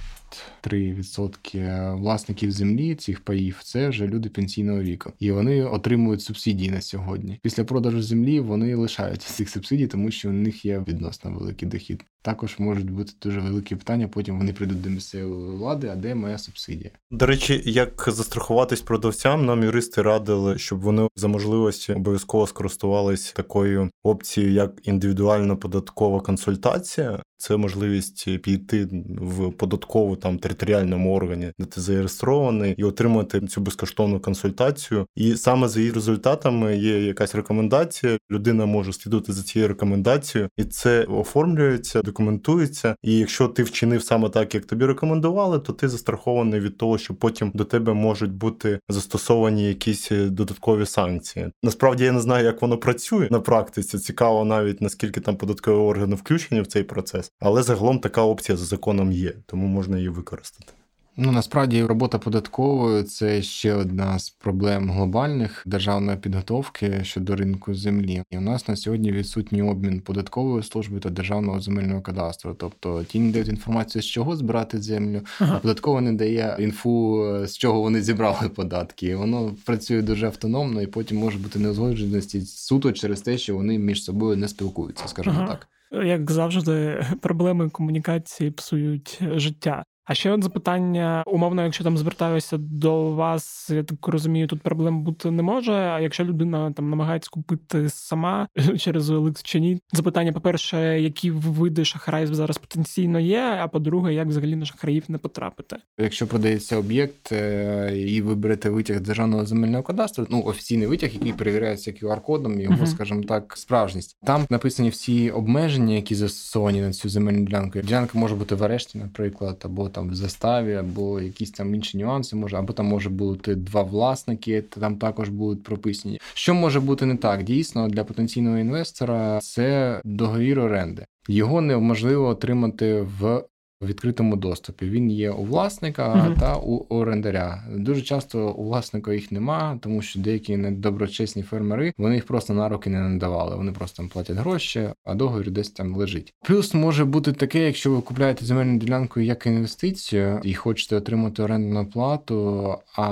3% 0.63 1.97
власників 1.97 2.51
землі 2.53 2.95
цих 2.95 3.21
паїв 3.21 3.61
це 3.63 3.89
вже 3.89 4.07
люди 4.07 4.29
пенсійного 4.29 4.83
віку, 4.83 5.13
і 5.19 5.31
вони 5.31 5.65
отримують 5.65 6.23
субсидії 6.23 6.71
на 6.71 6.81
сьогодні. 6.81 7.39
Після 7.43 7.65
продажу 7.65 8.03
землі 8.03 8.41
вони 8.41 8.75
лишаються 8.75 9.33
цих 9.33 9.49
субсидій, 9.49 9.87
тому 9.87 10.11
що 10.11 10.29
у 10.29 10.33
них 10.33 10.65
є 10.65 10.85
відносно 10.89 11.31
великий 11.31 11.69
дохід. 11.69 12.05
Також 12.27 12.59
можуть 12.59 12.91
бути 12.91 13.13
дуже 13.23 13.41
великі 13.41 13.77
питання. 13.77 14.09
Потім 14.09 14.39
вони 14.39 14.53
прийдуть 14.53 14.83
до 14.83 14.91
місцевої 14.91 15.57
влади. 15.57 15.89
А 15.89 15.97
де 15.97 16.15
моя 16.15 16.39
субсидія? 16.39 16.91
До 17.11 17.27
речі, 17.27 17.63
як 17.65 18.05
застрахуватись 18.09 18.81
продавцям, 18.81 19.47
нам 19.47 19.63
юристи 19.63 20.03
радили, 20.03 20.59
щоб 20.59 20.81
вони 20.81 21.09
за 21.17 21.29
можливості 21.29 21.93
обов'язково 21.93 22.47
скористувались 22.47 23.33
такою 23.33 23.91
опцією, 24.03 24.53
як 24.53 24.73
індивідуальна 24.83 25.57
податкова 25.57 26.21
консультація. 26.21 27.23
Це 27.39 27.57
можливість 27.57 28.41
піти 28.41 28.89
в 29.21 29.51
податкову 29.51 30.17
там 30.17 30.39
територіальному 30.39 31.15
органі, 31.15 31.53
де 31.59 31.65
ти 31.65 31.81
зареєстрований, 31.81 32.75
і 32.79 32.85
отримати 32.85 33.41
цю 33.41 33.61
безкоштовну 33.61 34.21
консультацію. 34.21 35.07
І 35.17 35.37
саме 35.37 35.69
за 35.69 35.81
її 35.81 35.93
результатами 35.93 36.77
є 36.77 37.05
якась 37.05 37.35
рекомендація. 37.35 38.19
Людина 38.31 38.67
може 38.67 38.93
слідувати 38.93 39.33
за 39.33 39.43
цією 39.43 39.69
рекомендацією, 39.69 40.49
і 40.57 40.65
це 40.65 41.05
оформлюється, 41.05 42.03
документується. 42.03 42.97
І 43.03 43.19
якщо 43.19 43.49
ти 43.49 43.63
вчинив 43.63 44.03
саме 44.03 44.29
так, 44.29 44.55
як 44.55 44.65
тобі 44.65 44.87
рекомендували, 44.87 45.59
то 45.59 45.73
ти 45.73 45.89
застрахований 45.89 46.61
від 46.61 46.79
того, 46.79 46.99
що 46.99 47.15
потім 47.15 47.51
до 47.55 47.65
тебе 47.65 47.93
можуть 47.93 48.33
бути 48.33 48.81
застосовані 48.89 49.69
якісь 49.69 50.11
додаткові 50.11 50.87
санкції. 50.87 51.51
Насправді 51.63 52.05
я 52.05 52.13
не 52.13 52.21
знаю, 52.21 52.45
як 52.45 52.63
воно 52.63 52.79
працює 52.79 53.29
на 53.31 53.41
практиці. 53.41 53.99
Цікаво 53.99 54.45
навіть 54.45 54.81
наскільки 54.81 55.21
там 55.21 55.37
податкові 55.37 55.75
органи 55.75 56.17
включені 56.17 56.61
в 56.61 56.67
цей 56.67 56.83
процес 56.83 57.26
процес. 57.29 57.37
Але 57.41 57.63
загалом 57.63 57.99
така 57.99 58.23
опція 58.23 58.59
за 58.59 58.65
законом 58.65 59.13
є, 59.13 59.33
тому 59.47 59.67
можна 59.67 59.97
її 59.97 60.09
використати. 60.09 60.73
Ну 61.19 61.33
насправді 61.33 61.85
робота 61.85 62.19
податкової 62.19 63.03
це 63.03 63.43
ще 63.43 63.75
одна 63.75 64.19
з 64.19 64.31
проблем 64.31 64.91
глобальних 64.91 65.63
державної 65.67 66.19
підготовки 66.19 67.01
щодо 67.03 67.37
ринку 67.37 67.75
землі. 67.75 68.23
І 68.31 68.39
у 68.39 68.41
нас 68.41 68.69
на 68.69 68.77
сьогодні 68.77 69.13
відсутній 69.13 69.63
обмін 69.63 70.01
податкової 70.01 70.63
служби 70.63 71.01
та 71.01 71.11
державного 71.11 71.61
земельного 71.61 72.01
кадастру. 72.01 72.55
Тобто 72.59 73.05
ті 73.05 73.21
не 73.21 73.33
дають 73.33 73.49
інформацію, 73.49 74.03
з 74.03 74.07
чого 74.07 74.37
збирати 74.37 74.83
землю, 74.83 75.21
ага. 75.41 75.57
а 75.57 75.59
податкова 75.59 76.01
не 76.01 76.13
дає 76.13 76.57
інфу, 76.59 77.25
з 77.47 77.57
чого 77.57 77.81
вони 77.81 78.03
зібрали 78.03 78.49
податки. 78.49 79.17
Воно 79.17 79.55
працює 79.65 80.03
дуже 80.03 80.27
автономно, 80.27 80.83
і 80.83 80.87
потім 80.87 81.19
може 81.19 81.39
бути 81.39 81.59
неузгодженості 81.59 82.41
суто 82.41 82.93
через 82.93 83.21
те, 83.21 83.39
що 83.39 83.57
вони 83.57 83.79
між 83.79 84.05
собою 84.05 84.37
не 84.37 84.49
спілкуються, 84.49 85.09
скажімо 85.09 85.37
ага. 85.39 85.47
так. 85.47 85.69
Як 85.93 86.31
завжди, 86.31 87.05
проблеми 87.23 87.71
комунікації 87.71 88.51
псують 88.51 89.21
життя. 89.37 89.85
А 90.07 90.15
ще 90.15 90.31
от 90.31 90.43
запитання, 90.43 91.23
умовно, 91.27 91.65
якщо 91.65 91.85
там 91.85 91.99
звертаюся 91.99 92.57
до 92.59 93.11
вас, 93.11 93.71
я 93.71 93.83
так 93.83 94.09
розумію, 94.09 94.47
тут 94.47 94.63
проблем 94.63 95.03
бути 95.03 95.31
не 95.31 95.43
може. 95.43 95.73
А 95.73 96.01
якщо 96.01 96.25
людина 96.25 96.73
там 96.73 96.91
намагається 96.91 97.31
купити 97.31 97.89
сама 97.89 98.49
через 98.79 99.11
OLX 99.11 99.41
чи 99.43 99.61
ні, 99.61 99.81
запитання, 99.93 100.33
по-перше, 100.33 101.01
які 101.01 101.31
види 101.31 101.85
шахраїв 101.85 102.35
зараз 102.35 102.59
потенційно 102.59 103.21
є, 103.21 103.59
а 103.61 103.69
по-друге, 103.69 104.15
як 104.15 104.29
взагалі 104.29 104.57
на 104.57 104.67
шахраїв 104.67 105.05
не 105.09 105.19
потрапити? 105.19 105.77
Якщо 105.99 106.27
продається 106.27 106.77
об'єкт 106.77 107.33
е, 107.33 107.93
і 107.97 108.23
ви 108.23 108.35
берете 108.35 108.71
витяг 108.71 109.01
державного 109.01 109.47
земельного 109.47 109.83
кадастру, 109.83 110.27
ну 110.31 110.43
офіційний 110.45 110.87
витяг, 110.87 111.11
який 111.13 111.33
перевіряється 111.33 111.91
QR-кодом, 111.91 112.61
його, 112.61 112.77
uh-huh. 112.77 112.87
скажімо 112.87 113.23
так, 113.23 113.53
справжність. 113.57 114.17
Там 114.27 114.47
написані 114.51 114.89
всі 114.89 115.31
обмеження, 115.31 115.95
які 115.95 116.15
застосовані 116.15 116.81
на 116.81 116.93
цю 116.93 117.09
земельну 117.09 117.47
ділянку. 117.47 117.79
Ділянка 117.79 118.19
може 118.19 118.35
бути 118.35 118.55
в 118.55 118.65
арешті, 118.65 118.99
наприклад, 118.99 119.63
або 119.65 119.89
там 119.97 120.11
в 120.11 120.15
заставі, 120.15 120.75
або 120.75 121.21
якісь 121.21 121.51
там 121.51 121.75
інші 121.75 121.99
нюанси, 121.99 122.37
може, 122.37 122.57
або 122.57 122.73
там 122.73 122.87
може 122.87 123.11
бути 123.11 123.55
два 123.55 123.83
власники, 123.83 124.63
там 124.63 124.97
також 124.97 125.29
будуть 125.29 125.63
прописані. 125.63 126.21
Що 126.35 126.55
може 126.55 126.81
бути 126.81 127.07
не 127.07 127.17
так? 127.17 127.43
Дійсно, 127.43 127.89
для 127.89 128.05
потенційного 128.05 128.59
інвестора 128.59 129.41
це 129.41 130.01
договір 130.05 130.61
оренди. 130.61 131.07
Його 131.29 131.61
неможливо 131.61 132.29
отримати 132.29 133.07
в 133.21 133.43
у 133.81 133.87
відкритому 133.87 134.37
доступі. 134.37 134.87
Він 134.87 135.11
є 135.11 135.31
у 135.31 135.45
власника 135.45 136.15
mm-hmm. 136.15 136.41
та 136.41 136.57
у 136.57 136.87
орендаря. 136.89 137.65
Дуже 137.77 138.03
часто 138.03 138.51
у 138.51 138.65
власника 138.65 139.13
їх 139.13 139.33
нема, 139.33 139.79
тому 139.83 140.03
що 140.03 140.21
деякі 140.21 140.57
недоброчесні 140.57 141.43
фермери 141.43 141.93
вони 141.99 142.15
їх 142.15 142.27
просто 142.27 142.55
на 142.55 142.69
руки 142.69 142.91
не 142.91 143.01
надавали. 143.01 143.57
Вони 143.57 143.73
просто 143.73 143.97
там 143.97 144.09
платять 144.09 144.37
гроші, 144.37 144.89
а 145.05 145.15
договір 145.15 145.51
десь 145.51 145.71
там 145.71 145.97
лежить. 145.97 146.35
Плюс 146.45 146.75
може 146.75 147.05
бути 147.05 147.33
таке, 147.33 147.67
якщо 147.67 147.91
ви 147.91 148.01
купляєте 148.01 148.45
земельну 148.45 148.79
ділянку 148.79 149.21
як 149.21 149.47
інвестицію 149.47 150.41
і 150.43 150.55
хочете 150.55 150.97
отримати 150.97 151.43
орендну 151.43 151.87
плату, 151.87 152.75
а 152.97 153.09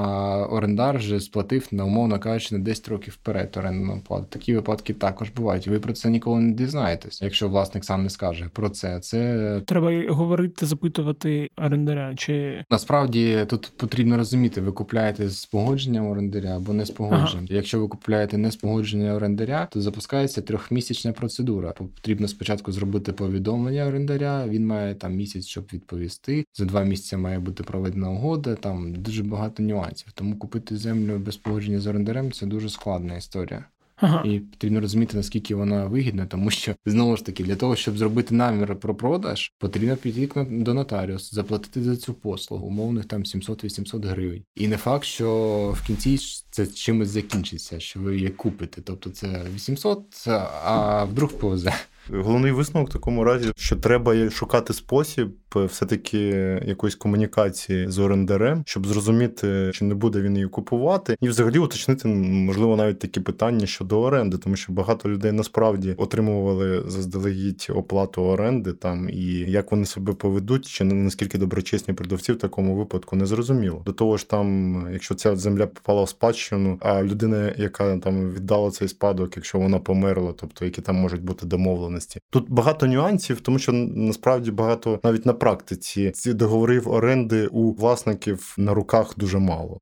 орендар 0.50 0.98
вже 0.98 1.20
сплатив 1.20 1.68
на 1.70 1.84
умовно 1.84 2.18
кажучи 2.18 2.54
на 2.54 2.64
10 2.64 2.88
років 2.88 3.12
вперед 3.12 3.56
орендну 3.56 4.02
плату. 4.08 4.26
Такі 4.30 4.54
випадки 4.54 4.94
також 4.94 5.30
бувають. 5.30 5.68
Ви 5.68 5.80
про 5.80 5.92
це 5.92 6.10
ніколи 6.10 6.40
не 6.40 6.52
дізнаєтесь, 6.52 7.22
якщо 7.22 7.48
власник 7.48 7.84
сам 7.84 8.02
не 8.02 8.10
скаже 8.10 8.50
про 8.52 8.68
це. 8.68 9.00
Це 9.00 9.60
треба 9.66 10.04
говорити 10.08 10.53
ходити 10.55 10.66
запитувати 10.66 11.50
орендаря? 11.57 12.14
Чи 12.16 12.64
насправді 12.70 13.46
тут 13.48 13.72
потрібно 13.76 14.16
розуміти, 14.16 14.61
ви 14.61 14.72
купляєте 14.72 15.28
з 15.28 15.46
погодженням 15.46 16.07
орендаря 16.07 16.57
або 16.57 16.72
не 16.72 16.84
з 16.84 16.90
погодженням. 16.90 17.46
Ага. 17.50 17.55
Якщо 17.55 17.80
ви 17.80 17.88
купляєте 17.88 18.38
не 18.38 18.50
з 18.50 18.57
погодження 18.57 19.14
орендаря, 19.14 19.68
то 19.72 19.80
запускається 19.80 20.42
трьохмісячна 20.42 21.12
процедура. 21.12 21.72
Потрібно 21.72 22.28
спочатку 22.28 22.72
зробити 22.72 23.12
повідомлення 23.12 23.86
орендаря. 23.86 24.46
Він 24.48 24.66
має 24.66 24.94
там 24.94 25.14
місяць, 25.14 25.46
щоб 25.46 25.64
відповісти. 25.72 26.44
За 26.55 26.64
два 26.64 26.84
місяці 26.84 27.16
має 27.16 27.38
бути 27.38 27.62
проведена 27.62 28.11
угода. 28.11 28.55
Там 28.55 28.94
дуже 28.94 29.22
багато 29.22 29.62
нюансів. 29.62 30.12
Тому 30.12 30.38
купити 30.38 30.76
землю 30.76 31.18
без 31.18 31.36
погодження 31.36 31.80
з 31.80 31.86
орендарем 31.86 32.32
це 32.32 32.46
дуже 32.46 32.68
складна 32.68 33.16
історія. 33.16 33.64
Ага. 34.05 34.22
І 34.24 34.40
потрібно 34.40 34.80
розуміти, 34.80 35.16
наскільки 35.16 35.55
вона 35.55 35.86
вигідна, 35.86 36.26
тому 36.26 36.50
що 36.50 36.74
знову 36.86 37.16
ж 37.16 37.24
таки 37.26 37.44
для 37.44 37.57
того, 37.57 37.76
щоб 37.76 37.98
зробити 37.98 38.34
намір 38.34 38.76
про 38.80 38.94
продаж, 38.94 39.52
потрібно 39.59 39.96
піти 39.96 40.46
до 40.50 40.74
нотаріусу, 40.74 41.36
заплатити 41.36 41.82
за 41.82 41.96
цю 41.96 42.14
послугу, 42.14 42.66
умовних 42.66 43.05
там 43.05 43.22
700-800 43.22 44.09
гривень. 44.09 44.44
І 44.55 44.68
не 44.68 44.76
факт, 44.76 45.05
що 45.05 45.28
в 45.76 45.86
кінці 45.86 46.18
це 46.50 46.66
чимось 46.66 47.09
закінчиться, 47.09 47.80
що 47.80 48.00
ви 48.00 48.16
її 48.16 48.28
купите. 48.28 48.82
Тобто 48.82 49.11
це 49.11 49.42
800, 49.55 50.28
а 50.64 51.05
вдруг 51.05 51.32
повезе. 51.32 51.72
Головний 52.11 52.52
висновок 52.52 52.90
в 52.90 52.92
такому 52.92 53.24
разі, 53.24 53.52
що 53.57 53.76
треба 53.76 54.30
шукати 54.30 54.72
спосіб 54.72 55.28
все-таки 55.57 56.18
якоїсь 56.66 56.94
комунікації 56.94 57.88
з 57.88 57.98
орендарем, 57.98 58.62
щоб 58.66 58.86
зрозуміти, 58.86 59.70
чи 59.74 59.84
не 59.84 59.94
буде 59.94 60.20
він 60.22 60.34
її 60.34 60.48
купувати, 60.48 61.16
і 61.20 61.28
взагалі 61.28 61.59
уточнити, 61.59 62.09
можливо, 62.09 62.76
навіть 62.76 62.98
такі 62.98 63.20
питання 63.20 63.66
щодо 63.66 64.00
оренди, 64.00 64.38
тому 64.38 64.57
що 64.57 64.72
багато 64.72 65.09
людей 65.09 65.32
насправді 65.32 65.94
отримували 65.96 66.82
заздалегідь 66.86 67.66
оплату 67.74 68.22
оренди 68.22 68.72
там 68.72 69.09
і 69.11 69.24
як 69.34 69.72
вони 69.72 69.86
себе 69.86 70.12
поведуть, 70.12 70.66
чи 70.66 70.84
наскільки 70.84 71.38
доброчесні 71.38 71.94
продавці 71.94 72.32
в 72.32 72.38
такому 72.38 72.76
випадку 72.76 73.16
не 73.16 73.26
зрозуміло. 73.26 73.82
До 73.86 73.92
того 73.92 74.16
ж, 74.16 74.28
там, 74.28 74.88
якщо 74.92 75.14
ця 75.14 75.36
земля 75.36 75.66
попала 75.66 76.02
в 76.02 76.09
спадщину, 76.09 76.78
а 76.80 77.02
людина, 77.02 77.52
яка 77.57 77.98
там 77.98 78.30
віддала 78.30 78.70
цей 78.70 78.88
спадок, 78.88 79.36
якщо 79.36 79.59
вона 79.59 79.78
померла, 79.78 80.34
тобто 80.36 80.64
які 80.64 80.82
там 80.82 80.96
можуть 80.96 81.22
бути 81.22 81.46
домовленості. 81.95 82.20
Тут 82.30 82.51
багато 82.51 82.86
нюансів, 82.86 83.40
тому 83.40 83.59
що 83.59 83.72
насправді 83.72 84.51
багато 84.51 85.01
навіть 85.05 85.26
на 85.26 85.32
практиці 85.32 86.11
ці 86.11 86.34
договорів 86.34 86.88
оренди 86.88 87.47
у 87.47 87.72
власників 87.72 88.55
на 88.59 88.74
руках 88.74 89.14
дуже 89.16 89.38
мало. 89.38 89.80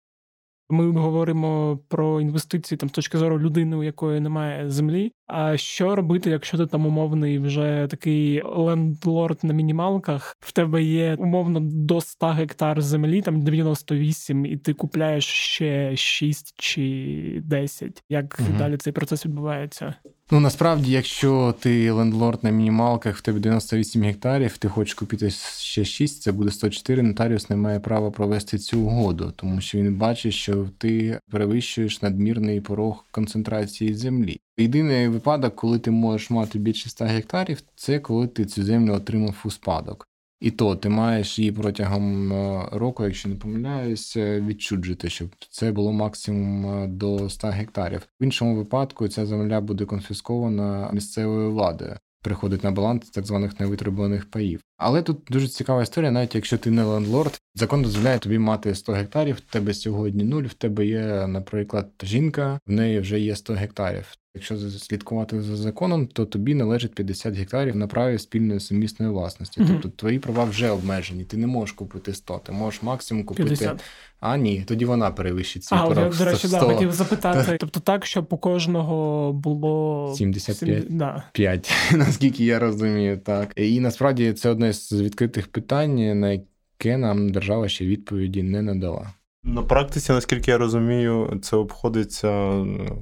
Ми 0.70 0.90
говоримо 0.90 1.78
про 1.88 2.20
інвестиції 2.20 2.78
там 2.78 2.88
з 2.88 2.92
точки 2.92 3.18
зору 3.18 3.40
людини, 3.40 3.76
у 3.76 3.82
якої 3.82 4.20
немає 4.20 4.70
землі. 4.70 5.12
А 5.26 5.56
що 5.56 5.96
робити, 5.96 6.30
якщо 6.30 6.58
ти 6.58 6.66
там 6.66 6.86
умовний 6.86 7.38
вже 7.38 7.86
такий 7.90 8.42
лендлорд 8.44 9.38
на 9.42 9.54
мінімалках? 9.54 10.36
В 10.40 10.52
тебе 10.52 10.82
є 10.82 11.14
умовно 11.14 11.60
до 11.60 12.00
100 12.00 12.26
гектар 12.26 12.82
землі, 12.82 13.22
там 13.22 13.42
98, 13.42 14.46
і 14.46 14.56
ти 14.56 14.74
купляєш 14.74 15.24
ще 15.24 15.96
6 15.96 16.54
чи 16.56 17.42
10. 17.44 18.02
Як 18.08 18.38
угу. 18.40 18.58
далі 18.58 18.76
цей 18.76 18.92
процес 18.92 19.26
відбувається? 19.26 19.94
Ну 20.32 20.40
насправді, 20.40 20.92
якщо 20.92 21.54
ти 21.60 21.90
лендлорд 21.90 22.44
на 22.44 22.50
мінімалках, 22.50 23.16
в 23.16 23.20
тебе 23.20 23.40
98 23.40 24.02
гектарів, 24.02 24.58
ти 24.58 24.68
хочеш 24.68 24.94
купити 24.94 25.30
ще 25.58 25.84
6, 25.84 26.22
це 26.22 26.32
буде 26.32 26.50
104, 26.50 27.02
нотаріус 27.02 27.50
не 27.50 27.56
має 27.56 27.80
права 27.80 28.10
провести 28.10 28.58
цю 28.58 28.80
угоду, 28.80 29.32
тому 29.36 29.60
що 29.60 29.78
він 29.78 29.94
бачить, 29.94 30.32
що 30.32 30.68
ти 30.78 31.18
перевищуєш 31.30 32.02
надмірний 32.02 32.60
порог 32.60 33.04
концентрації 33.10 33.94
землі. 33.94 34.40
Єдиний 34.58 35.08
випадок, 35.08 35.56
коли 35.56 35.78
ти 35.78 35.90
можеш 35.90 36.30
мати 36.30 36.58
більше 36.58 36.90
100 36.90 37.04
гектарів, 37.04 37.62
це 37.76 37.98
коли 37.98 38.26
ти 38.26 38.44
цю 38.44 38.64
землю 38.64 38.92
отримав 38.92 39.42
у 39.44 39.50
спадок. 39.50 40.08
І 40.42 40.50
то 40.50 40.76
ти 40.76 40.88
маєш 40.88 41.38
її 41.38 41.52
протягом 41.52 42.32
е, 42.32 42.68
року, 42.72 43.04
якщо 43.04 43.28
не 43.28 43.34
помиляюся, 43.34 44.40
відчуджити, 44.40 45.10
щоб 45.10 45.28
це 45.50 45.72
було 45.72 45.92
максимум 45.92 46.66
е, 46.66 46.86
до 46.86 47.30
100 47.30 47.48
гектарів. 47.48 48.08
В 48.20 48.24
іншому 48.24 48.56
випадку 48.56 49.08
ця 49.08 49.26
земля 49.26 49.60
буде 49.60 49.84
конфіскована 49.84 50.90
місцевою 50.92 51.50
владою. 51.50 51.96
Приходить 52.22 52.64
на 52.64 52.70
баланс 52.70 53.10
так 53.10 53.26
званих 53.26 53.60
невитребуваних 53.60 54.30
паїв. 54.30 54.60
Але 54.76 55.02
тут 55.02 55.18
дуже 55.30 55.48
цікава 55.48 55.82
історія, 55.82 56.10
навіть 56.10 56.34
якщо 56.34 56.58
ти 56.58 56.70
не 56.70 56.84
лендлорд, 56.84 57.40
закон 57.54 57.82
дозволяє 57.82 58.18
тобі 58.18 58.38
мати 58.38 58.74
100 58.74 58.92
гектарів, 58.92 59.34
в 59.34 59.52
тебе 59.52 59.74
сьогодні 59.74 60.24
нуль, 60.24 60.44
в 60.44 60.54
тебе 60.54 60.86
є, 60.86 61.26
наприклад, 61.26 61.90
жінка, 62.02 62.60
в 62.66 62.72
неї 62.72 63.00
вже 63.00 63.20
є 63.20 63.36
100 63.36 63.54
гектарів. 63.54 64.06
Якщо 64.34 64.56
слідкувати 64.56 65.42
за 65.42 65.56
законом, 65.56 66.06
то 66.06 66.26
тобі 66.26 66.54
належить 66.54 66.94
50 66.94 67.34
гектарів 67.34 67.76
на 67.76 67.86
праві 67.86 68.18
спільної 68.18 68.60
сумісної 68.60 69.12
власності. 69.12 69.60
Mm-hmm. 69.60 69.66
Тобто 69.68 69.88
твої 69.88 70.18
права 70.18 70.44
вже 70.44 70.70
обмежені. 70.70 71.24
Ти 71.24 71.36
не 71.36 71.46
можеш 71.46 71.72
купити 71.72 72.14
100, 72.14 72.40
ти 72.46 72.52
можеш 72.52 72.82
максимум 72.82 73.24
купити. 73.24 73.48
50. 73.48 73.84
А 74.20 74.36
ні, 74.36 74.64
тоді 74.66 74.84
вона 74.84 75.10
перевищить 75.10 75.64
свій 75.64 75.76
а, 75.76 75.86
порог. 75.86 76.18
До 76.18 76.24
речі, 76.24 76.48
100. 76.48 76.58
да, 76.58 76.64
хотів 76.64 76.92
запитати. 76.92 77.56
Тобто 77.60 77.80
так, 77.80 78.06
щоб 78.06 78.26
у 78.30 78.38
кожного 78.38 79.32
було 79.32 80.14
75, 80.16 80.86
7, 80.86 80.98
да. 80.98 81.22
5, 81.32 81.72
наскільки 81.92 82.44
я 82.44 82.58
розумію, 82.58 83.18
так. 83.18 83.52
І 83.56 83.80
насправді 83.80 84.32
це 84.32 84.50
одне 84.50 84.72
з 84.72 84.92
відкритих 84.92 85.48
питань, 85.48 86.20
на 86.20 86.32
яке 86.32 86.96
нам 86.96 87.32
держава 87.32 87.68
ще 87.68 87.86
відповіді 87.86 88.42
не 88.42 88.62
надала. 88.62 89.10
На 89.44 89.62
практиці, 89.62 90.12
наскільки 90.12 90.50
я 90.50 90.58
розумію, 90.58 91.38
це 91.42 91.56
обходиться 91.56 92.50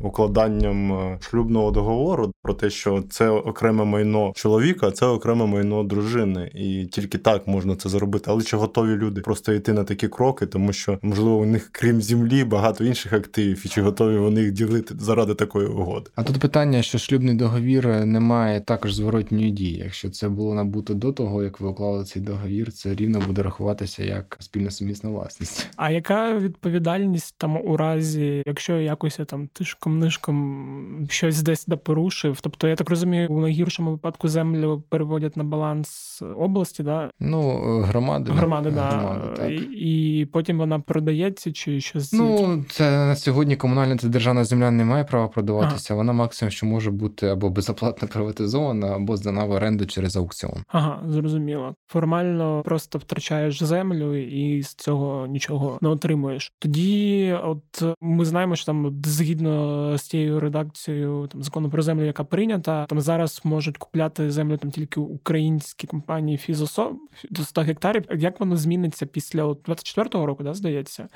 укладанням 0.03 0.93
е, 0.93 1.19
шлюбного 1.21 1.71
договору 1.71 2.33
про 2.43 2.55
те, 2.55 2.71
що 2.71 3.05
це 3.11 3.29
окреме 3.29 3.85
майно 3.85 4.33
чоловіка, 4.35 4.89
а 4.89 4.91
це 4.91 5.07
окреме 5.07 5.47
майно 5.47 5.85
дружини, 5.85 6.51
і 6.55 6.87
тільки 6.87 7.19
так 7.19 7.47
можна 7.47 7.77
це 7.77 7.89
зробити. 7.89 8.25
Але 8.29 8.43
чи 8.43 8.57
готові 8.57 8.97
люди 8.97 9.21
просто 9.21 9.53
йти 9.53 9.73
на 9.73 9.85
такі 9.85 10.09
кроки, 10.09 10.47
тому 10.47 10.73
що 10.73 10.99
можливо 11.03 11.37
у 11.37 11.47
них 11.47 11.69
крім 11.73 12.03
землі 12.03 12.45
багато 12.45 12.85
інших 12.85 13.13
активів, 13.13 13.63
і 13.65 13.69
чи 13.69 13.83
готові 13.83 14.19
вони 14.19 14.41
їх 14.41 14.53
ділити 14.53 14.95
заради 14.99 15.35
такої 15.35 15.69
угоди? 15.69 16.11
А 16.15 16.23
тут 16.23 16.41
питання, 16.41 16.83
що 16.83 16.99
шлюбний 16.99 17.35
договір 17.35 18.07
не 18.07 18.21
має 18.21 18.61
також 18.61 18.95
зворотньої 18.95 19.51
дії. 19.51 19.79
Якщо 19.85 20.11
це 20.11 20.29
було 20.29 20.55
набуто 20.55 20.95
до 20.95 21.13
того, 21.13 21.43
як 21.43 21.61
ви 21.61 21.69
уклали 21.69 22.05
цей 22.05 22.23
договір, 22.23 22.73
це 22.73 22.95
рівно 22.95 23.23
буде 23.27 23.43
рахуватися 23.43 24.05
як 24.05 24.37
спільна 24.41 24.71
сумісна 24.71 25.11
власність. 25.11 25.69
А 25.77 25.91
яка 25.91 26.30
відповідальність 26.39 27.35
там 27.39 27.57
у 27.65 27.77
разі, 27.77 28.43
якщо 28.47 28.81
якось 28.81 29.21
там 29.27 29.49
тишком 29.53 29.99
нишком 29.99 31.07
щось 31.11 31.43
десь 31.43 31.67
де 31.67 31.77
порушив. 31.77 32.41
Тобто, 32.41 32.69
я 32.69 32.77
так 32.77 32.91
розумію, 32.91 33.29
у 33.31 33.41
найгіршому 33.41 33.91
випадку 33.91 34.29
землю 34.29 34.83
переводять 34.89 35.37
на 35.37 35.45
баланс 35.45 36.23
області, 36.37 36.83
да? 36.83 37.11
Ну, 37.21 37.61
громади. 37.81 38.33
Громади, 38.33 38.71
да. 38.71 38.89
Громади, 38.89 39.27
так. 39.37 39.51
І 39.73 40.29
потім 40.33 40.59
вона 40.59 40.81
продається 40.81 41.53
чи 41.53 41.81
щось. 41.81 42.13
Ну, 42.13 42.65
це 42.71 42.91
на 42.91 43.17
сьогодні 43.17 43.57
комунальна 43.57 43.97
та 43.97 44.09
державна 44.09 44.45
земля 44.45 44.71
не 44.71 44.85
має 44.85 45.05
права 45.05 45.29
продаватися. 45.29 45.95
Ага. 45.95 45.99
Вона 45.99 46.13
максимум, 46.13 46.51
що 46.51 46.67
може 46.67 46.91
бути 46.91 47.27
або 47.27 47.51
безоплатно 47.51 48.09
приватизована, 48.13 48.87
або 48.87 49.17
здана 49.17 49.45
в 49.45 49.51
оренду 49.51 49.87
через 49.87 50.17
аукціон. 50.17 50.65
Ага, 50.69 51.03
зрозуміло. 51.07 51.75
Формально 51.87 52.63
просто 52.65 52.99
втрачаєш 52.99 53.63
землю 53.63 54.17
і 54.17 54.63
з 54.63 54.75
цього 54.75 55.27
нічого 55.27 55.79
не 55.81 55.89
отримуєш 55.89 56.20
отримуєш. 56.21 56.53
Тоді, 56.59 57.33
от 57.45 57.97
ми 58.01 58.25
знаємо, 58.25 58.57
що 58.57 58.67
там 58.67 59.03
згідно 59.05 59.99
з 59.99 60.03
тією 60.03 60.41
редакцією 60.41 61.29
там 61.33 61.43
закону 61.43 61.71
про 61.71 61.83
землю, 61.83 62.05
яка 62.05 62.25
прийнята, 62.25 62.87
там 62.87 63.01
зараз 63.01 63.41
можуть 63.45 63.79
купляти 63.79 64.31
землю 64.31 64.57
там 64.57 64.71
тільки 64.71 65.01
українські 65.01 65.87
компанії 65.87 66.39
фізособ 66.39 66.99
до 67.31 67.43
100 67.43 67.61
гектарів. 67.61 68.05
Як 68.17 68.41
воно 68.41 68.57
зміниться 68.57 69.07
після 69.07 69.45
24-го 69.45 70.27
року, 70.27 70.43
да, 70.43 70.55
здається? 70.55 71.09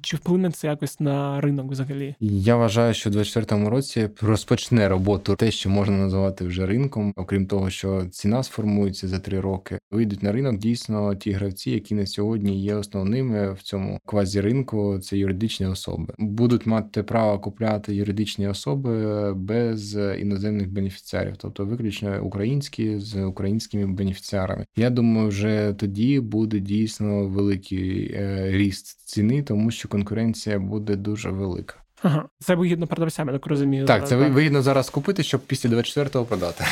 Чи 0.00 0.16
вплине 0.16 0.50
це 0.50 0.66
якось 0.66 1.00
на 1.00 1.40
ринок 1.40 1.70
взагалі? 1.70 2.14
Я 2.20 2.56
вважаю, 2.56 2.94
що 2.94 3.10
в 3.10 3.12
24-му 3.12 3.70
році 3.70 4.08
розпочне 4.20 4.88
роботу 4.88 5.36
те, 5.36 5.50
що 5.50 5.70
можна 5.70 5.96
називати 5.96 6.44
вже 6.44 6.66
ринком, 6.66 7.12
окрім 7.16 7.46
того, 7.46 7.70
що 7.70 8.04
ціна 8.10 8.42
сформується 8.42 9.08
за 9.08 9.18
три 9.18 9.40
роки. 9.40 9.78
Вийдуть 9.90 10.22
на 10.22 10.32
ринок 10.32 10.56
дійсно 10.56 11.14
ті 11.14 11.32
гравці, 11.32 11.70
які 11.70 11.94
на 11.94 12.06
сьогодні 12.06 12.62
є 12.62 12.74
основними 12.74 13.52
в 13.52 13.62
цьому 13.62 13.98
квазі 14.06 14.40
ринку 14.42 14.98
це 14.98 15.18
юридичні 15.18 15.66
особи. 15.66 16.14
Будуть 16.18 16.66
мати 16.66 17.02
право 17.02 17.38
купляти 17.38 17.94
юридичні 17.94 18.48
особи 18.48 19.32
без 19.34 19.94
іноземних 19.94 20.72
бенефіціарів, 20.72 21.36
тобто 21.38 21.64
виключно 21.64 22.24
українські 22.24 22.98
з 22.98 23.24
українськими 23.24 23.86
бенефіціарами. 23.86 24.66
Я 24.76 24.90
думаю, 24.90 25.28
вже 25.28 25.74
тоді 25.78 26.20
буде 26.20 26.60
дійсно 26.60 27.26
великий 27.26 28.12
е, 28.14 28.50
ріст 28.50 29.08
ціни, 29.08 29.42
тому 29.42 29.70
що 29.70 29.88
конкуренція 29.88 30.58
буде 30.58 30.96
дуже 30.96 31.30
велика. 31.30 31.74
Ага, 32.02 32.28
це 32.38 32.54
вигідно 32.54 32.86
продавцям, 32.86 33.26
я 33.26 33.32
так 33.32 33.46
розумію. 33.46 33.86
Так, 33.86 34.08
це 34.08 34.18
так. 34.18 34.32
вигідно 34.32 34.62
зараз 34.62 34.90
купити, 34.90 35.22
щоб 35.22 35.40
після 35.40 35.70
24-го 35.70 36.24
продати. 36.24 36.64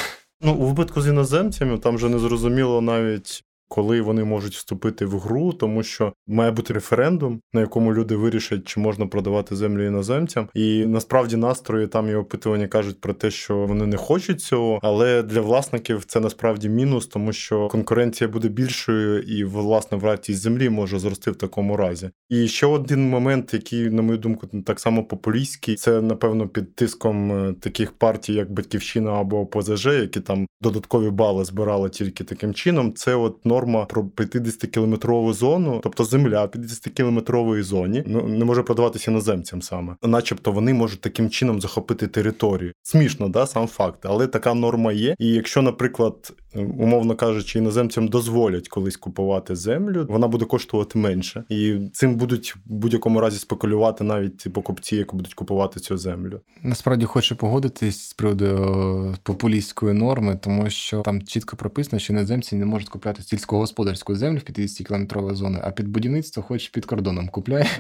Ну, 0.43 0.55
у 0.55 0.67
випадку 0.67 1.01
з 1.01 1.09
іноземцями 1.09 1.79
там 1.79 1.95
вже 1.95 2.09
не 2.09 2.19
зрозуміло 2.19 2.81
навіть 2.81 3.45
коли 3.71 4.01
вони 4.01 4.25
можуть 4.25 4.55
вступити 4.55 5.07
в 5.07 5.19
гру, 5.19 5.53
тому 5.53 5.83
що 5.83 6.13
має 6.27 6.51
бути 6.51 6.75
референдум, 6.75 7.41
на 7.53 7.61
якому 7.61 7.95
люди 7.95 8.17
вирішать, 8.17 8.69
чи 8.69 8.81
можна 8.81 9.07
продавати 9.07 9.57
землю 9.57 9.87
іноземцям. 9.87 10.49
І 10.55 10.87
насправді 10.87 11.37
настрої 11.37 11.87
там 11.87 12.09
і 12.09 12.15
опитування 12.15 12.69
кажуть 12.69 13.01
про 13.01 13.13
те, 13.13 13.31
що 13.31 13.57
вони 13.57 13.87
не 13.87 13.97
хочуть 13.97 14.41
цього, 14.41 14.79
але 14.83 15.23
для 15.23 15.41
власників 15.41 16.05
це 16.05 16.21
насправді 16.21 16.69
мінус, 16.69 17.07
тому 17.07 17.33
що 17.33 17.69
конкуренція 17.69 18.29
буде 18.29 18.49
більшою, 18.49 19.23
і 19.23 19.45
власне 19.45 19.99
вартість 19.99 20.41
землі 20.41 20.69
може 20.69 20.99
зрости 20.99 21.31
в 21.31 21.37
такому 21.37 21.77
разі. 21.77 22.11
І 22.29 22.49
ще 22.49 22.67
один 22.67 23.09
момент, 23.09 23.55
який, 23.55 23.91
на 23.91 24.03
мою 24.03 24.19
думку, 24.19 24.47
так 24.67 24.81
само 24.81 25.05
популістський, 25.05 25.75
це 25.75 26.01
напевно 26.01 26.49
під 26.49 26.75
тиском 26.75 27.33
е, 27.33 27.55
таких 27.61 27.93
партій, 27.93 28.35
як 28.35 28.53
Батьківщина 28.53 29.11
або 29.11 29.41
ОПЗЖ, 29.41 29.87
які 29.87 30.21
там 30.21 30.47
додаткові 30.61 31.11
бали 31.11 31.45
збирали 31.45 31.89
тільки 31.89 32.25
таким 32.25 32.55
чином. 32.55 32.95
Це 32.95 33.15
от 33.15 33.47
норма 33.47 33.60
норма 33.61 33.85
про 33.85 34.03
50-кілометрову 34.03 35.33
зону, 35.33 35.81
тобто 35.83 36.05
земля 36.05 36.47
50-кілометрової 36.47 37.63
зоні, 37.63 38.03
ну 38.07 38.29
не 38.29 38.45
може 38.45 38.63
продаватися 38.63 39.11
іноземцям 39.11 39.63
саме, 39.63 39.97
начебто 40.03 40.53
вони 40.53 40.75
можуть 40.75 41.01
таким 41.01 41.31
чином 41.31 41.61
захопити 41.61 42.07
територію. 42.07 42.73
Смішно, 42.83 43.29
да, 43.29 43.47
сам 43.47 43.67
факт, 43.67 43.99
але 44.03 44.27
така 44.27 44.55
норма 44.55 44.93
є. 44.93 45.15
І 45.19 45.29
якщо, 45.29 45.63
наприклад, 45.63 46.33
умовно 46.55 47.17
кажучи, 47.17 47.59
іноземцям 47.59 48.09
дозволять 48.09 48.69
колись 48.69 48.97
купувати 48.97 49.57
землю, 49.57 50.07
вона 50.09 50.29
буде 50.29 50.45
коштувати 50.45 50.99
менше, 50.99 51.45
і 51.49 51.79
цим 51.93 52.17
будуть 52.17 52.57
в 52.57 52.59
будь-якому 52.65 53.21
разі 53.21 53.39
спекулювати 53.39 54.05
навіть 54.05 54.53
покупці, 54.53 54.97
які 54.97 55.17
будуть 55.17 55.35
купувати 55.35 55.81
цю 55.81 55.99
землю. 55.99 56.41
Насправді 56.63 57.05
хочу 57.05 57.37
погодитись 57.37 58.09
з 58.09 58.13
приводу 58.13 58.45
е, 58.45 59.17
популістської 59.23 59.95
норми, 59.95 60.39
тому 60.43 60.71
що 60.71 61.03
там 61.03 61.23
чітко 61.23 61.57
прописано, 61.57 62.01
що 62.01 62.13
іноземці 62.13 62.57
не 62.57 62.67
можуть 62.67 62.89
купляти 62.89 63.23
сільськогосподарську 63.23 64.17
землю 64.17 64.39
в 64.39 64.43
50 64.43 64.87
кілометрової 64.87 65.37
зони, 65.37 65.61
а 65.63 65.71
під 65.71 65.89
будівництво 65.89 66.43
хоч 66.43 66.69
під 66.69 66.87
кордоном 66.87 67.29
купляє, 67.29 67.71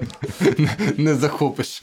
не 0.96 1.14
захопиш. 1.14 1.82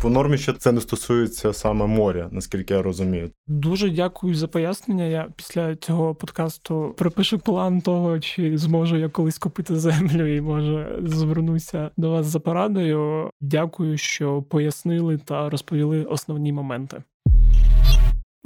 По 0.00 0.10
нормі 0.10 0.38
ще 0.38 0.52
це 0.52 0.72
не 0.72 0.80
стосується 0.80 1.52
саме 1.52 1.86
моря, 1.86 2.28
наскільки 2.32 2.74
я 2.74 2.82
розумію. 2.82 3.30
Дуже 3.46 3.90
дякую 3.90 4.34
за 4.34 4.48
пояснення. 4.48 5.04
Я 5.04 5.28
після 5.36 5.76
цього 5.76 5.93
подкасту 5.94 6.94
припишу 6.98 7.38
план 7.38 7.80
того, 7.80 8.20
чи 8.20 8.58
зможу 8.58 8.96
я 8.96 9.08
колись 9.08 9.38
купити 9.38 9.76
землю, 9.76 10.36
і 10.36 10.40
може 10.40 10.98
звернуся 11.02 11.90
до 11.96 12.10
вас 12.10 12.26
за 12.26 12.40
порадою. 12.40 13.30
Дякую, 13.40 13.98
що 13.98 14.42
пояснили 14.42 15.18
та 15.18 15.50
розповіли 15.50 16.04
основні 16.04 16.52
моменти. 16.52 17.02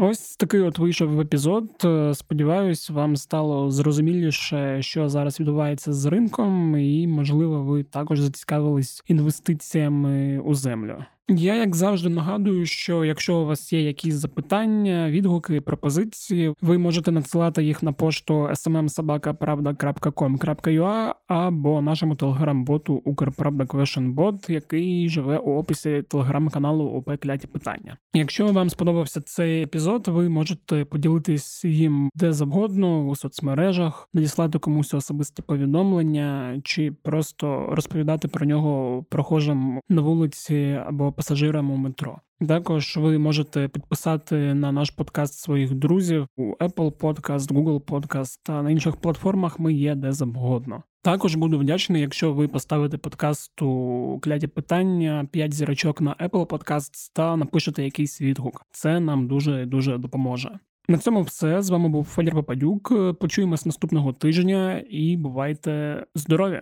Ось 0.01 0.37
такий 0.37 0.61
от 0.61 0.79
вийшов 0.79 1.21
епізод. 1.21 1.65
Сподіваюсь, 2.13 2.91
вам 2.91 3.17
стало 3.17 3.71
зрозуміліше, 3.71 4.83
що 4.83 5.09
зараз 5.09 5.41
відбувається 5.41 5.93
з 5.93 6.07
ринком, 6.07 6.77
і 6.77 7.07
можливо, 7.07 7.63
ви 7.63 7.83
також 7.83 8.21
зацікавились 8.21 9.03
інвестиціями 9.07 10.39
у 10.39 10.55
землю. 10.55 11.05
Я, 11.31 11.55
як 11.55 11.77
завжди, 11.77 12.09
нагадую, 12.09 12.67
що 12.67 13.05
якщо 13.05 13.37
у 13.37 13.47
вас 13.47 13.73
є 13.73 13.83
якісь 13.83 14.15
запитання, 14.15 15.11
відгуки, 15.11 15.61
пропозиції, 15.61 16.55
ви 16.63 16.79
можете 16.79 17.13
надсилати 17.13 17.65
їх 17.65 17.83
на 17.83 17.93
пошту 17.93 18.35
smmsobaka.pravda.com.ua 18.35 21.15
або 21.27 21.83
нашому 21.83 22.15
телеграм-боту 22.15 22.95
Укрправда 22.95 23.67
Бот, 23.99 24.51
який 24.51 25.09
живе 25.09 25.39
у 25.39 25.59
описі 25.59 26.03
телеграм-каналу 26.09 26.85
ОП 26.85 27.11
Кляті 27.21 27.47
Питання. 27.47 27.97
Якщо 28.15 28.47
вам 28.47 28.71
сподобався 28.71 29.21
цей 29.21 29.63
епізод, 29.63 30.09
ви 30.09 30.29
можете 30.29 30.85
поділитись 30.85 31.65
їм 31.65 32.11
де 32.15 32.33
завгодно 32.33 33.07
у 33.07 33.17
соцмережах, 33.17 34.09
надіслати 34.15 34.59
комусь 34.59 34.95
особисті 34.95 35.43
повідомлення 35.43 36.61
чи 36.65 36.93
просто 36.93 37.67
розповідати 37.71 38.29
про 38.29 38.47
нього 38.47 39.05
прохожим 39.11 39.81
на 39.89 40.03
вулиці 40.03 40.81
або 40.87 41.13
пасажирам 41.19 41.71
у 41.71 41.77
метро. 41.77 42.19
Також 42.49 42.97
ви 42.97 43.19
можете 43.19 43.69
підписати 43.69 44.55
на 44.55 44.73
наш 44.73 44.91
подкаст 44.91 45.35
своїх 45.35 45.75
друзів 45.75 46.27
у 46.37 46.55
Apple 46.55 46.93
Podcast, 46.93 47.53
Google 47.53 47.81
Podcast 47.81 48.41
та 48.43 48.63
на 48.63 48.71
інших 48.71 48.97
платформах 48.97 49.59
ми 49.59 49.73
є 49.73 49.95
де 49.95 50.13
завгодно. 50.13 50.83
Також 51.03 51.35
буду 51.35 51.59
вдячний, 51.59 52.03
якщо 52.03 52.33
ви 52.33 52.49
поставите 52.49 52.99
подкасту 52.99 54.19
кляті 54.23 54.47
питання 54.47 55.29
5 55.31 55.55
зірочок 55.55 56.01
на 56.01 56.15
Apple 56.15 56.47
Podcasts 56.47 57.11
та 57.15 57.37
напишете 57.37 57.85
якийсь 57.85 58.21
відгук. 58.21 58.63
Це 58.71 59.01
нам 59.01 59.29
дуже 59.29 59.67
дуже 59.67 59.99
допоможе. 59.99 60.59
На 60.89 60.99
цьому 60.99 61.23
все 61.23 61.63
з 61.63 61.71
вами 61.71 61.89
був 61.89 62.05
Федір 62.05 62.33
Попадюк. 62.33 62.93
Почуємось 63.19 63.67
наступного 63.67 64.13
тижня 64.13 64.85
і 64.91 65.17
бувайте 65.17 66.05
здорові! 66.15 66.61